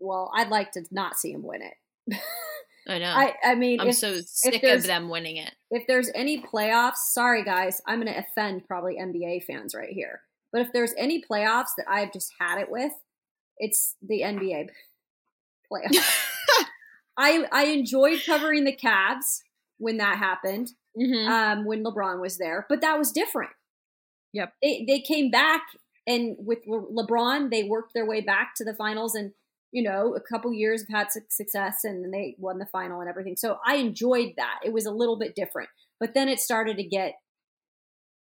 Well, 0.01 0.31
I'd 0.35 0.49
like 0.49 0.73
to 0.73 0.83
not 0.91 1.17
see 1.19 1.33
him 1.33 1.43
win 1.43 1.63
it. 1.63 2.19
I 2.89 2.99
know. 2.99 3.11
I, 3.11 3.35
I 3.45 3.55
mean, 3.55 3.81
I'm 3.81 3.89
if, 3.89 3.97
so 3.97 4.21
sick 4.27 4.63
of 4.65 4.83
them 4.83 5.09
winning 5.09 5.37
it. 5.37 5.53
if 5.71 5.87
there's 5.87 6.11
any 6.17 6.43
playoffs, 6.43 6.97
sorry 6.97 7.45
guys, 7.45 7.81
I'm 7.87 8.01
going 8.01 8.13
to 8.13 8.19
offend 8.19 8.67
probably 8.67 8.97
NBA 9.01 9.45
fans 9.45 9.73
right 9.73 9.93
here. 9.93 10.23
But 10.53 10.63
if 10.63 10.73
there's 10.73 10.93
any 10.99 11.23
playoffs 11.23 11.71
that 11.77 11.87
I've 11.89 12.13
just 12.13 12.33
had 12.41 12.59
it 12.61 12.69
with, 12.69 12.93
it's 13.59 13.95
the 14.03 14.23
NBA 14.23 14.71
playoffs. 15.73 16.05
I 17.17 17.45
I 17.53 17.65
enjoyed 17.67 18.21
covering 18.27 18.65
the 18.65 18.77
Cavs 18.77 19.41
when 19.79 19.99
that 19.99 20.19
happened. 20.19 20.73
Mhm. 20.99 21.27
um, 21.27 21.65
when 21.65 21.83
LeBron 21.83 22.21
was 22.21 22.37
there, 22.37 22.67
but 22.69 22.83
that 22.83 22.99
was 22.99 23.13
different. 23.13 23.53
Yep. 24.35 24.53
They 24.63 24.85
they 24.87 25.01
came 25.01 25.31
back 25.31 25.63
and 26.07 26.37
with 26.39 26.59
Le- 26.67 27.05
LeBron, 27.05 27.51
they 27.51 27.65
worked 27.65 27.95
their 27.95 28.07
way 28.07 28.21
back 28.21 28.53
to 28.57 28.65
the 28.65 28.75
finals, 28.75 29.15
and 29.15 29.33
you 29.71 29.83
know, 29.83 30.15
a 30.15 30.21
couple 30.21 30.53
years 30.53 30.83
have 30.89 30.99
had 30.99 31.13
su- 31.13 31.21
success, 31.31 31.81
and 31.85 32.05
then 32.05 32.11
they 32.11 32.37
won 32.39 32.59
the 32.59 32.67
final 32.67 33.01
and 33.01 33.09
everything. 33.09 33.37
So 33.37 33.59
I 33.67 33.77
enjoyed 33.77 34.35
that. 34.37 34.61
It 34.65 34.73
was 34.73 34.85
a 34.87 34.91
little 34.91 35.19
bit 35.19 35.35
different, 35.35 35.71
but 35.99 36.13
then 36.15 36.29
it 36.29 36.41
started 36.41 36.77
to 36.77 36.85
get 36.85 37.15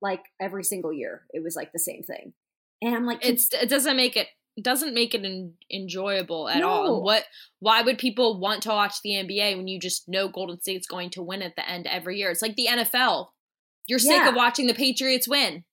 like 0.03 0.23
every 0.41 0.65
single 0.65 0.93
year, 0.93 1.23
it 1.33 1.43
was 1.43 1.57
like 1.57 1.73
the 1.73 1.79
same 1.79 2.03
thing, 2.03 2.35
and 2.83 2.95
I'm 2.95 3.07
like, 3.07 3.25
it's 3.25 3.49
it 3.53 3.69
doesn't 3.69 3.97
make 3.97 4.17
it 4.17 4.29
doesn't 4.63 4.95
make 4.95 5.15
it 5.15 5.25
en- 5.25 5.55
enjoyable 5.73 6.49
at 6.49 6.59
No. 6.59 6.69
all. 6.69 7.03
What 7.03 7.25
why 7.61 7.83
would 7.83 7.99
people 7.99 8.39
want 8.39 8.63
to 8.65 8.69
watch 8.69 8.97
the 9.03 9.11
NBA 9.13 9.57
when 9.57 9.67
you 9.67 9.81
just 9.81 10.09
know 10.09 10.29
Golden 10.29 10.61
State's 10.61 10.87
going 10.87 11.11
to 11.11 11.23
win 11.23 11.43
at 11.43 11.57
the 11.57 11.69
end 11.69 11.87
every 11.87 12.19
year? 12.19 12.31
It's 12.31 12.43
like 12.43 12.55
the 12.55 12.69
NFL. 12.71 13.29
You're 13.87 13.99
sick 13.99 14.25
of 14.25 14.35
watching 14.35 14.67
the 14.67 14.75
Patriots 14.75 15.29
win. 15.29 15.65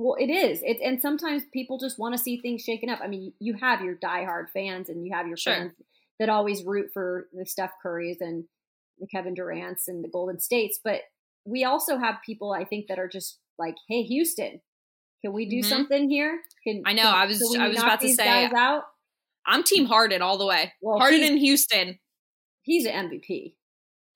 Well, 0.00 0.14
it 0.20 0.30
is. 0.30 0.62
It, 0.62 0.78
and 0.80 1.00
sometimes 1.02 1.42
people 1.52 1.76
just 1.78 1.98
want 1.98 2.14
to 2.16 2.22
see 2.22 2.40
things 2.40 2.62
shaken 2.62 2.88
up. 2.88 3.00
I 3.02 3.08
mean, 3.08 3.32
you 3.40 3.54
have 3.54 3.80
your 3.82 3.96
diehard 3.96 4.50
fans, 4.54 4.88
and 4.88 5.04
you 5.04 5.12
have 5.12 5.26
your 5.26 5.36
Sure. 5.36 5.52
fans 5.54 5.72
that 6.20 6.28
always 6.28 6.62
root 6.64 6.90
for 6.92 7.28
the 7.32 7.44
Steph 7.44 7.72
Currys 7.84 8.18
and 8.20 8.44
the 8.98 9.08
Kevin 9.08 9.34
Durant's 9.34 9.88
and 9.88 10.04
the 10.04 10.08
Golden 10.08 10.38
States. 10.38 10.78
But 10.82 11.00
we 11.44 11.64
also 11.64 11.98
have 11.98 12.16
people, 12.24 12.52
I 12.52 12.64
think, 12.64 12.86
that 12.88 12.98
are 13.00 13.08
just 13.08 13.40
like, 13.58 13.74
"Hey, 13.88 14.02
Houston, 14.04 14.60
can 15.20 15.32
we 15.32 15.48
do 15.48 15.60
Mhm. 15.62 15.64
something 15.68 16.08
here?" 16.08 16.42
Can 16.64 16.82
I 16.86 16.92
know, 16.92 17.02
can- 17.02 17.14
I 17.14 17.26
was- 17.26 17.56
I 17.58 17.66
was 17.68 17.78
about 17.78 18.00
to 18.00 18.08
say- 18.08 18.24
guys 18.24 18.52
out. 18.52 18.84
I'm 19.46 19.64
Team 19.64 19.86
Harden 19.86 20.22
all 20.22 20.38
the 20.38 20.46
way. 20.46 20.74
Well, 20.80 20.98
Harden 20.98 21.22
in 21.24 21.38
Houston. 21.38 21.98
He's 22.62 22.84
an 22.86 22.92
MVP. 22.92 23.56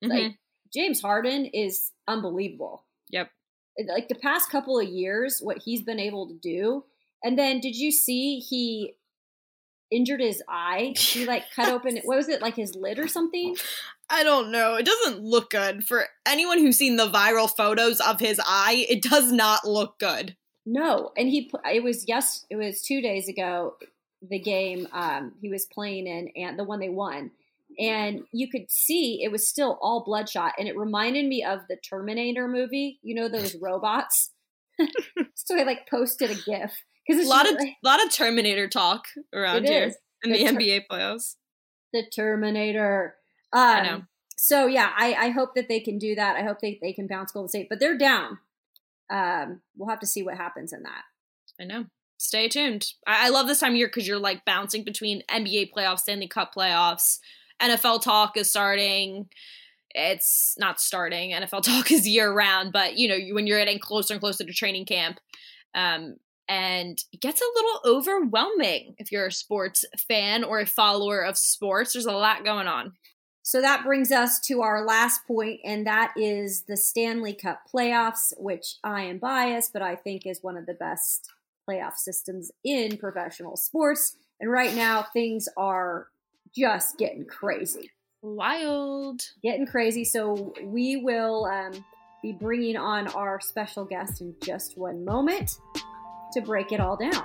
Mhm. 0.03 0.09
Like 0.09 0.39
James 0.73 1.01
Harden 1.01 1.45
is 1.47 1.91
unbelievable. 2.07 2.85
Yep. 3.09 3.31
Like 3.87 4.07
the 4.07 4.15
past 4.15 4.49
couple 4.49 4.79
of 4.79 4.87
years, 4.87 5.39
what 5.41 5.59
he's 5.63 5.81
been 5.81 5.99
able 5.99 6.27
to 6.27 6.35
do. 6.35 6.85
And 7.23 7.37
then 7.37 7.59
did 7.59 7.75
you 7.75 7.91
see 7.91 8.39
he 8.39 8.95
injured 9.91 10.21
his 10.21 10.41
eye? 10.49 10.93
He 10.97 11.25
like 11.27 11.45
cut 11.55 11.71
open 11.71 11.97
what 12.03 12.17
was 12.17 12.29
it, 12.29 12.41
like 12.41 12.55
his 12.55 12.75
lid 12.75 12.99
or 12.99 13.07
something? 13.07 13.55
I 14.09 14.23
don't 14.23 14.51
know. 14.51 14.75
It 14.75 14.85
doesn't 14.85 15.23
look 15.23 15.49
good 15.51 15.85
for 15.85 16.05
anyone 16.25 16.59
who's 16.59 16.77
seen 16.77 16.97
the 16.97 17.09
viral 17.09 17.49
photos 17.49 17.99
of 17.99 18.19
his 18.19 18.39
eye. 18.45 18.85
It 18.89 19.01
does 19.01 19.31
not 19.31 19.65
look 19.65 19.97
good. 19.99 20.35
No. 20.65 21.11
And 21.17 21.29
he 21.29 21.51
it 21.71 21.83
was 21.83 22.05
yes, 22.07 22.45
it 22.49 22.55
was 22.55 22.81
two 22.81 23.01
days 23.01 23.27
ago, 23.27 23.75
the 24.21 24.39
game 24.39 24.87
um 24.93 25.33
he 25.41 25.49
was 25.49 25.65
playing 25.65 26.07
in 26.07 26.29
and 26.35 26.57
the 26.59 26.63
one 26.63 26.79
they 26.79 26.89
won. 26.89 27.31
And 27.79 28.23
you 28.31 28.49
could 28.49 28.69
see 28.69 29.23
it 29.23 29.31
was 29.31 29.47
still 29.47 29.77
all 29.81 30.03
bloodshot. 30.03 30.53
And 30.59 30.67
it 30.67 30.77
reminded 30.77 31.25
me 31.27 31.43
of 31.43 31.61
the 31.69 31.77
Terminator 31.77 32.47
movie, 32.47 32.99
you 33.01 33.15
know, 33.15 33.27
those 33.27 33.55
robots. 33.61 34.31
so 35.35 35.57
I 35.59 35.63
like 35.63 35.89
posted 35.89 36.31
a 36.31 36.35
GIF. 36.35 36.71
Because 37.07 37.25
A 37.25 37.29
lot 37.29 37.43
just 37.45 37.55
of 37.55 37.61
like- 37.61 37.75
lot 37.83 38.03
of 38.05 38.11
Terminator 38.11 38.67
talk 38.67 39.05
around 39.33 39.65
here 39.67 39.87
is. 39.87 39.97
in 40.23 40.31
the 40.31 40.37
The 40.37 40.45
ter- 40.51 40.57
NBA 40.57 40.81
playoffs. 40.89 41.35
the 41.91 42.03
Terminator. 42.15 43.15
Um, 43.51 43.59
I 43.61 43.81
know. 43.81 44.01
So 44.37 44.65
yeah, 44.67 44.91
I, 44.97 45.13
I 45.13 45.29
hope 45.29 45.55
that 45.55 45.67
they 45.69 45.79
can 45.79 45.97
do 45.97 46.15
that. 46.15 46.35
I 46.35 46.43
hope 46.43 46.59
they, 46.61 46.79
they 46.81 46.91
can 46.93 47.07
bounce 47.07 47.31
Golden 47.31 47.49
State, 47.49 47.67
but 47.69 47.79
they're 47.79 47.97
down. 47.97 48.39
Um, 49.09 49.61
we'll 49.77 49.89
have 49.89 49.99
to 49.99 50.07
see 50.07 50.23
what 50.23 50.37
happens 50.37 50.73
in 50.73 50.83
that. 50.83 51.03
I 51.59 51.65
know. 51.65 51.85
Stay 52.17 52.47
tuned. 52.47 52.87
I, 53.05 53.27
I 53.27 53.29
love 53.29 53.47
this 53.47 53.59
time 53.59 53.71
of 53.73 53.77
year 53.77 53.87
because 53.87 54.07
you're 54.07 54.17
like 54.17 54.45
bouncing 54.45 54.83
between 54.83 55.23
NBA 55.29 55.71
playoffs, 55.75 55.99
Stanley 55.99 56.27
Cup 56.27 56.55
playoffs. 56.55 57.19
NFL 57.63 58.01
talk 58.01 58.37
is 58.37 58.49
starting. 58.49 59.27
It's 59.91 60.55
not 60.57 60.79
starting. 60.79 61.31
NFL 61.31 61.63
talk 61.63 61.91
is 61.91 62.07
year 62.07 62.31
round, 62.31 62.71
but 62.73 62.97
you 62.97 63.07
know, 63.07 63.17
when 63.33 63.47
you're 63.47 63.59
getting 63.59 63.79
closer 63.79 64.13
and 64.13 64.21
closer 64.21 64.43
to 64.43 64.53
training 64.53 64.85
camp, 64.85 65.19
um, 65.75 66.15
and 66.49 67.01
it 67.13 67.21
gets 67.21 67.41
a 67.41 67.45
little 67.55 67.81
overwhelming 67.85 68.95
if 68.97 69.11
you're 69.11 69.27
a 69.27 69.31
sports 69.31 69.85
fan 70.09 70.43
or 70.43 70.59
a 70.59 70.65
follower 70.65 71.21
of 71.21 71.37
sports. 71.37 71.93
There's 71.93 72.05
a 72.05 72.11
lot 72.11 72.43
going 72.43 72.67
on. 72.67 72.93
So 73.45 73.59
that 73.61 73.83
brings 73.83 74.11
us 74.11 74.39
to 74.41 74.61
our 74.61 74.85
last 74.85 75.27
point, 75.27 75.59
and 75.65 75.85
that 75.85 76.13
is 76.15 76.63
the 76.63 76.77
Stanley 76.77 77.33
Cup 77.33 77.63
playoffs, 77.73 78.33
which 78.37 78.75
I 78.85 79.01
am 79.03 79.17
biased, 79.17 79.73
but 79.73 79.81
I 79.81 79.95
think 79.95 80.25
is 80.25 80.41
one 80.41 80.55
of 80.55 80.65
the 80.65 80.73
best 80.73 81.29
playoff 81.69 81.97
systems 81.97 82.51
in 82.63 82.97
professional 82.97 83.57
sports. 83.57 84.15
And 84.39 84.49
right 84.49 84.73
now, 84.73 85.07
things 85.13 85.49
are 85.57 86.07
just 86.55 86.97
getting 86.97 87.25
crazy. 87.25 87.91
Wild. 88.21 89.21
Getting 89.41 89.65
crazy. 89.65 90.05
So 90.05 90.53
we 90.63 90.97
will 90.97 91.45
um, 91.45 91.83
be 92.21 92.31
bringing 92.31 92.77
on 92.77 93.07
our 93.09 93.39
special 93.41 93.85
guest 93.85 94.21
in 94.21 94.35
just 94.41 94.77
one 94.77 95.03
moment 95.03 95.51
to 96.33 96.41
break 96.41 96.71
it 96.71 96.79
all 96.79 96.97
down. 96.97 97.23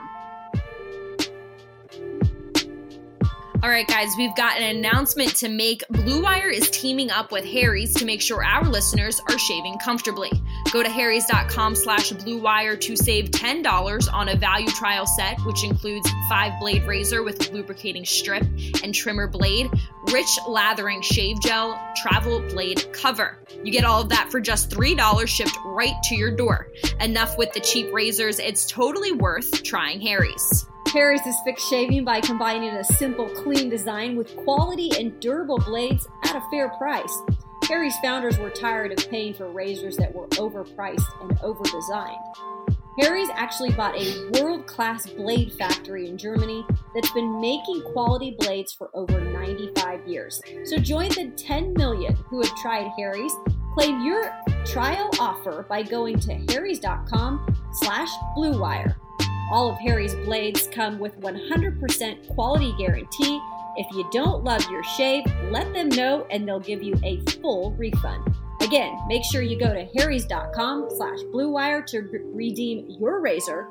All 3.60 3.70
right, 3.70 3.88
guys, 3.88 4.10
we've 4.16 4.34
got 4.36 4.60
an 4.60 4.76
announcement 4.76 5.34
to 5.36 5.48
make. 5.48 5.82
Blue 5.90 6.22
Wire 6.22 6.48
is 6.48 6.70
teaming 6.70 7.10
up 7.10 7.32
with 7.32 7.44
Harry's 7.44 7.92
to 7.94 8.04
make 8.04 8.22
sure 8.22 8.44
our 8.44 8.64
listeners 8.64 9.20
are 9.28 9.38
shaving 9.38 9.78
comfortably. 9.78 10.30
Go 10.72 10.82
to 10.82 10.88
harrys.com 10.88 11.74
slash 11.74 12.10
blue 12.12 12.38
wire 12.38 12.76
to 12.76 12.96
save 12.96 13.30
$10 13.30 14.12
on 14.12 14.28
a 14.28 14.36
value 14.36 14.68
trial 14.68 15.06
set, 15.06 15.38
which 15.40 15.64
includes 15.64 16.08
five 16.28 16.52
blade 16.60 16.84
razor 16.84 17.22
with 17.22 17.50
lubricating 17.50 18.04
strip 18.04 18.42
and 18.82 18.94
trimmer 18.94 19.26
blade, 19.26 19.70
rich 20.12 20.38
lathering 20.46 21.02
shave 21.02 21.40
gel, 21.40 21.80
travel 21.96 22.40
blade 22.50 22.92
cover. 22.92 23.38
You 23.62 23.72
get 23.72 23.84
all 23.84 24.02
of 24.02 24.10
that 24.10 24.30
for 24.30 24.40
just 24.40 24.70
$3 24.70 25.26
shipped 25.26 25.56
right 25.64 25.94
to 26.04 26.14
your 26.14 26.30
door. 26.30 26.68
Enough 27.00 27.38
with 27.38 27.52
the 27.52 27.60
cheap 27.60 27.92
razors, 27.92 28.38
it's 28.38 28.66
totally 28.66 29.12
worth 29.12 29.62
trying 29.62 30.00
Harry's. 30.00 30.66
Harry's 30.92 31.26
is 31.26 31.36
fixed 31.44 31.68
shaving 31.68 32.04
by 32.04 32.20
combining 32.20 32.70
a 32.70 32.84
simple, 32.84 33.28
clean 33.28 33.68
design 33.68 34.16
with 34.16 34.34
quality 34.36 34.90
and 34.98 35.20
durable 35.20 35.58
blades 35.58 36.06
at 36.24 36.36
a 36.36 36.42
fair 36.50 36.70
price. 36.70 37.14
Harry's 37.68 37.98
founders 37.98 38.38
were 38.38 38.48
tired 38.48 38.92
of 38.92 39.10
paying 39.10 39.34
for 39.34 39.50
razors 39.50 39.98
that 39.98 40.14
were 40.14 40.26
overpriced 40.28 41.04
and 41.20 41.38
overdesigned. 41.40 42.34
Harry's 42.98 43.28
actually 43.34 43.70
bought 43.72 43.94
a 43.94 44.30
world 44.32 44.66
class 44.66 45.06
blade 45.06 45.52
factory 45.52 46.08
in 46.08 46.16
Germany 46.16 46.64
that's 46.94 47.12
been 47.12 47.40
making 47.40 47.82
quality 47.92 48.34
blades 48.38 48.72
for 48.72 48.90
over 48.94 49.20
95 49.20 50.08
years. 50.08 50.40
So 50.64 50.78
join 50.78 51.10
the 51.10 51.30
10 51.36 51.74
million 51.74 52.16
who 52.30 52.40
have 52.40 52.56
tried 52.56 52.90
Harry's. 52.96 53.32
Claim 53.74 54.00
your 54.00 54.34
trial 54.64 55.10
offer 55.20 55.66
by 55.68 55.82
going 55.82 56.18
to 56.20 56.34
harrys.com 56.48 57.54
slash 57.72 58.10
bluewire. 58.34 58.94
All 59.52 59.70
of 59.70 59.78
Harry's 59.78 60.14
blades 60.14 60.68
come 60.72 60.98
with 60.98 61.20
100% 61.20 62.34
quality 62.34 62.74
guarantee. 62.78 63.40
If 63.78 63.86
you 63.92 64.08
don't 64.10 64.42
love 64.42 64.68
your 64.70 64.82
shave, 64.82 65.22
let 65.50 65.72
them 65.72 65.88
know 65.90 66.26
and 66.30 66.46
they'll 66.46 66.58
give 66.58 66.82
you 66.82 66.94
a 67.04 67.20
full 67.40 67.70
refund. 67.78 68.34
Again, 68.60 68.98
make 69.06 69.22
sure 69.24 69.40
you 69.40 69.56
go 69.56 69.72
to 69.72 69.86
harrys.com 69.96 70.88
slash 70.90 71.20
bluewire 71.32 71.86
to 71.86 72.00
re- 72.00 72.20
redeem 72.24 72.86
your 73.00 73.20
razor 73.20 73.68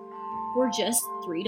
for 0.54 0.70
just 0.70 1.04
$3. 1.28 1.43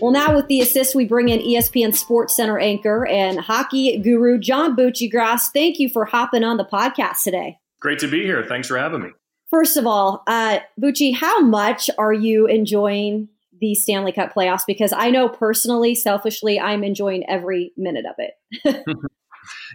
Well, 0.00 0.10
now 0.10 0.34
with 0.34 0.48
the 0.48 0.60
assist, 0.60 0.94
we 0.94 1.04
bring 1.04 1.28
in 1.28 1.40
ESPN 1.40 1.94
Sports 1.94 2.34
Center 2.34 2.58
anchor 2.58 3.06
and 3.06 3.38
hockey 3.38 3.98
guru 3.98 4.38
John 4.38 4.74
Buccigross. 4.74 5.52
Thank 5.52 5.78
you 5.78 5.90
for 5.90 6.06
hopping 6.06 6.44
on 6.44 6.56
the 6.56 6.64
podcast 6.64 7.22
today. 7.24 7.58
Great 7.80 7.98
to 7.98 8.08
be 8.08 8.22
here. 8.22 8.42
Thanks 8.42 8.68
for 8.68 8.78
having 8.78 9.02
me. 9.02 9.10
First 9.50 9.76
of 9.76 9.86
all, 9.86 10.22
uh, 10.26 10.60
Bucci, 10.80 11.14
how 11.14 11.40
much 11.40 11.90
are 11.98 12.12
you 12.12 12.46
enjoying 12.46 13.28
the 13.60 13.74
Stanley 13.74 14.12
Cup 14.12 14.32
playoffs? 14.34 14.62
Because 14.66 14.92
I 14.92 15.10
know 15.10 15.28
personally, 15.28 15.94
selfishly, 15.94 16.58
I'm 16.60 16.84
enjoying 16.84 17.24
every 17.28 17.72
minute 17.76 18.04
of 18.06 18.14
it. 18.18 18.84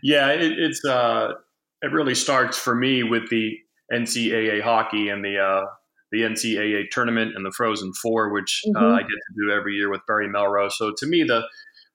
yeah, 0.03 0.29
it, 0.29 0.59
it's 0.59 0.83
uh, 0.85 1.33
it 1.81 1.91
really 1.91 2.15
starts 2.15 2.57
for 2.57 2.75
me 2.75 3.03
with 3.03 3.29
the 3.29 3.57
NCAA 3.91 4.61
hockey 4.61 5.09
and 5.09 5.23
the 5.23 5.37
uh, 5.37 5.65
the 6.11 6.21
NCAA 6.21 6.89
tournament 6.91 7.33
and 7.35 7.45
the 7.45 7.51
Frozen 7.51 7.93
Four, 8.01 8.33
which 8.33 8.61
uh, 8.75 8.79
mm-hmm. 8.79 8.95
I 8.95 9.01
get 9.01 9.07
to 9.09 9.47
do 9.47 9.51
every 9.51 9.75
year 9.75 9.89
with 9.89 10.01
Barry 10.07 10.29
Melrose. 10.29 10.77
So 10.77 10.93
to 10.97 11.07
me, 11.07 11.23
the 11.23 11.41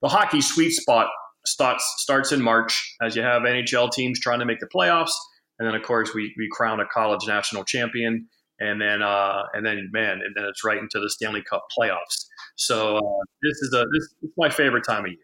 the 0.02 0.08
hockey 0.08 0.40
sweet 0.40 0.72
spot 0.72 1.08
starts 1.46 1.84
starts 1.98 2.32
in 2.32 2.42
March 2.42 2.96
as 3.02 3.16
you 3.16 3.22
have 3.22 3.42
NHL 3.42 3.92
teams 3.92 4.20
trying 4.20 4.40
to 4.40 4.44
make 4.44 4.60
the 4.60 4.68
playoffs 4.74 5.12
and 5.58 5.66
then 5.66 5.74
of 5.74 5.82
course 5.82 6.14
we 6.14 6.34
we 6.36 6.48
crown 6.50 6.80
a 6.80 6.86
college 6.86 7.26
national 7.26 7.64
champion, 7.64 8.28
and 8.60 8.80
then 8.80 9.02
uh, 9.02 9.42
and 9.54 9.64
then 9.64 9.88
man, 9.92 10.20
and 10.24 10.34
then 10.34 10.44
it's 10.44 10.64
right 10.64 10.78
into 10.78 11.00
the 11.00 11.10
Stanley 11.10 11.42
Cup 11.42 11.66
playoffs. 11.78 12.26
So 12.56 12.96
uh, 12.96 13.24
this 13.42 13.58
is 13.58 13.72
a 13.74 13.84
this 13.92 14.04
is 14.04 14.30
my 14.36 14.48
favorite 14.48 14.84
time 14.84 15.04
of 15.04 15.10
year. 15.10 15.18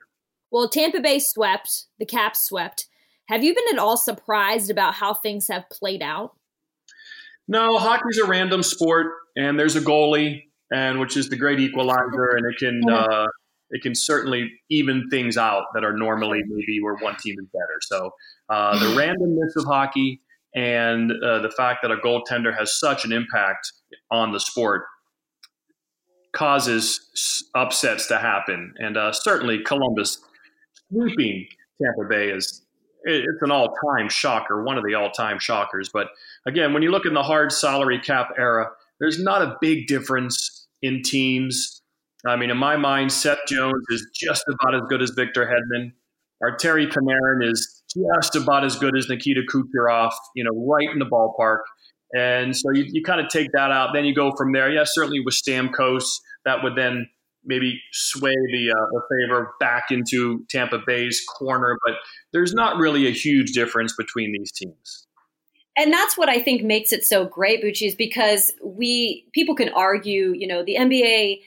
Well, 0.50 0.68
Tampa 0.68 1.00
Bay 1.00 1.18
swept, 1.18 1.86
the 1.98 2.06
Caps 2.06 2.44
swept. 2.44 2.86
Have 3.26 3.42
you 3.42 3.54
been 3.54 3.64
at 3.72 3.78
all 3.78 3.96
surprised 3.96 4.70
about 4.70 4.94
how 4.94 5.14
things 5.14 5.48
have 5.48 5.64
played 5.70 6.02
out? 6.02 6.36
No, 7.48 7.78
hockey's 7.78 8.18
a 8.18 8.26
random 8.26 8.62
sport, 8.62 9.06
and 9.36 9.58
there's 9.58 9.76
a 9.76 9.80
goalie, 9.80 10.42
and 10.72 11.00
which 11.00 11.16
is 11.16 11.28
the 11.28 11.36
great 11.36 11.60
equalizer, 11.60 12.36
and 12.36 12.46
it 12.52 12.58
can 12.58 12.82
uh, 12.90 13.26
it 13.70 13.82
can 13.82 13.94
certainly 13.94 14.52
even 14.70 15.08
things 15.08 15.36
out 15.36 15.64
that 15.74 15.84
are 15.84 15.96
normally 15.96 16.42
maybe 16.46 16.80
where 16.82 16.94
one 16.96 17.16
team 17.16 17.36
is 17.38 17.46
better. 17.52 17.80
So 17.80 18.10
uh, 18.50 18.78
the 18.78 18.94
randomness 18.94 19.56
of 19.56 19.64
hockey 19.64 20.20
and 20.54 21.10
uh, 21.10 21.40
the 21.40 21.50
fact 21.50 21.80
that 21.82 21.90
a 21.90 21.96
goaltender 21.96 22.56
has 22.56 22.78
such 22.78 23.04
an 23.04 23.12
impact 23.12 23.72
on 24.10 24.32
the 24.32 24.40
sport 24.40 24.84
causes 26.34 27.48
upsets 27.54 28.06
to 28.08 28.18
happen. 28.18 28.74
And 28.78 28.96
uh, 28.96 29.12
certainly 29.12 29.62
Columbus 29.62 30.18
sweeping 30.90 31.46
Tampa 31.80 32.08
Bay 32.08 32.30
is 32.30 32.62
it's 33.04 33.42
an 33.42 33.50
all-time 33.50 34.08
shocker, 34.08 34.62
one 34.62 34.78
of 34.78 34.84
the 34.84 34.94
all-time 34.94 35.38
shockers. 35.38 35.90
But 35.92 36.08
again, 36.46 36.72
when 36.72 36.82
you 36.82 36.90
look 36.90 37.04
in 37.04 37.14
the 37.14 37.22
hard 37.22 37.50
salary 37.52 37.98
cap 37.98 38.28
era, 38.38 38.70
there's 39.00 39.20
not 39.20 39.42
a 39.42 39.56
big 39.60 39.88
difference 39.88 40.68
in 40.82 41.02
teams. 41.02 41.82
I 42.24 42.36
mean, 42.36 42.50
in 42.50 42.56
my 42.56 42.76
mind, 42.76 43.12
Seth 43.12 43.40
Jones 43.48 43.84
is 43.90 44.06
just 44.14 44.44
about 44.48 44.74
as 44.76 44.82
good 44.88 45.02
as 45.02 45.10
Victor 45.10 45.44
Hedman. 45.46 45.92
Artemi 46.42 46.88
Panarin 46.88 47.50
is 47.50 47.81
just 47.94 48.36
about 48.36 48.64
as 48.64 48.76
good 48.76 48.96
as 48.96 49.08
Nikita 49.08 49.42
Kucherov, 49.52 50.12
you 50.34 50.44
know, 50.44 50.66
right 50.66 50.88
in 50.90 50.98
the 50.98 51.06
ballpark. 51.06 51.60
And 52.14 52.56
so 52.56 52.70
you, 52.72 52.84
you 52.88 53.02
kind 53.02 53.20
of 53.20 53.28
take 53.28 53.48
that 53.52 53.70
out. 53.70 53.90
Then 53.94 54.04
you 54.04 54.14
go 54.14 54.32
from 54.36 54.52
there. 54.52 54.70
Yeah, 54.70 54.84
certainly 54.84 55.20
with 55.20 55.34
Stamkos, 55.34 56.04
that 56.44 56.62
would 56.62 56.76
then 56.76 57.08
maybe 57.44 57.80
sway 57.92 58.34
the, 58.34 58.70
uh, 58.70 58.86
the 58.92 59.02
favor 59.10 59.52
back 59.58 59.84
into 59.90 60.44
Tampa 60.50 60.78
Bay's 60.86 61.24
corner. 61.38 61.78
But 61.84 61.96
there's 62.32 62.52
not 62.52 62.76
really 62.76 63.06
a 63.06 63.12
huge 63.12 63.52
difference 63.52 63.94
between 63.96 64.32
these 64.32 64.52
teams. 64.52 65.06
And 65.76 65.92
that's 65.92 66.18
what 66.18 66.28
I 66.28 66.42
think 66.42 66.62
makes 66.62 66.92
it 66.92 67.04
so 67.04 67.24
great, 67.24 67.64
Bucci, 67.64 67.86
is 67.86 67.94
because 67.94 68.52
we 68.62 69.26
people 69.32 69.54
can 69.54 69.70
argue, 69.70 70.34
you 70.36 70.46
know, 70.46 70.62
the 70.62 70.76
NBA 70.76 71.38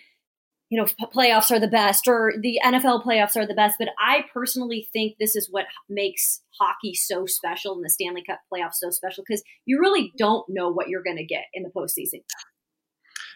you 0.69 0.80
know, 0.80 0.88
playoffs 1.13 1.51
are 1.51 1.60
the 1.60 1.67
best 1.67 2.08
or 2.08 2.34
the 2.41 2.60
NFL 2.65 3.04
playoffs 3.04 3.36
are 3.36 3.45
the 3.45 3.54
best. 3.54 3.75
But 3.78 3.89
I 3.99 4.25
personally 4.34 4.88
think 4.91 5.17
this 5.19 5.36
is 5.36 5.47
what 5.49 5.65
makes 5.89 6.41
hockey 6.60 6.93
so 6.95 7.25
special 7.25 7.73
and 7.73 7.84
the 7.84 7.89
Stanley 7.89 8.23
Cup 8.23 8.39
playoffs 8.51 8.75
so 8.75 8.89
special 8.89 9.23
because 9.28 9.43
you 9.65 9.80
really 9.80 10.12
don't 10.17 10.45
know 10.49 10.69
what 10.69 10.89
you're 10.89 11.04
going 11.04 11.17
to 11.17 11.25
get 11.25 11.45
in 11.54 11.63
the 11.63 11.69
postseason. 11.69 12.23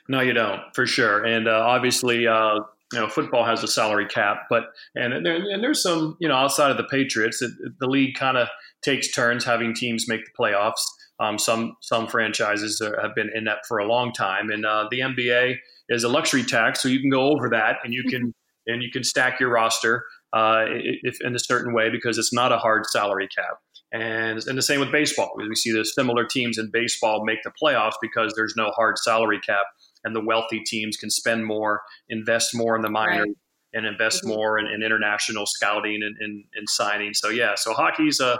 No, 0.07 0.21
you 0.21 0.33
don't, 0.33 0.61
for 0.73 0.87
sure. 0.87 1.23
And 1.23 1.47
uh, 1.47 1.63
obviously, 1.67 2.27
uh, 2.27 2.61
you 2.91 2.99
know, 2.99 3.07
football 3.07 3.45
has 3.45 3.63
a 3.63 3.67
salary 3.67 4.07
cap, 4.07 4.47
but 4.49 4.63
and 4.95 5.23
there, 5.23 5.35
and 5.35 5.63
there's 5.63 5.83
some, 5.83 6.17
you 6.19 6.27
know, 6.27 6.33
outside 6.33 6.71
of 6.71 6.77
the 6.77 6.85
Patriots, 6.85 7.43
it, 7.43 7.51
the 7.79 7.87
league 7.87 8.15
kind 8.15 8.35
of 8.35 8.47
takes 8.81 9.11
turns 9.11 9.45
having 9.45 9.75
teams 9.75 10.07
make 10.07 10.21
the 10.25 10.31
playoffs. 10.39 10.81
Um, 11.19 11.37
some 11.37 11.75
some 11.81 12.07
franchises 12.07 12.81
have 13.01 13.13
been 13.13 13.29
in 13.35 13.43
that 13.43 13.59
for 13.67 13.77
a 13.77 13.85
long 13.85 14.11
time, 14.13 14.49
and 14.49 14.65
uh, 14.65 14.87
the 14.89 15.01
NBA 15.01 15.57
is 15.89 16.04
a 16.04 16.10
luxury 16.10 16.43
tax, 16.43 16.82
so 16.82 16.88
you 16.88 16.99
can 16.99 17.10
go 17.10 17.32
over 17.32 17.49
that 17.49 17.78
and 17.84 17.93
you 17.93 18.04
can 18.04 18.34
and 18.67 18.84
you 18.84 18.91
can 18.91 19.04
stack 19.04 19.39
your 19.39 19.49
roster 19.49 20.06
uh, 20.34 20.65
if 20.67 21.19
in 21.21 21.36
a 21.36 21.39
certain 21.39 21.73
way 21.73 21.89
because 21.89 22.17
it's 22.17 22.34
not 22.34 22.52
a 22.52 22.58
hard 22.58 22.86
salary 22.86 23.28
cap. 23.36 23.58
And 23.91 24.39
and 24.45 24.58
the 24.58 24.62
same 24.62 24.80
with 24.80 24.91
baseball. 24.91 25.34
We 25.36 25.56
see 25.56 25.71
the 25.71 25.84
similar 25.84 26.25
teams 26.25 26.58
in 26.58 26.69
baseball 26.71 27.25
make 27.25 27.39
the 27.43 27.52
playoffs 27.62 27.95
because 28.02 28.34
there's 28.36 28.54
no 28.56 28.69
hard 28.71 28.99
salary 28.99 29.39
cap, 29.45 29.65
and 30.04 30.15
the 30.15 30.23
wealthy 30.23 30.62
teams 30.65 30.95
can 30.95 31.10
spend 31.10 31.45
more, 31.45 31.82
invest 32.08 32.56
more 32.56 32.75
in 32.75 32.82
the 32.82 32.89
minors. 32.89 33.19
Right. 33.19 33.36
And 33.71 33.86
invest 33.86 34.23
mm-hmm. 34.23 34.34
more 34.36 34.58
in, 34.58 34.65
in, 34.65 34.82
international 34.82 35.45
scouting 35.45 35.99
and, 36.02 36.15
and, 36.19 36.43
and 36.56 36.67
signing. 36.67 37.13
So 37.13 37.30
yeah, 37.30 37.54
so 37.56 37.71
hockey's 37.71 38.19
a, 38.19 38.39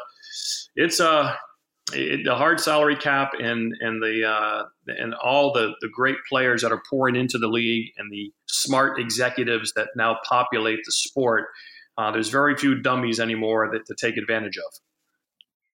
it's 0.76 1.00
a, 1.00 1.38
it, 1.94 2.22
the 2.26 2.36
hard 2.36 2.60
salary 2.60 2.96
cap 2.96 3.32
and 3.40 3.74
and 3.80 4.02
the 4.02 4.26
uh, 4.28 4.64
and 4.88 5.14
all 5.16 5.54
the 5.54 5.74
the 5.82 5.90
great 5.90 6.18
players 6.28 6.62
that 6.62 6.72
are 6.72 6.82
pouring 6.90 7.16
into 7.16 7.38
the 7.38 7.48
league 7.48 7.92
and 7.98 8.12
the 8.12 8.32
smart 8.48 9.00
executives 9.00 9.74
that 9.76 9.90
now 9.96 10.18
populate 10.28 10.80
the 10.86 10.92
sport. 10.92 11.46
Uh, 11.98 12.12
there's 12.12 12.30
very 12.30 12.56
few 12.56 12.82
dummies 12.82 13.20
anymore 13.20 13.70
that 13.74 13.86
to 13.86 13.96
take 13.96 14.18
advantage 14.18 14.58
of. 14.58 14.72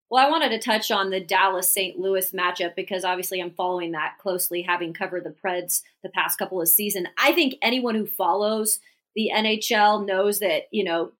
Well, 0.09 0.25
I 0.25 0.29
wanted 0.29 0.49
to 0.49 0.59
touch 0.59 0.91
on 0.91 1.09
the 1.09 1.19
Dallas 1.19 1.71
St. 1.71 1.97
Louis 1.97 2.31
matchup 2.31 2.75
because 2.75 3.03
obviously 3.03 3.41
I'm 3.41 3.51
following 3.51 3.91
that 3.91 4.17
closely, 4.19 4.61
having 4.61 4.93
covered 4.93 5.23
the 5.23 5.31
Preds 5.31 5.81
the 6.03 6.09
past 6.09 6.37
couple 6.37 6.61
of 6.61 6.67
seasons. 6.67 7.07
I 7.17 7.31
think 7.33 7.55
anyone 7.61 7.95
who 7.95 8.05
follows 8.05 8.79
the 9.15 9.31
NHL 9.33 10.05
knows 10.05 10.39
that 10.39 10.63
you 10.71 10.83
know 10.83 11.11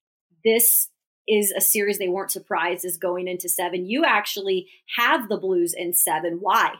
this 0.43 0.89
is 1.28 1.52
a 1.52 1.62
series 1.62 1.98
they 1.98 2.08
weren't 2.08 2.32
surprised 2.32 2.86
is 2.86 2.98
going 2.98 3.28
into 3.28 3.50
seven. 3.50 3.86
You 3.86 4.06
actually 4.06 4.68
have 4.98 5.30
the 5.30 5.38
Blues 5.38 5.74
in 5.74 5.94
seven. 5.94 6.38
Why? 6.40 6.76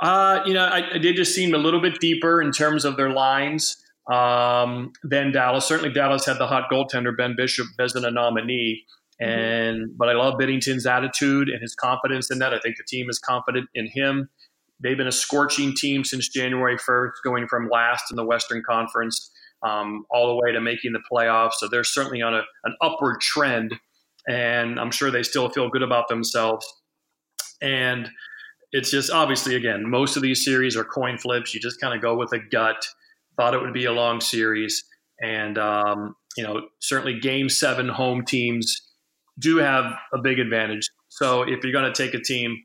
Uh, 0.00 0.42
you 0.46 0.54
know, 0.54 0.64
I, 0.64 0.94
I 0.94 0.98
did 0.98 1.16
just 1.16 1.34
seem 1.34 1.54
a 1.54 1.58
little 1.58 1.80
bit 1.80 2.00
deeper 2.00 2.40
in 2.40 2.52
terms 2.52 2.84
of 2.84 2.96
their 2.96 3.10
lines 3.10 3.76
um, 4.10 4.92
than 5.02 5.32
Dallas. 5.32 5.64
Certainly, 5.64 5.92
Dallas 5.92 6.24
had 6.24 6.38
the 6.38 6.46
hot 6.46 6.64
goaltender 6.70 7.16
Ben 7.16 7.34
Bishop 7.36 7.66
as 7.80 7.94
a 7.94 8.10
nominee, 8.10 8.84
mm-hmm. 9.20 9.30
and 9.30 9.76
mm-hmm. 9.76 9.96
but 9.96 10.08
I 10.08 10.12
love 10.12 10.38
Binnington's 10.38 10.86
attitude 10.86 11.48
and 11.48 11.60
his 11.60 11.74
confidence 11.74 12.30
in 12.30 12.38
that. 12.38 12.54
I 12.54 12.60
think 12.60 12.76
the 12.76 12.84
team 12.86 13.10
is 13.10 13.18
confident 13.18 13.68
in 13.74 13.88
him. 13.88 14.28
They've 14.80 14.96
been 14.96 15.08
a 15.08 15.12
scorching 15.12 15.74
team 15.74 16.04
since 16.04 16.28
January 16.28 16.76
1st, 16.76 17.10
going 17.24 17.48
from 17.48 17.68
last 17.68 18.12
in 18.12 18.16
the 18.16 18.24
Western 18.24 18.62
Conference 18.64 19.32
um, 19.62 20.04
all 20.10 20.28
the 20.28 20.34
way 20.34 20.52
to 20.52 20.60
making 20.60 20.92
the 20.92 21.02
playoffs. 21.10 21.54
So 21.58 21.68
they're 21.68 21.84
certainly 21.84 22.22
on 22.22 22.34
a, 22.34 22.42
an 22.64 22.74
upward 22.80 23.20
trend, 23.20 23.74
and 24.28 24.78
I'm 24.78 24.90
sure 24.90 25.10
they 25.10 25.22
still 25.22 25.48
feel 25.48 25.68
good 25.68 25.82
about 25.82 26.08
themselves. 26.08 26.66
And 27.60 28.08
it's 28.72 28.90
just 28.90 29.10
obviously, 29.10 29.56
again, 29.56 29.88
most 29.88 30.16
of 30.16 30.22
these 30.22 30.44
series 30.44 30.76
are 30.76 30.84
coin 30.84 31.18
flips. 31.18 31.54
You 31.54 31.60
just 31.60 31.80
kind 31.80 31.94
of 31.94 32.02
go 32.02 32.16
with 32.16 32.32
a 32.32 32.38
gut. 32.38 32.86
Thought 33.36 33.54
it 33.54 33.60
would 33.60 33.72
be 33.72 33.84
a 33.84 33.92
long 33.92 34.20
series, 34.20 34.82
and 35.20 35.58
um, 35.58 36.16
you 36.36 36.42
know, 36.42 36.62
certainly 36.80 37.20
Game 37.20 37.48
Seven 37.48 37.88
home 37.88 38.24
teams 38.24 38.80
do 39.38 39.58
have 39.58 39.92
a 40.12 40.18
big 40.18 40.40
advantage. 40.40 40.88
So 41.08 41.42
if 41.42 41.62
you're 41.62 41.72
going 41.72 41.92
to 41.92 42.02
take 42.02 42.14
a 42.14 42.22
team 42.22 42.56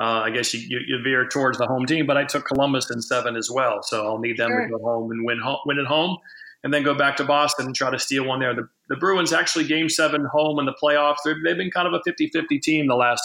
uh, 0.00 0.22
I 0.24 0.30
guess 0.30 0.54
you, 0.54 0.60
you, 0.60 0.80
you, 0.86 1.02
veer 1.02 1.28
towards 1.28 1.58
the 1.58 1.66
home 1.66 1.84
team, 1.84 2.06
but 2.06 2.16
I 2.16 2.24
took 2.24 2.46
Columbus 2.46 2.90
in 2.90 3.02
seven 3.02 3.36
as 3.36 3.50
well, 3.50 3.82
so 3.82 4.06
I'll 4.06 4.18
need 4.18 4.38
them 4.38 4.48
sure. 4.48 4.66
to 4.66 4.70
go 4.70 4.78
home 4.78 5.10
and 5.10 5.26
win 5.26 5.38
home, 5.38 5.58
win 5.66 5.78
at 5.78 5.84
home, 5.84 6.16
and 6.64 6.72
then 6.72 6.82
go 6.82 6.94
back 6.94 7.16
to 7.18 7.24
Boston 7.24 7.66
and 7.66 7.74
try 7.74 7.90
to 7.90 7.98
steal 7.98 8.24
one 8.24 8.40
there. 8.40 8.54
The, 8.54 8.66
the 8.88 8.96
Bruins 8.96 9.32
actually 9.32 9.66
game 9.66 9.90
seven 9.90 10.24
home 10.32 10.58
in 10.58 10.64
the 10.64 10.74
playoffs. 10.82 11.16
they 11.24 11.50
have 11.50 11.58
been 11.58 11.70
kind 11.70 11.86
of 11.86 11.92
a 11.92 12.10
50-50 12.10 12.62
team 12.62 12.86
the 12.86 12.94
last 12.94 13.22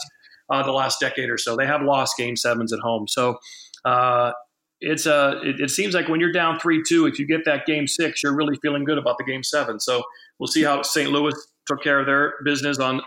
uh, 0.49 0.63
the 0.63 0.71
last 0.71 0.99
decade 0.99 1.29
or 1.29 1.38
so. 1.38 1.55
They 1.55 1.65
have 1.65 1.81
lost 1.81 2.17
game 2.17 2.35
sevens 2.35 2.73
at 2.73 2.79
home, 2.79 3.07
so 3.07 3.38
uh, 3.85 4.33
it's 4.81 5.05
a. 5.05 5.39
It, 5.43 5.61
it, 5.61 5.71
seems 5.71 5.95
like 5.95 6.07
when 6.09 6.19
you're 6.19 6.33
down 6.33 6.59
three 6.59 6.83
two, 6.88 7.07
if 7.07 7.17
you 7.17 7.25
get 7.25 7.45
that 7.45 7.65
game 7.65 7.88
six, 7.88 8.21
you're 8.21 8.35
really 8.35 8.57
feeling 8.61 8.83
good 8.83 8.97
about 8.97 9.17
the 9.17 9.23
game 9.23 9.43
seven. 9.43 9.79
So 9.79 10.03
we'll 10.39 10.47
see 10.47 10.63
how 10.63 10.81
St. 10.81 11.09
Louis 11.09 11.33
took 11.67 11.81
care 11.81 11.99
of 11.99 12.05
their 12.05 12.33
business 12.43 12.77
on 12.79 13.01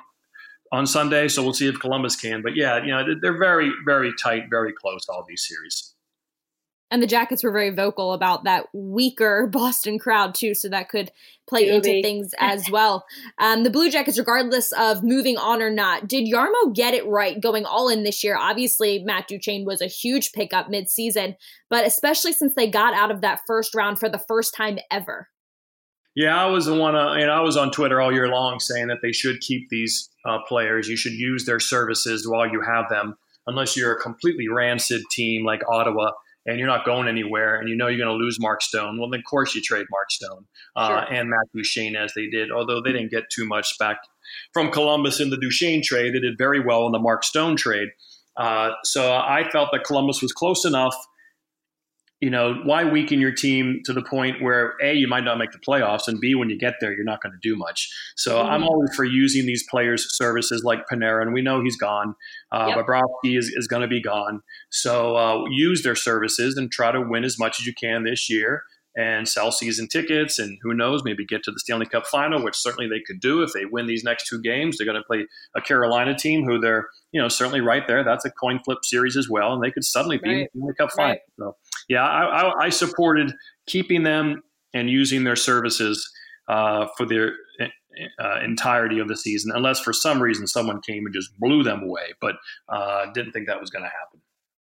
on 0.72 0.86
Sunday. 0.86 1.28
So 1.28 1.42
we'll 1.42 1.54
see 1.54 1.68
if 1.68 1.78
Columbus 1.78 2.16
can. 2.16 2.42
But 2.42 2.56
yeah, 2.56 2.82
you 2.82 2.88
know, 2.88 3.04
they're 3.20 3.38
very, 3.38 3.72
very 3.84 4.12
tight, 4.20 4.44
very 4.50 4.72
close, 4.72 5.08
all 5.08 5.24
these 5.28 5.46
series. 5.46 5.94
And 6.90 7.02
the 7.02 7.06
Jackets 7.06 7.44
were 7.44 7.52
very 7.52 7.70
vocal 7.70 8.14
about 8.14 8.44
that 8.44 8.66
weaker 8.72 9.46
Boston 9.52 9.98
crowd, 9.98 10.34
too. 10.34 10.54
So 10.54 10.68
that 10.68 10.88
could 10.88 11.10
play 11.48 11.68
into 11.68 12.00
things 12.02 12.32
as 12.38 12.70
well. 12.70 13.04
Um, 13.38 13.62
the 13.62 13.70
Blue 13.70 13.90
Jackets, 13.90 14.18
regardless 14.18 14.72
of 14.72 15.02
moving 15.02 15.36
on 15.36 15.60
or 15.60 15.70
not, 15.70 16.08
did 16.08 16.32
Jarmo 16.32 16.74
get 16.74 16.94
it 16.94 17.06
right 17.06 17.40
going 17.40 17.64
all 17.66 17.88
in 17.88 18.04
this 18.04 18.24
year? 18.24 18.36
Obviously, 18.38 19.00
Matt 19.00 19.28
Duchene 19.28 19.64
was 19.64 19.80
a 19.80 19.86
huge 19.86 20.32
pickup 20.32 20.68
midseason, 20.68 21.36
but 21.68 21.86
especially 21.86 22.32
since 22.32 22.54
they 22.54 22.70
got 22.70 22.94
out 22.94 23.10
of 23.10 23.20
that 23.20 23.40
first 23.46 23.74
round 23.74 23.98
for 23.98 24.08
the 24.08 24.18
first 24.18 24.54
time 24.54 24.78
ever. 24.90 25.28
Yeah, 26.18 26.36
I 26.36 26.46
was 26.46 26.66
the 26.66 26.74
one. 26.74 26.96
Uh, 26.96 27.12
and 27.12 27.30
I 27.30 27.42
was 27.42 27.56
on 27.56 27.70
Twitter 27.70 28.00
all 28.00 28.12
year 28.12 28.26
long 28.26 28.58
saying 28.58 28.88
that 28.88 28.98
they 29.02 29.12
should 29.12 29.38
keep 29.40 29.68
these 29.68 30.10
uh, 30.26 30.38
players. 30.48 30.88
You 30.88 30.96
should 30.96 31.12
use 31.12 31.44
their 31.44 31.60
services 31.60 32.26
while 32.26 32.50
you 32.50 32.60
have 32.60 32.88
them, 32.90 33.14
unless 33.46 33.76
you're 33.76 33.92
a 33.92 34.00
completely 34.00 34.48
rancid 34.48 35.00
team 35.12 35.46
like 35.46 35.62
Ottawa 35.70 36.10
and 36.44 36.58
you're 36.58 36.66
not 36.66 36.84
going 36.84 37.06
anywhere, 37.06 37.60
and 37.60 37.68
you 37.68 37.76
know 37.76 37.86
you're 37.86 38.04
going 38.04 38.18
to 38.18 38.24
lose 38.24 38.40
Mark 38.40 38.62
Stone. 38.62 38.98
Well, 38.98 39.08
then 39.10 39.20
of 39.20 39.24
course 39.30 39.54
you 39.54 39.62
trade 39.62 39.86
Mark 39.92 40.10
Stone 40.10 40.46
uh, 40.74 40.88
sure. 40.88 41.14
and 41.14 41.30
Matt 41.30 41.46
Duchene 41.54 41.94
as 41.94 42.14
they 42.14 42.26
did. 42.26 42.50
Although 42.50 42.80
they 42.80 42.90
didn't 42.90 43.12
get 43.12 43.30
too 43.32 43.46
much 43.46 43.78
back 43.78 43.98
from 44.52 44.72
Columbus 44.72 45.20
in 45.20 45.30
the 45.30 45.36
Duchene 45.36 45.84
trade, 45.84 46.14
they 46.14 46.20
did 46.20 46.34
very 46.36 46.58
well 46.58 46.84
in 46.86 46.90
the 46.90 46.98
Mark 46.98 47.22
Stone 47.22 47.58
trade. 47.58 47.90
Uh, 48.36 48.70
so 48.82 49.12
I 49.12 49.48
felt 49.52 49.68
that 49.70 49.84
Columbus 49.84 50.20
was 50.20 50.32
close 50.32 50.64
enough 50.64 50.96
you 52.20 52.30
know, 52.30 52.54
why 52.64 52.84
weaken 52.84 53.20
your 53.20 53.30
team 53.32 53.80
to 53.84 53.92
the 53.92 54.02
point 54.02 54.42
where 54.42 54.74
A, 54.82 54.92
you 54.92 55.06
might 55.06 55.22
not 55.22 55.38
make 55.38 55.52
the 55.52 55.58
playoffs, 55.58 56.08
and 56.08 56.20
B, 56.20 56.34
when 56.34 56.50
you 56.50 56.58
get 56.58 56.74
there, 56.80 56.92
you're 56.92 57.04
not 57.04 57.22
going 57.22 57.32
to 57.32 57.38
do 57.40 57.56
much. 57.56 57.88
So 58.16 58.36
mm-hmm. 58.36 58.50
I'm 58.50 58.64
always 58.64 58.94
for 58.94 59.04
using 59.04 59.46
these 59.46 59.64
players' 59.70 60.16
services 60.16 60.64
like 60.64 60.80
Panarin, 60.90 61.22
and 61.22 61.32
We 61.32 61.42
know 61.42 61.62
he's 61.62 61.76
gone. 61.76 62.16
Uh, 62.50 62.72
yep. 62.74 62.78
Bobrovsky 62.78 63.38
is, 63.38 63.52
is 63.54 63.68
going 63.68 63.82
to 63.82 63.88
be 63.88 64.02
gone. 64.02 64.42
So 64.70 65.16
uh, 65.16 65.44
use 65.50 65.82
their 65.82 65.94
services 65.94 66.56
and 66.56 66.72
try 66.72 66.90
to 66.90 67.00
win 67.00 67.24
as 67.24 67.38
much 67.38 67.60
as 67.60 67.66
you 67.66 67.74
can 67.74 68.04
this 68.04 68.28
year 68.28 68.62
and 68.98 69.28
sell 69.28 69.52
season 69.52 69.86
tickets 69.86 70.40
and 70.40 70.58
who 70.60 70.74
knows 70.74 71.04
maybe 71.04 71.24
get 71.24 71.42
to 71.44 71.52
the 71.52 71.58
stanley 71.58 71.86
cup 71.86 72.06
final 72.06 72.42
which 72.42 72.56
certainly 72.56 72.88
they 72.88 73.00
could 73.06 73.20
do 73.20 73.42
if 73.42 73.52
they 73.52 73.64
win 73.64 73.86
these 73.86 74.02
next 74.02 74.26
two 74.26 74.42
games 74.42 74.76
they're 74.76 74.86
going 74.86 75.00
to 75.00 75.06
play 75.06 75.24
a 75.56 75.60
carolina 75.60 76.14
team 76.16 76.44
who 76.44 76.58
they're 76.58 76.88
you 77.12 77.22
know 77.22 77.28
certainly 77.28 77.60
right 77.60 77.86
there 77.86 78.02
that's 78.02 78.24
a 78.24 78.30
coin 78.30 78.60
flip 78.64 78.78
series 78.82 79.16
as 79.16 79.28
well 79.28 79.54
and 79.54 79.62
they 79.62 79.70
could 79.70 79.84
suddenly 79.84 80.18
be 80.18 80.28
right. 80.28 80.36
in 80.36 80.42
the 80.42 80.48
stanley 80.50 80.74
cup 80.78 80.90
final 80.90 81.10
right. 81.12 81.20
so 81.38 81.56
yeah 81.88 82.06
I, 82.06 82.24
I, 82.24 82.64
I, 82.64 82.68
supported 82.68 83.32
keeping 83.66 84.02
them 84.02 84.42
and 84.74 84.90
using 84.90 85.24
their 85.24 85.36
services 85.36 86.10
uh, 86.48 86.86
for 86.96 87.06
their 87.06 87.34
uh, 88.20 88.40
entirety 88.44 88.98
of 88.98 89.08
the 89.08 89.16
season 89.16 89.52
unless 89.54 89.80
for 89.80 89.92
some 89.92 90.20
reason 90.20 90.46
someone 90.46 90.80
came 90.80 91.04
and 91.04 91.14
just 91.14 91.38
blew 91.38 91.62
them 91.62 91.82
away 91.82 92.14
but 92.20 92.36
uh, 92.68 93.06
didn't 93.12 93.32
think 93.32 93.46
that 93.46 93.60
was 93.60 93.70
going 93.70 93.84
to 93.84 93.90
happen 93.90 94.20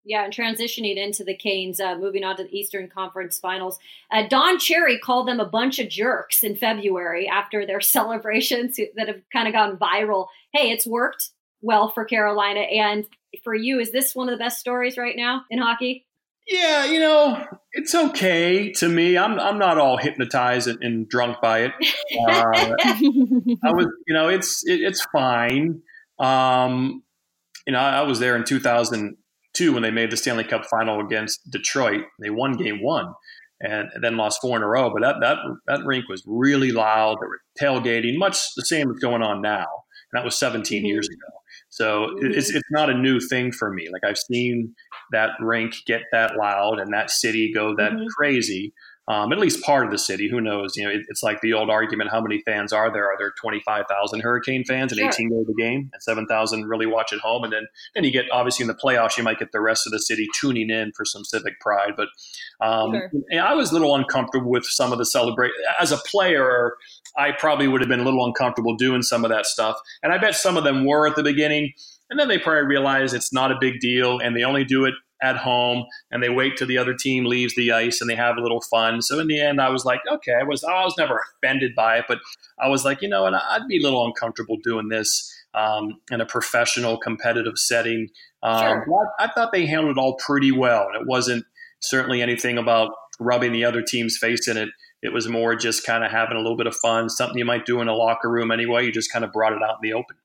yeah, 0.04 0.24
and 0.24 0.32
transitioning 0.32 0.96
into 0.96 1.22
the 1.22 1.36
Canes, 1.36 1.78
uh, 1.78 1.96
moving 1.96 2.24
on 2.24 2.36
to 2.36 2.44
the 2.44 2.58
Eastern 2.58 2.88
Conference 2.88 3.38
Finals. 3.38 3.78
Uh, 4.10 4.26
Don 4.28 4.58
Cherry 4.58 4.98
called 4.98 5.28
them 5.28 5.40
a 5.40 5.44
bunch 5.44 5.78
of 5.78 5.88
jerks 5.88 6.42
in 6.42 6.56
February 6.56 7.28
after 7.28 7.64
their 7.64 7.80
celebrations 7.80 8.78
that 8.96 9.08
have 9.08 9.20
kind 9.32 9.46
of 9.46 9.54
gone 9.54 9.76
viral. 9.76 10.26
Hey, 10.52 10.70
it's 10.70 10.86
worked 10.86 11.30
well 11.60 11.90
for 11.90 12.04
Carolina, 12.04 12.60
and 12.60 13.06
for 13.44 13.54
you, 13.54 13.78
is 13.78 13.92
this 13.92 14.14
one 14.14 14.28
of 14.28 14.36
the 14.36 14.42
best 14.42 14.58
stories 14.58 14.98
right 14.98 15.16
now 15.16 15.44
in 15.50 15.58
hockey? 15.58 16.06
Yeah, 16.48 16.86
you 16.86 16.98
know, 16.98 17.46
it's 17.72 17.94
okay 17.94 18.72
to 18.72 18.88
me. 18.88 19.16
I'm 19.16 19.38
I'm 19.38 19.58
not 19.58 19.78
all 19.78 19.96
hypnotized 19.96 20.66
and, 20.66 20.82
and 20.82 21.08
drunk 21.08 21.40
by 21.40 21.60
it. 21.60 21.72
Uh, 22.18 22.74
I 23.64 23.72
was, 23.72 23.86
you 24.08 24.14
know, 24.14 24.28
it's 24.28 24.66
it, 24.66 24.80
it's 24.80 25.06
fine. 25.12 25.82
Um, 26.18 27.04
you 27.64 27.72
know, 27.72 27.78
I, 27.78 28.00
I 28.00 28.02
was 28.02 28.18
there 28.18 28.34
in 28.34 28.42
2000- 28.42 29.14
two 29.54 29.72
when 29.72 29.82
they 29.82 29.90
made 29.90 30.10
the 30.10 30.16
Stanley 30.16 30.44
Cup 30.44 30.64
final 30.66 31.00
against 31.00 31.50
Detroit. 31.50 32.04
They 32.20 32.30
won 32.30 32.52
game 32.56 32.82
one 32.82 33.12
and, 33.60 33.88
then 34.00 34.16
lost 34.16 34.40
four 34.40 34.56
in 34.56 34.62
a 34.62 34.68
row. 34.68 34.90
But 34.92 35.02
that, 35.02 35.16
that, 35.20 35.38
that 35.66 35.84
rink 35.84 36.08
was 36.08 36.22
really 36.26 36.72
loud. 36.72 37.16
They 37.20 37.26
were 37.26 37.40
tailgating, 37.60 38.18
much 38.18 38.38
the 38.56 38.64
same 38.64 38.90
as 38.90 38.98
going 38.98 39.22
on 39.22 39.40
now. 39.40 39.66
And 40.12 40.18
that 40.18 40.24
was 40.24 40.38
17 40.38 40.78
mm-hmm. 40.78 40.86
years 40.86 41.08
ago. 41.08 41.38
So 41.68 42.08
mm-hmm. 42.08 42.32
it's, 42.32 42.50
it's 42.50 42.70
not 42.70 42.90
a 42.90 42.94
new 42.94 43.20
thing 43.20 43.52
for 43.52 43.72
me. 43.72 43.88
Like 43.92 44.04
I've 44.04 44.18
seen 44.18 44.74
that 45.12 45.30
rink 45.40 45.74
get 45.86 46.02
that 46.12 46.36
loud 46.36 46.78
and 46.78 46.92
that 46.92 47.10
city 47.10 47.52
go 47.52 47.74
that 47.76 47.92
mm-hmm. 47.92 48.06
crazy 48.16 48.72
um, 49.08 49.32
at 49.32 49.38
least 49.38 49.62
part 49.64 49.84
of 49.84 49.90
the 49.90 49.98
city. 49.98 50.28
Who 50.30 50.40
knows? 50.40 50.76
You 50.76 50.84
know, 50.84 50.90
it, 50.90 51.00
it's 51.08 51.22
like 51.22 51.40
the 51.40 51.52
old 51.52 51.70
argument: 51.70 52.10
how 52.10 52.20
many 52.20 52.40
fans 52.46 52.72
are 52.72 52.92
there? 52.92 53.06
Are 53.06 53.16
there 53.18 53.32
twenty 53.40 53.60
five 53.64 53.86
thousand 53.88 54.20
Hurricane 54.20 54.64
fans 54.64 54.92
and 54.92 54.98
sure. 55.00 55.08
eighteen 55.08 55.30
go 55.30 55.40
to 55.40 55.44
the 55.46 55.60
game, 55.60 55.90
and 55.92 56.02
seven 56.02 56.26
thousand 56.26 56.66
really 56.66 56.86
watch 56.86 57.12
at 57.12 57.18
home? 57.18 57.42
And 57.42 57.52
then 57.52 57.66
then 57.94 58.04
you 58.04 58.12
get 58.12 58.26
obviously 58.30 58.62
in 58.62 58.68
the 58.68 58.74
playoffs, 58.74 59.16
you 59.16 59.24
might 59.24 59.38
get 59.38 59.50
the 59.52 59.60
rest 59.60 59.86
of 59.86 59.92
the 59.92 59.98
city 59.98 60.28
tuning 60.40 60.70
in 60.70 60.92
for 60.96 61.04
some 61.04 61.24
civic 61.24 61.58
pride. 61.60 61.92
But 61.96 62.08
um, 62.64 62.92
sure. 62.92 63.40
I 63.40 63.54
was 63.54 63.70
a 63.70 63.74
little 63.74 63.94
uncomfortable 63.96 64.50
with 64.50 64.64
some 64.66 64.92
of 64.92 64.98
the 64.98 65.06
celebrate. 65.06 65.52
As 65.80 65.90
a 65.90 65.98
player, 65.98 66.74
I 67.18 67.32
probably 67.32 67.66
would 67.66 67.80
have 67.80 67.88
been 67.88 68.00
a 68.00 68.04
little 68.04 68.24
uncomfortable 68.24 68.76
doing 68.76 69.02
some 69.02 69.24
of 69.24 69.30
that 69.30 69.46
stuff, 69.46 69.76
and 70.02 70.12
I 70.12 70.18
bet 70.18 70.36
some 70.36 70.56
of 70.56 70.62
them 70.62 70.86
were 70.86 71.08
at 71.08 71.16
the 71.16 71.24
beginning. 71.24 71.72
And 72.10 72.20
then 72.20 72.28
they 72.28 72.38
probably 72.38 72.66
realize 72.66 73.14
it's 73.14 73.32
not 73.32 73.50
a 73.50 73.56
big 73.58 73.80
deal, 73.80 74.18
and 74.18 74.36
they 74.36 74.42
only 74.42 74.64
do 74.64 74.84
it 74.84 74.92
at 75.22 75.36
home 75.36 75.84
and 76.10 76.22
they 76.22 76.28
wait 76.28 76.56
till 76.56 76.66
the 76.66 76.78
other 76.78 76.94
team 76.94 77.24
leaves 77.24 77.54
the 77.54 77.72
ice 77.72 78.00
and 78.00 78.10
they 78.10 78.16
have 78.16 78.36
a 78.36 78.42
little 78.42 78.60
fun. 78.60 79.00
So 79.00 79.18
in 79.20 79.28
the 79.28 79.40
end, 79.40 79.60
I 79.60 79.70
was 79.70 79.84
like, 79.84 80.00
okay, 80.12 80.32
I 80.32 80.42
was 80.42 80.64
I 80.64 80.84
was 80.84 80.94
never 80.98 81.20
offended 81.36 81.74
by 81.74 81.98
it, 81.98 82.06
but 82.08 82.18
I 82.58 82.68
was 82.68 82.84
like, 82.84 83.00
you 83.02 83.08
know, 83.08 83.26
and 83.26 83.36
I'd 83.36 83.68
be 83.68 83.78
a 83.78 83.82
little 83.82 84.04
uncomfortable 84.04 84.56
doing 84.62 84.88
this 84.88 85.32
um, 85.54 86.00
in 86.10 86.20
a 86.20 86.26
professional 86.26 86.98
competitive 86.98 87.56
setting. 87.56 88.08
Um, 88.42 88.60
sure. 88.60 89.06
I, 89.18 89.24
I 89.24 89.32
thought 89.32 89.52
they 89.52 89.66
handled 89.66 89.96
it 89.96 90.00
all 90.00 90.16
pretty 90.16 90.52
well, 90.52 90.88
and 90.92 91.00
it 91.00 91.06
wasn't 91.06 91.44
certainly 91.80 92.22
anything 92.22 92.58
about 92.58 92.90
rubbing 93.20 93.52
the 93.52 93.64
other 93.64 93.82
team's 93.82 94.18
face 94.18 94.48
in 94.48 94.56
it. 94.56 94.70
It 95.02 95.12
was 95.12 95.28
more 95.28 95.56
just 95.56 95.84
kind 95.84 96.04
of 96.04 96.10
having 96.10 96.36
a 96.36 96.40
little 96.40 96.56
bit 96.56 96.66
of 96.66 96.76
fun, 96.76 97.08
something 97.08 97.36
you 97.36 97.44
might 97.44 97.66
do 97.66 97.80
in 97.80 97.88
a 97.88 97.94
locker 97.94 98.30
room 98.30 98.50
anyway. 98.50 98.84
You 98.86 98.92
just 98.92 99.12
kind 99.12 99.24
of 99.24 99.32
brought 99.32 99.52
it 99.52 99.62
out 99.62 99.78
in 99.82 99.90
the 99.90 99.94
open. 99.94 100.16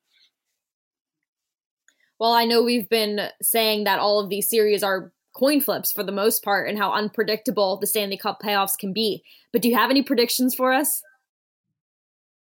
Well, 2.20 2.34
I 2.34 2.46
know 2.46 2.64
we've 2.64 2.90
been 2.90 3.30
saying 3.42 3.84
that 3.84 4.00
all 4.00 4.20
of 4.20 4.30
these 4.30 4.50
series 4.50 4.84
are 4.84 5.12
coin 5.36 5.62
flips 5.62 5.92
for 5.92 6.04
the 6.04 6.12
most 6.12 6.44
part 6.44 6.68
and 6.68 6.78
how 6.78 6.92
unpredictable 6.92 7.78
the 7.78 7.88
Stanley 7.88 8.18
Cup 8.18 8.40
playoffs 8.44 8.78
can 8.78 8.92
be. 8.92 9.24
But 9.54 9.62
do 9.62 9.70
you 9.70 9.76
have 9.76 9.92
any 9.92 10.02
predictions 10.02 10.56
for 10.56 10.74
us? 10.74 11.02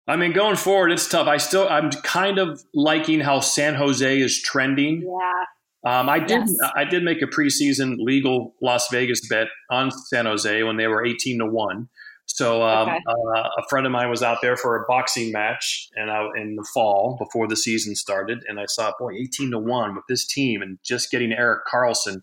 I 0.08 0.16
mean, 0.16 0.32
going 0.32 0.56
forward, 0.56 0.92
it's 0.92 1.08
tough. 1.08 1.26
I 1.26 1.36
still, 1.36 1.68
I'm 1.68 1.90
kind 1.90 2.38
of 2.38 2.62
liking 2.74 3.20
how 3.20 3.40
San 3.40 3.74
Jose 3.74 4.20
is 4.20 4.40
trending. 4.40 5.02
Yeah. 5.02 5.44
Um, 5.84 6.08
I 6.08 6.18
did, 6.20 6.40
yes. 6.48 6.54
I 6.74 6.84
did 6.84 7.02
make 7.02 7.22
a 7.22 7.26
preseason 7.26 7.96
legal 7.98 8.54
Las 8.62 8.88
Vegas 8.90 9.26
bet 9.28 9.48
on 9.70 9.90
San 9.90 10.26
Jose 10.26 10.62
when 10.62 10.76
they 10.76 10.86
were 10.86 11.04
18 11.04 11.38
to 11.40 11.46
one. 11.46 11.88
So 12.36 12.62
um, 12.62 12.90
Okay. 12.90 12.98
uh, 13.08 13.48
a 13.56 13.62
friend 13.70 13.86
of 13.86 13.92
mine 13.92 14.10
was 14.10 14.22
out 14.22 14.42
there 14.42 14.58
for 14.58 14.76
a 14.76 14.84
boxing 14.86 15.32
match, 15.32 15.88
and 15.96 16.10
I, 16.10 16.26
in 16.36 16.54
the 16.56 16.68
fall 16.74 17.16
before 17.18 17.48
the 17.48 17.56
season 17.56 17.94
started, 17.96 18.44
and 18.46 18.60
I 18.60 18.66
saw 18.66 18.92
boy 18.98 19.14
eighteen 19.14 19.52
to 19.52 19.58
one 19.58 19.94
with 19.94 20.04
this 20.06 20.26
team, 20.26 20.60
and 20.60 20.78
just 20.84 21.10
getting 21.10 21.32
Erik 21.32 21.62
Karlsson. 21.66 22.20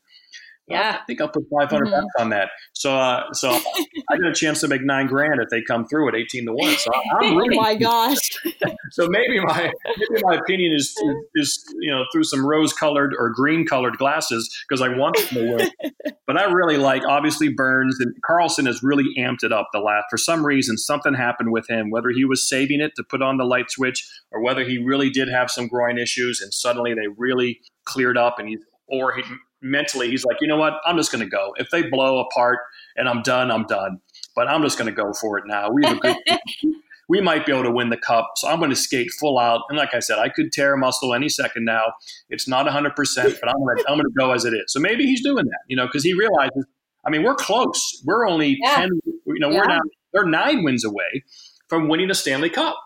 Yeah. 0.68 0.98
I 1.02 1.06
think 1.06 1.20
I'll 1.20 1.28
put 1.30 1.44
five 1.60 1.70
hundred 1.70 1.88
Mhm. 1.88 1.92
bucks 2.02 2.14
on 2.20 2.30
that. 2.30 2.50
So, 2.74 2.96
uh, 2.96 3.32
so 3.34 3.50
I 4.12 4.18
got 4.18 4.30
a 4.30 4.34
chance 4.34 4.62
to 4.62 4.68
make 4.70 4.82
nine 4.82 5.08
grand 5.08 5.42
if 5.42 5.50
they 5.50 5.62
come 5.62 5.86
through 5.88 6.08
at 6.10 6.16
eighteen 6.16 6.46
to 6.46 6.54
one. 6.54 6.76
So 6.78 6.90
I'm 7.20 7.34
Oh 7.38 7.48
my 7.52 7.76
gosh. 7.76 8.18
so 8.92 9.08
maybe 9.10 9.40
my 9.42 9.72
maybe 9.98 10.22
my 10.24 10.36
opinion 10.36 10.74
is 10.74 10.96
is 11.36 11.64
you 11.82 11.92
know 11.92 12.04
through 12.14 12.24
some 12.24 12.46
rose 12.46 12.72
colored 12.74 13.14
or 13.18 13.30
green 13.30 13.66
colored 13.66 13.98
glasses 13.98 14.50
because 14.68 14.82
I 14.82 14.88
want 14.96 15.18
them 15.18 15.28
to 15.30 15.56
win. 15.58 15.92
but 16.28 16.38
I 16.38 16.46
really 16.46 16.78
like 16.78 17.04
obviously 17.08 17.50
Burns 17.50 17.98
and 18.00 18.16
Karlsson 18.30 18.66
has 18.66 18.82
really 18.82 19.06
amped 19.20 19.44
it 19.44 19.52
up 19.52 19.68
the 19.74 19.80
last 19.80 20.06
for 20.10 20.18
some 20.18 20.46
reason 20.46 20.78
something 20.78 21.14
happened 21.14 21.52
with 21.52 21.70
him 21.70 21.90
whether 21.90 22.10
he 22.10 22.24
was 22.26 22.48
saving 22.48 22.80
it 22.80 22.94
to 22.96 23.04
put 23.04 23.22
on 23.22 23.38
the 23.38 23.44
light 23.46 23.70
switch 23.70 24.08
or 24.32 24.42
whether 24.42 24.64
he 24.64 24.78
really 24.78 25.10
did 25.10 25.28
have 25.28 25.52
some 25.52 25.68
groin 25.68 25.98
issues 25.98 26.40
and 26.42 26.54
suddenly 26.54 26.94
they 26.94 27.08
really 27.18 27.60
cleared 27.86 28.18
up 28.18 28.40
and 28.40 28.48
he 28.48 28.58
or 28.88 29.14
he 29.14 29.24
mentally 29.64 30.10
he's 30.10 30.26
like 30.26 30.38
you 30.42 30.48
know 30.48 30.58
what 30.58 30.74
I'm 30.86 30.98
just 30.98 31.12
going 31.12 31.24
to 31.24 31.30
go 31.30 31.54
if 31.58 31.70
they 31.72 31.84
blow 31.84 32.20
apart 32.20 32.60
and 32.96 33.08
I'm 33.10 33.22
done 33.22 33.50
I'm 33.50 33.66
done 33.66 34.00
but 34.36 34.48
I'm 34.48 34.62
just 34.62 34.78
going 34.78 34.94
to 34.94 34.96
go 34.96 35.14
for 35.14 35.38
it 35.38 35.46
now 35.48 35.70
we 35.72 35.86
have 35.86 35.98
a 35.98 36.00
good 36.00 36.40
we 37.10 37.22
might 37.22 37.46
be 37.46 37.52
able 37.52 37.64
to 37.64 37.72
win 37.72 37.90
the 37.90 37.98
cup. 37.98 38.32
So 38.38 38.48
I'm 38.48 38.60
going 38.60 38.70
to 38.70 38.76
skate 38.76 39.12
full 39.20 39.38
out. 39.38 39.62
And 39.70 39.78
like 39.78 39.94
I 39.94 40.00
said, 40.00 40.20
I 40.20 40.30
could 40.30 40.52
tear 40.52 40.74
a 40.74 40.78
muscle 40.78 41.14
any 41.14 41.30
second 41.30 41.66
now. 41.66 41.94
It's 42.30 42.48
not 42.48 42.66
100%, 42.66 42.96
but 42.96 43.50
I'm 43.50 43.58
going 43.60 43.78
to, 43.78 43.84
I'm 43.88 43.96
going 43.98 44.06
to 44.06 44.14
go 44.18 44.32
as 44.32 44.46
it 44.46 44.54
is. 44.54 44.64
So 44.68 44.80
maybe 44.80 45.06
he's 45.06 45.22
doing 45.22 45.46
that, 45.46 45.60
you 45.68 45.76
know, 45.76 45.86
because 45.86 46.04
he 46.04 46.14
realizes, 46.14 46.66
I 47.06 47.10
mean, 47.10 47.24
we're 47.24 47.36
close. 47.36 48.02
We're 48.06 48.28
only 48.28 48.58
Yeah. 48.62 48.76
10, 48.76 48.90
you 49.06 49.40
know, 49.40 49.50
Yeah. 49.50 49.58
we're 49.60 49.68
now, 49.68 49.80
they're 50.14 50.26
nine 50.26 50.64
wins 50.64 50.86
away 50.86 51.24
from 51.68 51.88
winning 51.90 52.10
a 52.10 52.16
Stanley 52.16 52.50
Cup. 52.50 52.78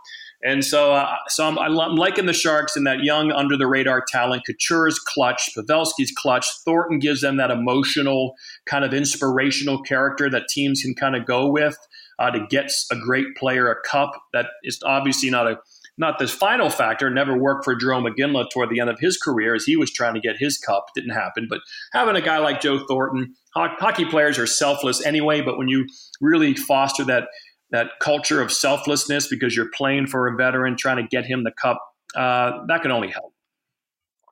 And 0.44 0.64
so, 0.64 0.94
uh, 0.94 1.16
so 1.28 1.48
I'm, 1.48 1.58
I'm 1.58 1.96
liking 1.96 2.28
the 2.28 2.34
Sharks 2.34 2.78
in 2.78 2.84
that 2.84 3.00
young, 3.00 3.32
under 3.32 3.58
the 3.58 3.66
radar 3.66 4.04
talent. 4.08 4.44
Couture's 4.48 5.00
clutch, 5.00 5.50
Pavelski's 5.58 6.12
clutch. 6.16 6.48
Thornton 6.64 7.00
gives 7.00 7.22
them 7.22 7.38
that 7.38 7.50
emotional, 7.50 8.36
kind 8.68 8.86
of 8.86 8.94
inspirational 8.94 9.82
character 9.82 10.30
that 10.30 10.48
teams 10.48 10.84
can 10.84 10.94
kind 10.94 11.16
of 11.16 11.26
go 11.26 11.50
with 11.50 11.76
uh, 12.20 12.30
to 12.30 12.46
get 12.50 12.72
a 12.92 12.96
great 12.96 13.36
player 13.36 13.70
a 13.72 13.76
cup. 13.88 14.12
That 14.34 14.48
is 14.64 14.80
obviously 14.86 15.30
not 15.30 15.48
a 15.48 15.58
not 16.00 16.20
the 16.20 16.28
final 16.28 16.70
factor. 16.70 17.10
Never 17.10 17.36
worked 17.36 17.66
for 17.66 17.76
Jarome 17.76 18.08
Iginla 18.08 18.52
toward 18.52 18.70
the 18.70 18.80
end 18.80 18.90
of 18.90 19.00
his 19.00 19.18
career 19.18 19.56
as 19.56 19.64
he 19.64 19.76
was 19.76 19.92
trying 19.92 20.14
to 20.14 20.20
get 20.20 20.38
his 20.38 20.58
cup. 20.58 20.86
Didn't 20.94 21.16
happen. 21.16 21.48
But 21.50 21.62
having 21.92 22.16
a 22.16 22.22
guy 22.22 22.38
like 22.38 22.62
Joe 22.62 22.86
Thornton, 22.88 23.34
ho- 23.56 23.74
hockey 23.80 24.06
players 24.06 24.38
are 24.38 24.46
selfless 24.46 25.04
anyway. 25.04 25.42
But 25.42 25.58
when 25.58 25.68
you 25.68 25.88
really 26.22 26.54
foster 26.54 27.04
that 27.06 27.30
that 27.72 27.92
culture 28.02 28.42
of 28.42 28.52
selflessness 28.52 29.28
because 29.28 29.56
you're 29.56 29.70
playing 29.76 30.08
for 30.08 30.28
a 30.28 30.36
veteran, 30.36 30.78
trying 30.78 30.98
to 30.98 31.08
get 31.08 31.26
him 31.26 31.44
the 31.44 31.52
cup, 31.52 31.82
uh, 32.16 32.66
that 32.68 32.82
can 32.82 32.92
only 32.92 33.10
help. 33.10 33.34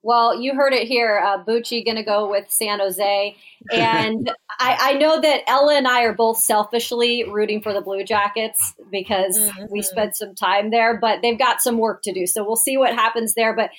Well, 0.04 0.40
you 0.40 0.54
heard 0.54 0.72
it 0.72 0.88
here. 0.88 1.20
Uh, 1.26 1.44
Bucci 1.44 1.84
going 1.84 1.96
to 1.98 2.04
go 2.04 2.30
with 2.30 2.46
San 2.52 2.80
Jose. 2.80 3.36
And 3.72 4.32
I, 4.60 4.78
I 4.80 4.94
know 4.94 5.20
that 5.20 5.42
Ella 5.48 5.76
and 5.76 5.88
I 5.88 6.04
are 6.04 6.14
both 6.14 6.38
selfishly 6.38 7.28
rooting 7.28 7.60
for 7.60 7.74
the 7.74 7.82
Blue 7.82 8.04
Jackets 8.04 8.76
because 8.92 9.36
we 9.72 9.80
Mhm. 9.80 9.84
spent 9.84 10.16
some 10.16 10.36
time 10.36 10.70
there, 10.70 11.00
but 11.00 11.24
they've 11.24 11.40
got 11.40 11.60
some 11.60 11.80
work 11.80 12.04
to 12.04 12.14
do. 12.14 12.28
So 12.28 12.44
we'll 12.46 12.56
see 12.56 12.78
what 12.78 12.94
happens 12.94 13.34
there. 13.34 13.56
But 13.56 13.72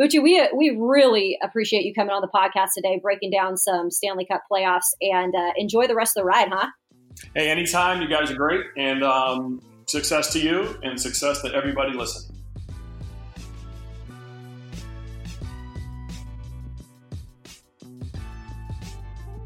Bucci, 0.00 0.22
we, 0.22 0.48
we 0.56 0.70
really 0.78 1.36
appreciate 1.42 1.84
you 1.84 1.92
coming 1.92 2.12
on 2.14 2.22
the 2.22 2.28
podcast 2.28 2.74
today, 2.76 3.00
breaking 3.02 3.32
down 3.32 3.56
some 3.56 3.90
Stanley 3.90 4.24
Cup 4.24 4.42
playoffs, 4.50 4.94
and 5.00 5.34
uh, 5.34 5.50
enjoy 5.56 5.88
the 5.88 5.96
rest 5.96 6.16
of 6.16 6.22
the 6.22 6.26
ride, 6.26 6.48
huh? 6.48 6.68
Hey, 7.34 7.50
anytime. 7.50 8.02
You 8.02 8.08
guys 8.08 8.30
are 8.30 8.36
great. 8.36 8.66
And 8.76 9.02
um, 9.02 9.62
success 9.86 10.32
to 10.34 10.40
you 10.40 10.78
and 10.82 11.00
success 11.00 11.42
to 11.42 11.54
everybody 11.54 11.92
listening. 11.92 12.38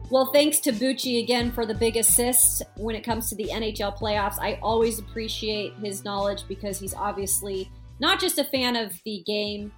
Well, 0.08 0.30
thanks 0.32 0.60
to 0.60 0.72
Bucci 0.72 1.20
again 1.22 1.50
for 1.50 1.66
the 1.66 1.74
big 1.74 1.96
assist 1.96 2.62
when 2.76 2.94
it 2.94 3.02
comes 3.02 3.28
to 3.30 3.34
the 3.34 3.48
NHL 3.48 3.98
playoffs. 3.98 4.38
I 4.40 4.58
always 4.62 5.00
appreciate 5.00 5.74
his 5.82 6.04
knowledge 6.04 6.44
because 6.46 6.78
he's 6.78 6.94
obviously 6.94 7.70
not 7.98 8.20
just 8.20 8.38
a 8.38 8.44
fan 8.44 8.76
of 8.76 8.92
the 9.04 9.24
game 9.26 9.72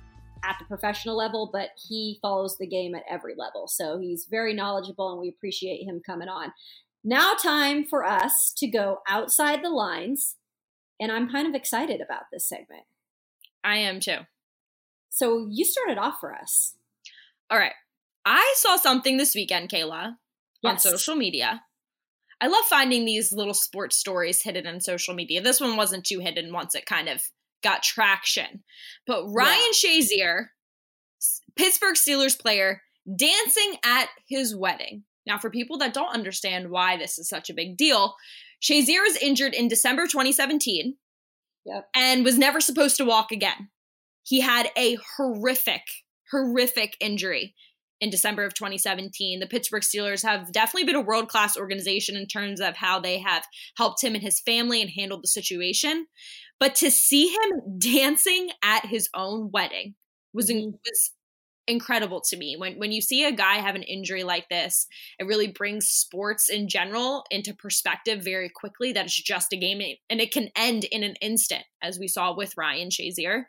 at 0.44 0.56
the 0.58 0.66
professional 0.66 1.16
level, 1.16 1.48
but 1.50 1.70
he 1.88 2.18
follows 2.20 2.58
the 2.58 2.66
game 2.66 2.94
at 2.94 3.04
every 3.08 3.34
level. 3.36 3.68
So 3.68 3.98
he's 3.98 4.26
very 4.30 4.52
knowledgeable 4.52 5.12
and 5.12 5.20
we 5.20 5.30
appreciate 5.30 5.84
him 5.84 6.02
coming 6.04 6.28
on. 6.28 6.52
Now, 7.04 7.34
time 7.34 7.84
for 7.84 8.04
us 8.04 8.52
to 8.56 8.66
go 8.66 8.98
outside 9.08 9.62
the 9.62 9.70
lines. 9.70 10.36
And 11.00 11.12
I'm 11.12 11.30
kind 11.30 11.46
of 11.46 11.54
excited 11.54 12.00
about 12.00 12.24
this 12.32 12.48
segment. 12.48 12.82
I 13.62 13.78
am 13.78 14.00
too. 14.00 14.18
So 15.10 15.48
you 15.50 15.64
started 15.64 15.98
off 15.98 16.20
for 16.20 16.34
us. 16.34 16.74
All 17.50 17.58
right. 17.58 17.72
I 18.24 18.54
saw 18.56 18.76
something 18.76 19.16
this 19.16 19.34
weekend, 19.34 19.70
Kayla, 19.70 20.16
on 20.64 20.78
social 20.78 21.14
media. 21.14 21.62
I 22.40 22.46
love 22.46 22.64
finding 22.64 23.04
these 23.04 23.32
little 23.32 23.54
sports 23.54 23.96
stories 23.96 24.42
hidden 24.42 24.66
on 24.66 24.80
social 24.80 25.14
media. 25.14 25.40
This 25.40 25.60
one 25.60 25.76
wasn't 25.76 26.04
too 26.04 26.20
hidden 26.20 26.52
once 26.52 26.74
it 26.74 26.86
kind 26.86 27.08
of 27.08 27.22
got 27.62 27.82
traction. 27.82 28.62
But 29.06 29.26
Ryan 29.28 29.72
Shazier, 29.72 30.48
Pittsburgh 31.56 31.96
Steelers 31.96 32.38
player, 32.38 32.82
dancing 33.16 33.76
at 33.84 34.08
his 34.28 34.54
wedding. 34.54 35.04
Now, 35.28 35.38
for 35.38 35.50
people 35.50 35.76
that 35.78 35.92
don't 35.92 36.14
understand 36.14 36.70
why 36.70 36.96
this 36.96 37.18
is 37.18 37.28
such 37.28 37.50
a 37.50 37.54
big 37.54 37.76
deal, 37.76 38.16
Shazier 38.62 39.02
was 39.06 39.18
injured 39.18 39.54
in 39.54 39.68
December 39.68 40.06
2017 40.06 40.96
Yep. 41.66 41.88
and 41.94 42.24
was 42.24 42.38
never 42.38 42.60
supposed 42.60 42.96
to 42.96 43.04
walk 43.04 43.30
again. 43.30 43.68
He 44.22 44.40
had 44.40 44.70
a 44.76 44.96
horrific, 45.16 45.82
horrific 46.30 46.96
injury 46.98 47.54
in 48.00 48.08
December 48.08 48.44
of 48.44 48.54
2017. 48.54 49.40
The 49.40 49.46
Pittsburgh 49.46 49.82
Steelers 49.82 50.22
have 50.22 50.50
definitely 50.50 50.84
been 50.84 50.94
a 50.94 51.00
world 51.02 51.28
class 51.28 51.58
organization 51.58 52.16
in 52.16 52.26
terms 52.26 52.60
of 52.60 52.76
how 52.76 52.98
they 52.98 53.18
have 53.18 53.44
helped 53.76 54.02
him 54.02 54.14
and 54.14 54.22
his 54.22 54.40
family 54.40 54.80
and 54.80 54.90
handled 54.90 55.22
the 55.22 55.28
situation. 55.28 56.06
But 56.58 56.74
to 56.76 56.90
see 56.90 57.28
him 57.28 57.78
dancing 57.78 58.50
at 58.64 58.86
his 58.86 59.10
own 59.14 59.50
wedding 59.52 59.94
was 60.32 60.48
mm-hmm. 60.48 60.70
was 60.70 61.10
incredible 61.68 62.20
to 62.22 62.36
me. 62.36 62.56
When 62.58 62.78
when 62.78 62.90
you 62.90 63.00
see 63.00 63.24
a 63.24 63.32
guy 63.32 63.56
have 63.56 63.76
an 63.76 63.82
injury 63.82 64.24
like 64.24 64.48
this, 64.48 64.86
it 65.18 65.26
really 65.26 65.48
brings 65.48 65.88
sports 65.88 66.48
in 66.48 66.68
general 66.68 67.24
into 67.30 67.54
perspective 67.54 68.24
very 68.24 68.48
quickly. 68.48 68.92
That 68.92 69.04
it's 69.04 69.22
just 69.22 69.52
a 69.52 69.56
game 69.56 69.80
and 70.10 70.20
it 70.20 70.32
can 70.32 70.48
end 70.56 70.84
in 70.84 71.04
an 71.04 71.14
instant, 71.20 71.64
as 71.82 71.98
we 71.98 72.08
saw 72.08 72.34
with 72.34 72.56
Ryan 72.56 72.88
Shazier. 72.88 73.44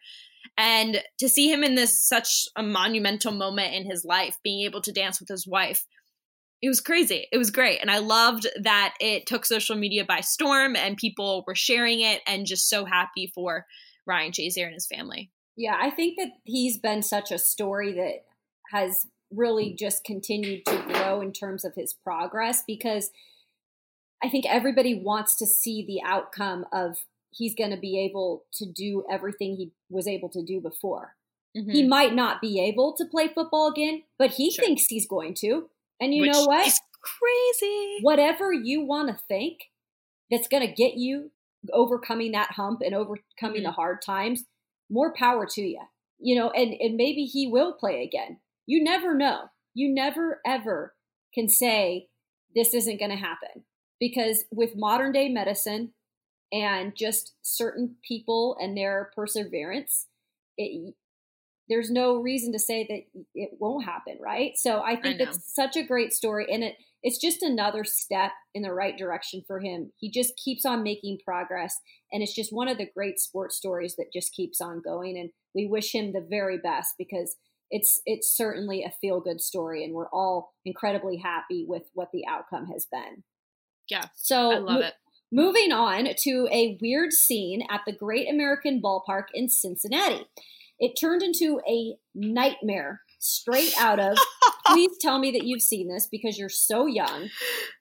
And 0.57 1.01
to 1.19 1.29
see 1.29 1.51
him 1.51 1.63
in 1.63 1.75
this 1.75 2.07
such 2.07 2.45
a 2.55 2.63
monumental 2.63 3.31
moment 3.31 3.73
in 3.73 3.89
his 3.89 4.05
life, 4.05 4.37
being 4.43 4.65
able 4.65 4.81
to 4.81 4.91
dance 4.91 5.19
with 5.19 5.29
his 5.29 5.47
wife, 5.47 5.85
it 6.61 6.67
was 6.67 6.81
crazy. 6.81 7.27
It 7.31 7.37
was 7.37 7.51
great. 7.51 7.79
And 7.79 7.89
I 7.89 7.99
loved 7.99 8.47
that 8.61 8.95
it 8.99 9.25
took 9.25 9.45
social 9.45 9.77
media 9.77 10.03
by 10.03 10.19
storm 10.19 10.75
and 10.75 10.97
people 10.97 11.43
were 11.47 11.55
sharing 11.55 12.01
it 12.01 12.21
and 12.27 12.45
just 12.45 12.69
so 12.69 12.83
happy 12.83 13.31
for 13.33 13.65
Ryan 14.05 14.31
Shazier 14.31 14.65
and 14.65 14.73
his 14.73 14.87
family. 14.87 15.31
Yeah, 15.59 15.75
I 15.77 15.89
think 15.89 16.17
that 16.17 16.29
he's 16.45 16.77
been 16.77 17.01
such 17.03 17.31
a 17.31 17.37
story 17.37 17.91
that 17.91 18.23
has 18.71 19.07
really 19.29 19.75
just 19.77 20.05
continued 20.05 20.65
to 20.65 20.81
grow 20.87 21.19
in 21.19 21.33
terms 21.33 21.65
of 21.65 21.75
his 21.75 21.93
progress 21.93 22.63
because 22.65 23.11
I 24.23 24.29
think 24.29 24.45
everybody 24.47 24.95
wants 24.95 25.35
to 25.35 25.45
see 25.45 25.85
the 25.85 26.01
outcome 26.01 26.65
of 26.71 26.99
he's 27.29 27.55
going 27.55 27.71
to 27.71 27.77
be 27.77 27.99
able 27.99 28.45
to 28.53 28.65
do 28.65 29.03
everything 29.11 29.57
he 29.57 29.73
was 29.89 30.07
able 30.07 30.29
to 30.29 30.41
do 30.41 30.61
before. 30.61 31.15
He 31.53 31.61
mm-hmm. 31.61 31.89
might 31.89 32.15
not 32.15 32.39
be 32.39 32.61
able 32.61 32.95
to 32.95 33.03
play 33.03 33.27
football 33.27 33.67
again, 33.67 34.03
but 34.17 34.31
he 34.31 34.51
Sure. 34.51 34.63
thinks 34.63 34.85
he's 34.85 35.07
going 35.07 35.33
to. 35.39 35.69
And 35.99 36.13
you 36.13 36.21
Which 36.21 36.31
know 36.31 36.45
what? 36.45 36.67
is 36.67 36.79
crazy. 37.01 37.97
whatever 38.01 38.53
you 38.53 38.85
want 38.85 39.09
to 39.09 39.21
think 39.27 39.71
that's 40.31 40.47
going 40.47 40.65
to 40.65 40.73
get 40.73 40.93
you 40.93 41.31
overcoming 41.73 42.31
that 42.31 42.51
hump 42.51 42.79
and 42.81 42.95
overcoming 42.95 43.63
the 43.63 43.69
mm-hmm. 43.69 43.75
hard 43.75 44.01
times 44.01 44.45
more 44.89 45.13
power 45.13 45.45
to 45.45 45.61
you 45.61 45.81
you 46.19 46.35
know 46.35 46.49
and 46.51 46.73
and 46.79 46.95
maybe 46.95 47.25
he 47.25 47.47
will 47.47 47.73
play 47.73 48.03
again. 48.03 48.37
You 48.65 48.83
never 48.83 49.15
know. 49.15 49.49
You 49.73 49.93
never 49.93 50.41
ever 50.45 50.95
can 51.33 51.49
say 51.49 52.07
this 52.55 52.73
isn't 52.73 52.99
going 52.99 53.11
to 53.11 53.17
happen. 53.17 53.63
Because 53.99 54.45
with 54.51 54.75
modern 54.75 55.11
day 55.11 55.29
medicine 55.29 55.93
and 56.51 56.95
just 56.95 57.33
certain 57.41 57.95
people 58.07 58.57
and 58.59 58.77
their 58.77 59.11
perseverance 59.15 60.07
it 60.57 60.93
there's 61.69 61.91
no 61.91 62.15
reason 62.15 62.51
to 62.51 62.57
say 62.57 62.85
that 62.89 63.21
it 63.35 63.51
won't 63.59 63.85
happen 63.85 64.17
right? 64.19 64.53
So 64.57 64.81
i 64.81 64.95
think 64.95 65.19
it's 65.19 65.53
such 65.53 65.75
a 65.75 65.83
great 65.83 66.11
story 66.13 66.47
and 66.51 66.63
it 66.63 66.75
it's 67.03 67.17
just 67.17 67.41
another 67.41 67.83
step 67.83 68.31
in 68.53 68.63
the 68.63 68.73
right 68.73 68.97
direction 68.97 69.43
for 69.47 69.59
him. 69.59 69.91
He 69.97 70.11
just 70.11 70.35
keeps 70.37 70.65
on 70.65 70.83
making 70.83 71.19
progress, 71.25 71.79
and 72.11 72.21
it's 72.21 72.35
just 72.35 72.53
one 72.53 72.67
of 72.67 72.77
the 72.77 72.89
great 72.93 73.19
sports 73.19 73.55
stories 73.55 73.95
that 73.97 74.13
just 74.13 74.33
keeps 74.33 74.59
on 74.61 74.81
going. 74.83 75.17
And 75.17 75.29
we 75.55 75.65
wish 75.65 75.93
him 75.93 76.13
the 76.13 76.25
very 76.27 76.57
best 76.57 76.95
because 76.97 77.35
it's 77.71 78.01
it's 78.05 78.35
certainly 78.35 78.83
a 78.83 78.93
feel 79.01 79.19
good 79.21 79.41
story, 79.41 79.83
and 79.83 79.93
we're 79.93 80.09
all 80.09 80.53
incredibly 80.65 81.17
happy 81.17 81.65
with 81.67 81.83
what 81.93 82.09
the 82.11 82.25
outcome 82.27 82.67
has 82.67 82.85
been. 82.91 83.23
Yeah, 83.89 84.05
So 84.15 84.51
I 84.51 84.57
love 84.57 84.79
mo- 84.79 84.87
it. 84.87 84.93
Moving 85.31 85.71
on 85.71 86.09
to 86.23 86.47
a 86.51 86.77
weird 86.81 87.13
scene 87.13 87.61
at 87.69 87.81
the 87.85 87.91
Great 87.91 88.27
American 88.29 88.81
Ballpark 88.81 89.25
in 89.33 89.47
Cincinnati. 89.47 90.25
It 90.79 90.95
turned 90.99 91.21
into 91.21 91.59
a 91.67 91.95
nightmare 92.15 93.01
straight 93.19 93.73
out 93.79 93.99
of. 93.99 94.17
please 94.73 94.97
tell 94.99 95.19
me 95.19 95.31
that 95.31 95.43
you've 95.45 95.61
seen 95.61 95.87
this 95.87 96.07
because 96.11 96.37
you're 96.37 96.49
so 96.49 96.85
young. 96.85 97.29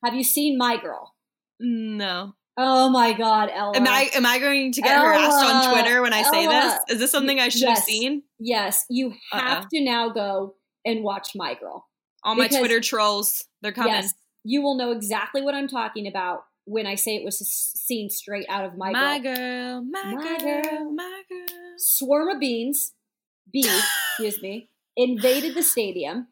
Have 0.05 0.15
you 0.15 0.25
seen 0.25 0.57
My 0.59 0.77
Girl? 0.81 1.15
No. 1.61 2.35
Oh 2.61 2.89
my 2.91 3.13
God, 3.13 3.51
Ella. 3.55 3.77
Am 3.77 3.87
I 3.87 4.11
am 4.15 4.27
I 4.27 4.39
going 4.41 4.73
to 4.73 4.81
get 4.83 4.91
Ella, 4.97 5.07
harassed 5.07 5.45
on 5.45 5.73
Twitter 5.73 6.03
when 6.03 6.13
I 6.13 6.23
say 6.23 6.47
this? 6.47 6.75
Is 6.89 6.99
this 6.99 7.11
something 7.13 7.39
I 7.39 7.49
should 7.51 7.69
have 7.69 7.79
scene? 7.79 8.23
Yes, 8.41 8.85
you 8.91 9.15
have 9.33 9.59
Uh-uh. 9.59 9.69
to 9.73 9.81
now 9.85 10.09
go 10.11 10.57
and 10.85 11.05
watch 11.05 11.31
My 11.37 11.55
Girl. 11.55 11.87
All 12.25 12.35
my 12.35 12.49
Twitter 12.49 12.81
trolls, 12.81 13.45
they're 13.63 13.71
coming. 13.73 13.93
Yes, 13.93 14.13
you 14.43 14.61
will 14.61 14.77
know 14.77 14.91
exactly 14.91 15.41
what 15.41 15.55
I'm 15.55 15.69
talking 15.69 16.09
about 16.09 16.41
when 16.65 16.85
I 16.87 16.97
say 16.97 17.15
it 17.15 17.25
was 17.25 17.39
seen 17.39 18.11
straight 18.11 18.47
out 18.49 18.65
of 18.65 18.77
My, 18.77 18.91
my 18.91 19.19
Girl. 19.21 19.35
girl, 19.37 19.85
my, 19.89 20.15
My 20.15 20.39
girl, 20.39 20.63
girl. 20.63 20.95
my 20.95 21.23
girl. 21.31 21.57
Swarm 21.79 22.29
of 22.29 22.41
beans, 22.41 22.93
bees, 23.53 23.67
excuse 24.19 24.43
me, 24.43 24.69
invaded 24.97 25.55
the 25.55 25.63
stadium. 25.63 26.27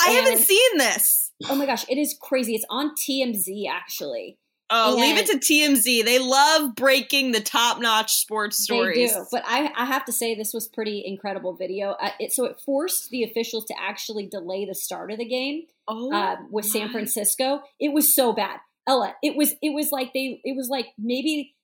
I 0.00 0.10
haven't 0.10 0.38
seen 0.38 0.78
this. 0.78 1.32
Oh 1.48 1.54
my 1.54 1.66
gosh, 1.66 1.84
it 1.88 1.98
is 1.98 2.16
crazy. 2.20 2.54
It's 2.54 2.64
on 2.70 2.94
TMZ 2.94 3.68
actually. 3.68 4.38
Oh, 4.70 4.96
leave 4.98 5.18
it 5.18 5.26
to 5.26 5.36
TMZ. 5.36 6.04
They 6.04 6.18
love 6.18 6.74
breaking 6.74 7.32
the 7.32 7.40
top-notch 7.40 8.14
sports 8.14 8.62
stories. 8.62 9.12
They 9.12 9.18
do, 9.18 9.26
but 9.30 9.42
I, 9.46 9.70
I 9.76 9.84
have 9.84 10.06
to 10.06 10.12
say 10.12 10.34
this 10.34 10.54
was 10.54 10.66
pretty 10.66 11.02
incredible 11.04 11.54
video. 11.54 11.90
Uh, 11.92 12.10
it, 12.18 12.32
so 12.32 12.46
it 12.46 12.60
forced 12.64 13.10
the 13.10 13.24
officials 13.24 13.66
to 13.66 13.74
actually 13.78 14.26
delay 14.26 14.64
the 14.64 14.74
start 14.74 15.12
of 15.12 15.18
the 15.18 15.26
game 15.26 15.64
oh, 15.86 16.12
uh, 16.12 16.36
with 16.50 16.64
San 16.64 16.90
Francisco. 16.90 17.62
It 17.78 17.92
was 17.92 18.14
so 18.14 18.32
bad, 18.32 18.58
Ella. 18.86 19.14
It 19.22 19.36
was 19.36 19.54
it 19.62 19.74
was 19.74 19.92
like 19.92 20.12
they 20.14 20.40
it 20.44 20.56
was 20.56 20.68
like 20.70 20.86
maybe 20.98 21.54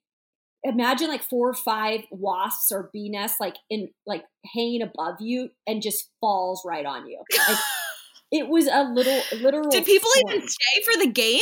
imagine 0.62 1.09
like 1.09 1.22
four 1.22 1.49
or 1.49 1.55
five 1.55 2.03
wasps 2.11 2.70
or 2.70 2.91
bee 2.93 3.09
nests 3.09 3.41
like 3.41 3.57
in 3.70 3.89
like 4.07 4.24
hanging 4.55 4.83
above 4.83 5.16
you 5.20 5.51
and 5.66 5.83
just 5.83 6.11
falls 6.20 6.62
right 6.66 6.85
on 6.85 7.09
you. 7.09 7.22
Like, 7.49 7.59
it 8.31 8.49
was 8.49 8.66
a 8.66 8.83
little 8.85 9.20
literal. 9.41 9.70
Did 9.70 9.85
people 9.85 10.11
storm. 10.12 10.35
even 10.35 10.49
stay 10.49 10.83
for 10.83 10.99
the 10.99 11.11
game? 11.11 11.41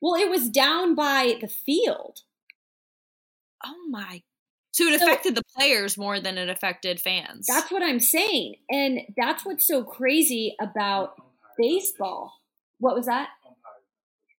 Well, 0.00 0.14
it 0.14 0.30
was 0.30 0.48
down 0.48 0.94
by 0.94 1.36
the 1.40 1.48
field. 1.48 2.20
Oh 3.64 3.76
my! 3.90 4.22
So 4.72 4.84
it 4.84 4.98
So- 5.00 5.06
affected 5.06 5.34
the 5.34 5.42
players 5.56 5.98
more 5.98 6.20
than 6.20 6.38
it 6.38 6.48
affected 6.48 7.00
fans. 7.00 7.46
That's 7.46 7.70
what 7.70 7.82
I'm 7.82 8.00
saying. 8.00 8.56
And 8.70 9.00
that's 9.16 9.44
what's 9.44 9.66
so 9.66 9.82
crazy 9.84 10.56
about 10.60 11.14
baseball. 11.58 12.32
What 12.78 12.94
was 12.94 13.06
that? 13.06 13.28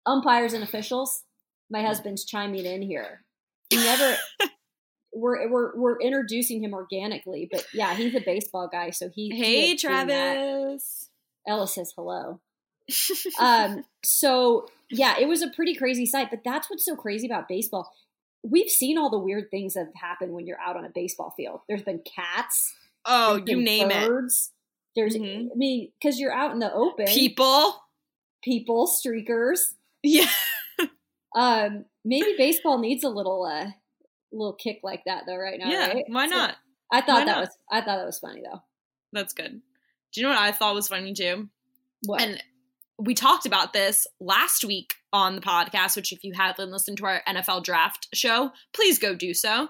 Umpires 0.06 0.54
and 0.54 0.64
officials. 0.64 1.24
My 1.70 1.84
husband's 1.84 2.26
chiming 2.26 2.66
in 2.66 2.82
here. 2.82 3.24
He 3.70 3.78
never 3.78 4.18
we're 5.14 5.47
we're 5.49 5.78
we're 5.78 5.99
introducing 5.99 6.64
him 6.64 6.74
organically, 6.74 7.47
but 7.52 7.66
yeah, 7.74 7.93
he's 7.95 8.16
a 8.16 8.20
baseball 8.22 8.68
guy, 8.72 8.89
so 8.89 9.10
he 9.14 9.30
he 9.30 9.36
hey, 9.38 9.70
had 9.70 9.80
seen 9.80 9.89
that. 10.08 10.34
Travis. 10.36 11.10
Ella 11.48 11.68
says 11.68 11.94
hello. 11.96 12.39
um 13.39 13.86
so 14.04 14.68
yeah 14.89 15.16
it 15.20 15.28
was 15.28 15.42
a 15.42 15.48
pretty 15.50 15.76
crazy 15.76 16.06
sight 16.06 16.30
but 16.30 16.42
that's 16.44 16.70
what's 16.70 16.84
so 16.84 16.96
crazy 16.96 17.26
about 17.28 17.48
baseball 17.48 17.89
we've 18.44 18.70
seen 18.70 18.98
all 18.98 19.10
the 19.10 19.20
weird 19.20 19.50
things 19.52 19.76
that 19.76 19.92
happen 19.96 20.34
when 20.34 20.46
you're 20.48 20.60
out 20.60 20.76
on 20.76 20.84
a 20.84 20.89
baseball 20.89 21.34
field 21.38 21.62
there's 21.70 21.84
been 21.84 22.02
cats 22.02 22.74
oh, 23.06 23.36
you 23.36 23.44
been 23.44 23.64
name 23.64 23.92
it. 23.92 24.08
birds. 24.10 24.52
there's 24.96 25.16
Mhm. 25.16 25.46
i 25.54 25.56
mean 25.56 25.92
because 26.02 26.20
you're 26.20 26.34
out 26.34 26.52
in 26.52 26.60
the 26.60 26.74
open 26.74 27.06
People. 27.06 27.76
people 28.44 28.88
streakers 28.88 29.60
Yeah. 30.04 30.26
um 31.36 31.86
maybe 32.04 32.34
baseball 32.38 32.80
needs 32.80 33.04
a 33.04 33.10
little 33.10 33.44
uh 33.46 33.68
little 34.34 34.54
kick 34.54 34.80
like 34.84 35.04
that 35.06 35.24
though 35.28 35.38
right 35.38 35.60
now 35.60 35.70
yeah. 35.70 35.88
right? 35.94 36.04
Why 36.08 36.28
So, 36.28 36.36
not? 36.36 36.56
i 36.92 37.00
thought 37.02 37.20
Why 37.20 37.26
that 37.26 37.32
not? 37.36 37.39
was 37.42 37.58
i 37.72 37.80
thought 37.80 37.98
that 37.98 38.06
was 38.06 38.20
funny 38.20 38.42
though 38.44 38.62
That's 39.14 39.34
good. 39.34 39.62
Do 40.14 40.22
you 40.22 40.28
know 40.28 40.34
what 40.34 40.41
I 40.41 40.51
thought 40.51 40.76
was 40.76 40.88
funny 40.88 41.14
too? 41.14 41.49
what 42.05 42.22
And 42.22 42.43
we 42.97 43.14
talked 43.14 43.45
about 43.45 43.74
this 43.74 44.05
last 44.20 44.64
week 44.64 44.93
on 45.12 45.36
the 45.36 45.41
podcast, 45.41 45.95
which 45.95 46.12
if 46.12 46.24
you 46.24 46.34
haven't 46.36 46.72
listened 46.72 46.97
to 46.97 47.05
our 47.05 47.22
NFL 47.28 47.64
draft 47.64 48.07
show, 48.14 48.51
please 48.74 48.99
go 48.99 49.16
do 49.16 49.34
so. 49.34 49.70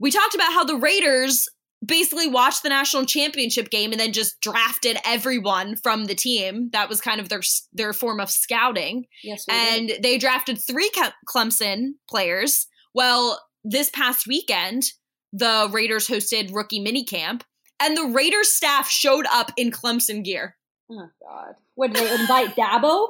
We 0.00 0.10
talked 0.10 0.34
about 0.34 0.52
how 0.52 0.64
the 0.64 0.76
Raiders 0.76 1.48
basically 1.84 2.28
watched 2.28 2.62
the 2.62 2.68
national 2.68 3.04
championship 3.04 3.70
game 3.70 3.92
and 3.92 4.00
then 4.00 4.12
just 4.12 4.40
drafted 4.40 4.96
everyone 5.04 5.76
from 5.76 6.06
the 6.06 6.14
team. 6.14 6.70
That 6.72 6.88
was 6.88 7.00
kind 7.00 7.20
of 7.20 7.28
their 7.28 7.42
their 7.72 7.92
form 7.92 8.20
of 8.20 8.30
scouting. 8.30 9.06
yes 9.22 9.44
we 9.48 9.54
did. 9.54 9.96
and 9.96 10.02
they 10.02 10.18
drafted 10.18 10.58
three 10.58 10.90
Clemson 11.28 11.92
players. 12.08 12.66
Well, 12.94 13.40
this 13.64 13.90
past 13.90 14.26
weekend, 14.26 14.84
the 15.32 15.68
Raiders 15.70 16.08
hosted 16.08 16.54
rookie 16.54 16.82
minicamp, 16.84 17.42
and 17.80 17.96
the 17.96 18.06
Raiders 18.06 18.52
staff 18.52 18.88
showed 18.88 19.26
up 19.32 19.52
in 19.56 19.70
Clemson 19.70 20.24
gear. 20.24 20.56
oh 20.90 21.08
god 21.22 21.54
what 21.74 21.92
did 21.92 22.04
they 22.04 22.20
invite 22.20 22.56
dabo 22.56 23.08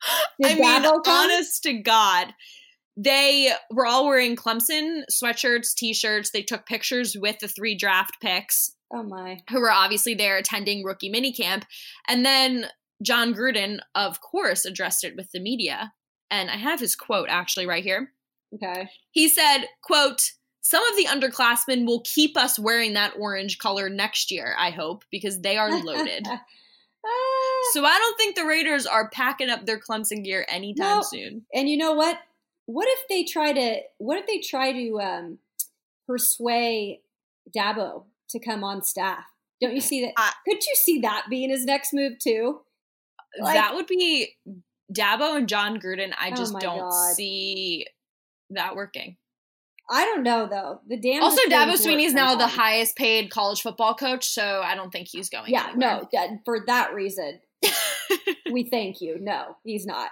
Did 0.40 0.52
I 0.52 0.54
mean, 0.54 0.84
Dabo 0.84 1.00
honest 1.06 1.62
to 1.64 1.72
God. 1.74 2.32
They 2.96 3.52
were 3.72 3.86
all 3.86 4.06
wearing 4.06 4.36
Clemson 4.36 5.02
sweatshirts, 5.10 5.74
t 5.74 5.92
shirts. 5.94 6.30
They 6.30 6.42
took 6.42 6.66
pictures 6.66 7.16
with 7.18 7.38
the 7.40 7.48
three 7.48 7.76
draft 7.76 8.16
picks 8.20 8.72
oh 8.92 9.02
my 9.02 9.38
who 9.50 9.60
were 9.60 9.70
obviously 9.70 10.14
there 10.14 10.36
attending 10.36 10.84
rookie 10.84 11.12
minicamp. 11.12 11.64
And 12.08 12.24
then 12.24 12.66
Jon 13.02 13.34
Gruden, 13.34 13.78
of 13.94 14.20
course, 14.20 14.64
addressed 14.64 15.04
it 15.04 15.14
with 15.16 15.30
the 15.32 15.40
media. 15.40 15.92
And 16.30 16.50
I 16.50 16.56
have 16.56 16.80
his 16.80 16.96
quote 16.96 17.28
actually 17.30 17.66
right 17.66 17.84
here. 17.84 18.12
okay 18.54 18.88
He 19.12 19.28
said, 19.28 19.66
quote, 19.82 20.32
some 20.68 20.86
of 20.86 20.96
the 20.98 21.04
underclassmen 21.06 21.86
will 21.86 22.02
keep 22.04 22.36
us 22.36 22.58
wearing 22.58 22.92
that 22.92 23.14
orange 23.18 23.56
color 23.56 23.88
next 23.88 24.30
year, 24.30 24.54
I 24.58 24.68
hope, 24.68 25.02
because 25.10 25.40
they 25.40 25.56
are 25.56 25.70
loaded. 25.82 26.26
Ah, 27.06 27.70
so 27.72 27.84
I 27.84 27.96
don't 27.96 28.18
think 28.18 28.34
the 28.34 28.44
Raiders 28.44 28.84
are 28.84 29.08
packing 29.08 29.48
up 29.48 29.64
their 29.64 29.78
Clemson 29.78 30.24
gear 30.24 30.44
anytime 30.48 30.96
No. 30.96 31.02
soon. 31.02 31.46
and 31.54 31.68
you 31.68 31.76
know 31.76 31.92
what? 31.92 32.18
What 32.66 32.88
if 32.90 33.06
they 33.08 33.22
try 33.22 33.52
to? 33.52 33.80
What 33.98 34.18
if 34.18 34.26
they 34.26 34.40
try 34.40 34.72
to 34.72 35.00
um, 35.00 35.38
persuade 36.08 36.98
Dabo 37.56 38.02
to 38.30 38.38
come 38.40 38.64
on 38.64 38.82
staff? 38.82 39.24
Don't 39.60 39.74
you 39.74 39.80
see 39.80 40.02
that? 40.04 40.12
I- 40.16 40.32
Could 40.44 40.64
you 40.66 40.74
see 40.74 41.00
that 41.02 41.26
being 41.30 41.50
his 41.50 41.64
next 41.64 41.94
move 41.94 42.18
too? 42.18 42.60
Like- 43.40 43.54
that 43.54 43.74
would 43.74 43.86
be 43.86 44.34
Dabo 44.92 45.36
and 45.36 45.48
Jon 45.48 45.78
Gruden. 45.78 46.12
I 46.18 46.30
Oh 46.32 46.34
just 46.34 46.52
my 46.52 46.58
don't 46.60 46.80
God. 46.80 47.14
see 47.14 47.86
that 48.50 48.74
working. 48.74 49.16
I 49.90 50.04
don't 50.04 50.22
know 50.22 50.46
though. 50.46 50.80
The 50.86 50.98
damn 50.98 51.22
Also, 51.22 51.40
Dabo 51.48 51.68
things 51.76 51.86
Swinney 51.86 52.04
is 52.06 52.12
now 52.14 52.34
the 52.34 52.46
highest 52.46 52.96
paid 52.96 53.30
college 53.30 53.62
football 53.62 53.94
coach, 53.94 54.28
so 54.28 54.60
I 54.64 54.74
don't 54.74 54.90
think 54.90 55.08
he's 55.08 55.30
going. 55.30 55.50
Yeah, 55.50 55.68
anywhere. 55.70 56.00
no. 56.02 56.08
that- 56.12 56.40
For 56.44 56.64
that 56.66 56.92
reason, 56.94 57.40
we 58.50 58.64
thank 58.64 59.00
you. 59.00 59.18
No, 59.20 59.56
he's 59.64 59.86
not. 59.86 60.10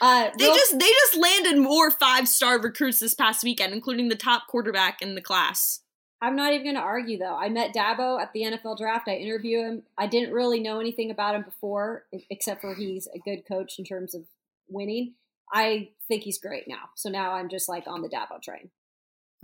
Uh, 0.00 0.30
They 0.38 0.46
real- 0.46 0.54
just 0.54 0.78
they 0.78 0.86
just 0.88 1.16
landed 1.16 1.58
more 1.58 1.90
five 1.90 2.26
star 2.28 2.58
recruits 2.60 2.98
this 2.98 3.14
past 3.14 3.44
weekend, 3.44 3.72
including 3.72 4.08
the 4.08 4.16
top 4.16 4.46
quarterback 4.48 5.00
in 5.02 5.14
the 5.14 5.20
class. 5.22 5.80
I'm 6.22 6.34
not 6.34 6.52
even 6.54 6.64
going 6.64 6.76
to 6.76 6.80
argue 6.80 7.18
though. 7.18 7.36
I 7.36 7.50
met 7.50 7.74
Dabo 7.74 8.20
at 8.20 8.32
the 8.32 8.42
NFL 8.44 8.78
draft. 8.78 9.06
I 9.06 9.16
interviewed 9.16 9.64
him. 9.66 9.82
I 9.98 10.06
didn't 10.06 10.32
really 10.32 10.60
know 10.60 10.80
anything 10.80 11.10
about 11.10 11.34
him 11.34 11.42
before, 11.42 12.06
except 12.30 12.62
for 12.62 12.74
he's 12.74 13.06
a 13.14 13.18
good 13.18 13.42
coach 13.46 13.78
in 13.78 13.84
terms 13.84 14.14
of 14.14 14.22
winning. 14.68 15.14
I 15.52 15.90
think 16.08 16.22
he's 16.22 16.38
great 16.38 16.64
now. 16.66 16.88
So 16.96 17.10
now 17.10 17.32
I'm 17.32 17.50
just 17.50 17.68
like 17.68 17.84
on 17.86 18.00
the 18.02 18.08
Dabo 18.08 18.42
train. 18.42 18.70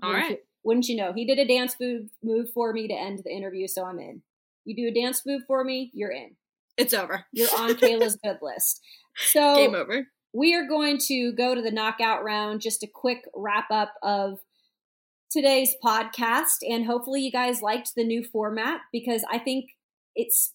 All 0.02 0.10
wouldn't 0.10 0.22
right. 0.22 0.38
You, 0.38 0.44
wouldn't 0.64 0.88
you 0.88 0.96
know? 0.96 1.12
He 1.12 1.24
did 1.24 1.38
a 1.38 1.46
dance 1.46 1.76
move 1.80 2.08
move 2.22 2.50
for 2.52 2.72
me 2.72 2.88
to 2.88 2.94
end 2.94 3.20
the 3.24 3.32
interview, 3.32 3.66
so 3.66 3.84
I'm 3.84 3.98
in. 3.98 4.22
You 4.64 4.76
do 4.76 4.88
a 4.88 5.02
dance 5.02 5.22
move 5.26 5.42
for 5.46 5.64
me, 5.64 5.90
you're 5.92 6.12
in. 6.12 6.36
It's 6.76 6.94
over. 6.94 7.26
You're 7.32 7.54
on 7.58 7.70
Kayla's 7.74 8.16
good 8.22 8.38
list. 8.40 8.80
So 9.16 9.56
Game 9.56 9.74
over. 9.74 10.06
we 10.32 10.54
are 10.54 10.66
going 10.66 10.98
to 11.08 11.32
go 11.32 11.54
to 11.54 11.62
the 11.62 11.70
knockout 11.70 12.24
round. 12.24 12.60
Just 12.60 12.82
a 12.82 12.88
quick 12.92 13.24
wrap 13.34 13.70
up 13.70 13.94
of 14.02 14.38
today's 15.30 15.74
podcast, 15.84 16.58
and 16.68 16.86
hopefully 16.86 17.22
you 17.22 17.32
guys 17.32 17.62
liked 17.62 17.92
the 17.96 18.04
new 18.04 18.24
format 18.24 18.80
because 18.92 19.24
I 19.30 19.38
think 19.38 19.70
it's 20.14 20.54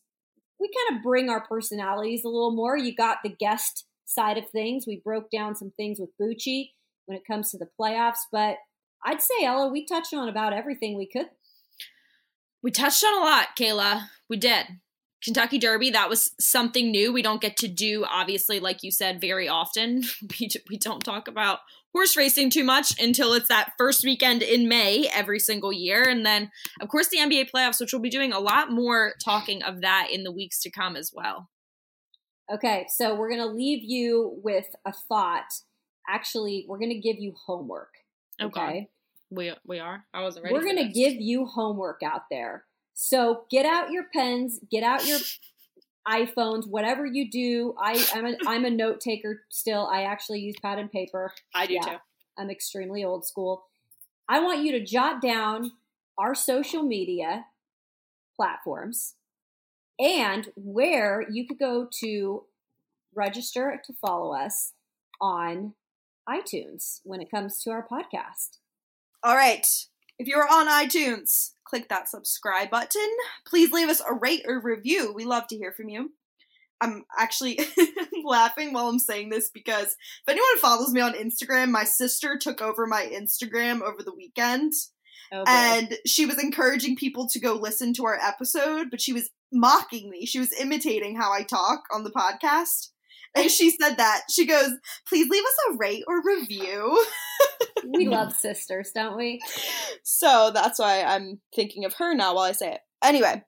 we 0.59 0.69
kind 0.69 0.97
of 0.97 1.03
bring 1.03 1.29
our 1.29 1.45
personalities 1.45 2.23
a 2.23 2.29
little 2.29 2.55
more. 2.55 2.77
You 2.77 2.95
got 2.95 3.17
the 3.23 3.29
guest 3.29 3.85
side 4.05 4.37
of 4.37 4.49
things. 4.49 4.85
We 4.87 5.01
broke 5.03 5.29
down 5.29 5.55
some 5.55 5.71
things 5.77 5.99
with 5.99 6.09
Bucci 6.19 6.71
when 7.05 7.17
it 7.17 7.27
comes 7.27 7.51
to 7.51 7.57
the 7.57 7.69
playoffs, 7.79 8.25
but 8.31 8.57
I'd 9.05 9.21
say 9.21 9.43
Ella, 9.43 9.69
we 9.69 9.85
touched 9.85 10.13
on 10.13 10.27
about 10.27 10.53
everything 10.53 10.97
we 10.97 11.07
could. 11.07 11.27
We 12.63 12.71
touched 12.71 13.03
on 13.03 13.21
a 13.21 13.23
lot, 13.23 13.49
Kayla. 13.57 14.07
We 14.29 14.37
did. 14.37 14.65
Kentucky 15.23 15.57
Derby, 15.57 15.89
that 15.91 16.09
was 16.09 16.31
something 16.39 16.91
new. 16.91 17.11
We 17.11 17.21
don't 17.21 17.41
get 17.41 17.57
to 17.57 17.67
do, 17.67 18.05
obviously, 18.07 18.59
like 18.59 18.83
you 18.83 18.91
said, 18.91 19.19
very 19.19 19.47
often. 19.47 20.03
We, 20.39 20.49
we 20.69 20.77
don't 20.77 21.03
talk 21.03 21.27
about 21.27 21.59
horse 21.93 22.15
racing 22.15 22.51
too 22.51 22.63
much 22.63 22.93
until 23.01 23.33
it's 23.33 23.47
that 23.47 23.71
first 23.77 24.03
weekend 24.03 24.43
in 24.43 24.67
May 24.67 25.09
every 25.13 25.39
single 25.39 25.73
year. 25.73 26.03
And 26.03 26.25
then, 26.25 26.51
of 26.79 26.89
course, 26.89 27.07
the 27.07 27.17
NBA 27.17 27.49
playoffs, 27.49 27.79
which 27.79 27.93
we'll 27.93 28.01
be 28.01 28.09
doing 28.09 28.31
a 28.31 28.39
lot 28.39 28.71
more 28.71 29.13
talking 29.23 29.63
of 29.63 29.81
that 29.81 30.09
in 30.11 30.23
the 30.23 30.31
weeks 30.31 30.61
to 30.61 30.69
come 30.69 30.95
as 30.95 31.11
well. 31.13 31.49
Okay, 32.53 32.85
so 32.95 33.15
we're 33.15 33.29
going 33.29 33.41
to 33.41 33.53
leave 33.53 33.83
you 33.83 34.39
with 34.43 34.67
a 34.85 34.93
thought 34.93 35.45
actually 36.07 36.65
we're 36.67 36.79
going 36.79 36.89
to 36.89 36.99
give 36.99 37.17
you 37.19 37.33
homework. 37.45 37.93
Okay. 38.41 38.61
Okay. 38.61 38.89
We 39.29 39.53
we 39.65 39.79
are. 39.79 40.05
I 40.13 40.21
wasn't 40.21 40.45
ready. 40.45 40.53
We're 40.55 40.63
going 40.63 40.77
to 40.77 40.91
give 40.91 41.15
you 41.15 41.45
homework 41.45 42.01
out 42.03 42.23
there. 42.31 42.63
So 42.93 43.43
get 43.51 43.65
out 43.65 43.91
your 43.91 44.05
pens, 44.13 44.59
get 44.71 44.83
out 44.83 45.05
your 45.05 45.19
iPhones, 46.07 46.67
whatever 46.67 47.05
you 47.05 47.29
do. 47.29 47.75
I, 47.79 48.03
I'm 48.13 48.25
a 48.25 48.35
I'm 48.47 48.65
a 48.65 48.69
note 48.69 49.01
taker 49.01 49.41
still. 49.49 49.87
I 49.91 50.03
actually 50.03 50.39
use 50.39 50.55
pad 50.61 50.79
and 50.79 50.91
paper. 50.91 51.33
I 51.53 51.67
do 51.67 51.73
yeah. 51.73 51.81
too. 51.81 51.95
I'm 52.37 52.49
extremely 52.49 53.03
old 53.03 53.25
school. 53.25 53.65
I 54.29 54.39
want 54.39 54.63
you 54.63 54.71
to 54.73 54.83
jot 54.83 55.21
down 55.21 55.71
our 56.17 56.33
social 56.33 56.83
media 56.83 57.45
platforms 58.35 59.15
and 59.99 60.49
where 60.55 61.25
you 61.29 61.47
could 61.47 61.59
go 61.59 61.87
to 62.01 62.43
register 63.15 63.81
to 63.85 63.93
follow 63.93 64.33
us 64.33 64.73
on 65.19 65.73
iTunes 66.27 66.99
when 67.03 67.21
it 67.21 67.31
comes 67.31 67.61
to 67.63 67.71
our 67.71 67.85
podcast. 67.87 68.57
All 69.23 69.35
right. 69.35 69.65
If 70.19 70.27
you're 70.27 70.47
on 70.47 70.67
iTunes, 70.67 71.51
click 71.65 71.89
that 71.89 72.09
subscribe 72.09 72.69
button. 72.69 73.09
Please 73.45 73.71
leave 73.71 73.89
us 73.89 74.01
a 74.01 74.13
rate 74.13 74.43
or 74.47 74.61
review. 74.61 75.13
We 75.13 75.25
love 75.25 75.47
to 75.47 75.57
hear 75.57 75.71
from 75.71 75.89
you. 75.89 76.11
I'm 76.81 77.05
actually 77.17 77.59
laughing 78.23 78.73
while 78.73 78.87
I'm 78.87 78.99
saying 78.99 79.29
this 79.29 79.49
because 79.49 79.87
if 79.87 80.29
anyone 80.29 80.57
follows 80.59 80.91
me 80.91 81.01
on 81.01 81.13
Instagram, 81.13 81.69
my 81.69 81.83
sister 81.83 82.37
took 82.37 82.61
over 82.61 82.85
my 82.85 83.09
Instagram 83.11 83.81
over 83.81 84.03
the 84.03 84.13
weekend 84.13 84.73
Oh, 85.31 85.43
and 85.45 85.97
she 86.05 86.25
was 86.25 86.41
encouraging 86.41 86.95
people 86.95 87.27
to 87.29 87.39
go 87.39 87.53
listen 87.53 87.93
to 87.93 88.05
our 88.05 88.17
episode, 88.21 88.89
but 88.89 89.01
she 89.01 89.13
was 89.13 89.29
mocking 89.51 90.09
me. 90.09 90.25
She 90.25 90.39
was 90.39 90.53
imitating 90.53 91.15
how 91.15 91.33
I 91.33 91.43
talk 91.43 91.83
on 91.93 92.03
the 92.03 92.11
podcast. 92.11 92.89
And 93.41 93.51
she 93.51 93.71
said 93.71 93.95
that. 93.97 94.23
She 94.29 94.45
goes, 94.45 94.71
please 95.07 95.29
leave 95.29 95.43
us 95.43 95.55
a 95.69 95.77
rate 95.77 96.03
or 96.07 96.21
review. 96.23 97.05
we 97.93 98.07
love 98.07 98.33
sisters, 98.37 98.91
don't 98.93 99.17
we? 99.17 99.39
So 100.03 100.51
that's 100.53 100.79
why 100.79 101.03
I'm 101.03 101.39
thinking 101.55 101.85
of 101.85 101.95
her 101.95 102.13
now 102.13 102.35
while 102.35 102.45
I 102.45 102.51
say 102.53 102.73
it. 102.73 102.81
Anyway, 103.03 103.43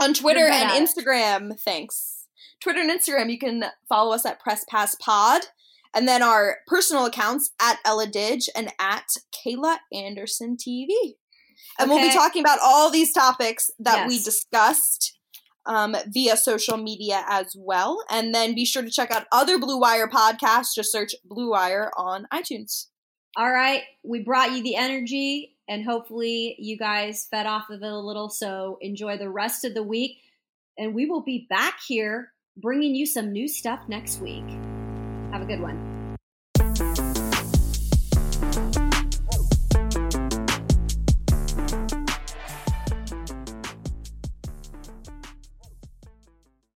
on 0.00 0.14
Twitter 0.14 0.46
and. 0.46 0.86
Instagram, 0.86 1.58
thanks. 1.58 2.26
Twitter 2.60 2.80
and 2.80 2.90
Instagram, 2.90 3.30
you 3.30 3.38
can 3.38 3.64
follow 3.88 4.14
us 4.14 4.24
at 4.24 4.40
Press 4.40 4.64
Pass 4.68 4.94
Pod. 4.94 5.42
And 5.94 6.08
then 6.08 6.22
our 6.22 6.58
personal 6.66 7.06
accounts 7.06 7.50
at 7.60 7.78
Ella 7.84 8.06
Didge 8.06 8.48
and 8.56 8.72
at 8.80 9.06
Kayla 9.32 9.78
Anderson 9.92 10.56
TV. 10.56 10.88
And 11.78 11.88
we'll 11.88 12.00
be 12.00 12.12
talking 12.12 12.42
about 12.42 12.58
all 12.62 12.90
these 12.90 13.12
topics 13.12 13.70
that 13.78 14.08
we 14.08 14.18
discussed 14.18 15.18
um, 15.66 15.96
via 16.08 16.36
social 16.36 16.76
media 16.76 17.24
as 17.28 17.54
well. 17.58 18.04
And 18.10 18.34
then 18.34 18.54
be 18.54 18.64
sure 18.64 18.82
to 18.82 18.90
check 18.90 19.10
out 19.10 19.26
other 19.32 19.58
Blue 19.58 19.78
Wire 19.78 20.08
podcasts. 20.08 20.74
Just 20.74 20.92
search 20.92 21.14
Blue 21.24 21.50
Wire 21.50 21.90
on 21.96 22.26
iTunes. 22.32 22.86
All 23.36 23.50
right, 23.50 23.82
we 24.04 24.22
brought 24.22 24.52
you 24.52 24.62
the 24.62 24.76
energy, 24.76 25.56
and 25.68 25.84
hopefully, 25.84 26.54
you 26.58 26.78
guys 26.78 27.26
fed 27.28 27.46
off 27.46 27.68
of 27.68 27.82
it 27.82 27.90
a 27.90 27.98
little. 27.98 28.28
So, 28.28 28.78
enjoy 28.80 29.18
the 29.18 29.28
rest 29.28 29.64
of 29.64 29.74
the 29.74 29.82
week, 29.82 30.18
and 30.78 30.94
we 30.94 31.06
will 31.06 31.22
be 31.22 31.48
back 31.50 31.80
here 31.84 32.30
bringing 32.56 32.94
you 32.94 33.06
some 33.06 33.32
new 33.32 33.48
stuff 33.48 33.80
next 33.88 34.20
week. 34.20 34.48
Have 35.32 35.42
a 35.42 35.46
good 35.46 35.60
one. 35.60 35.93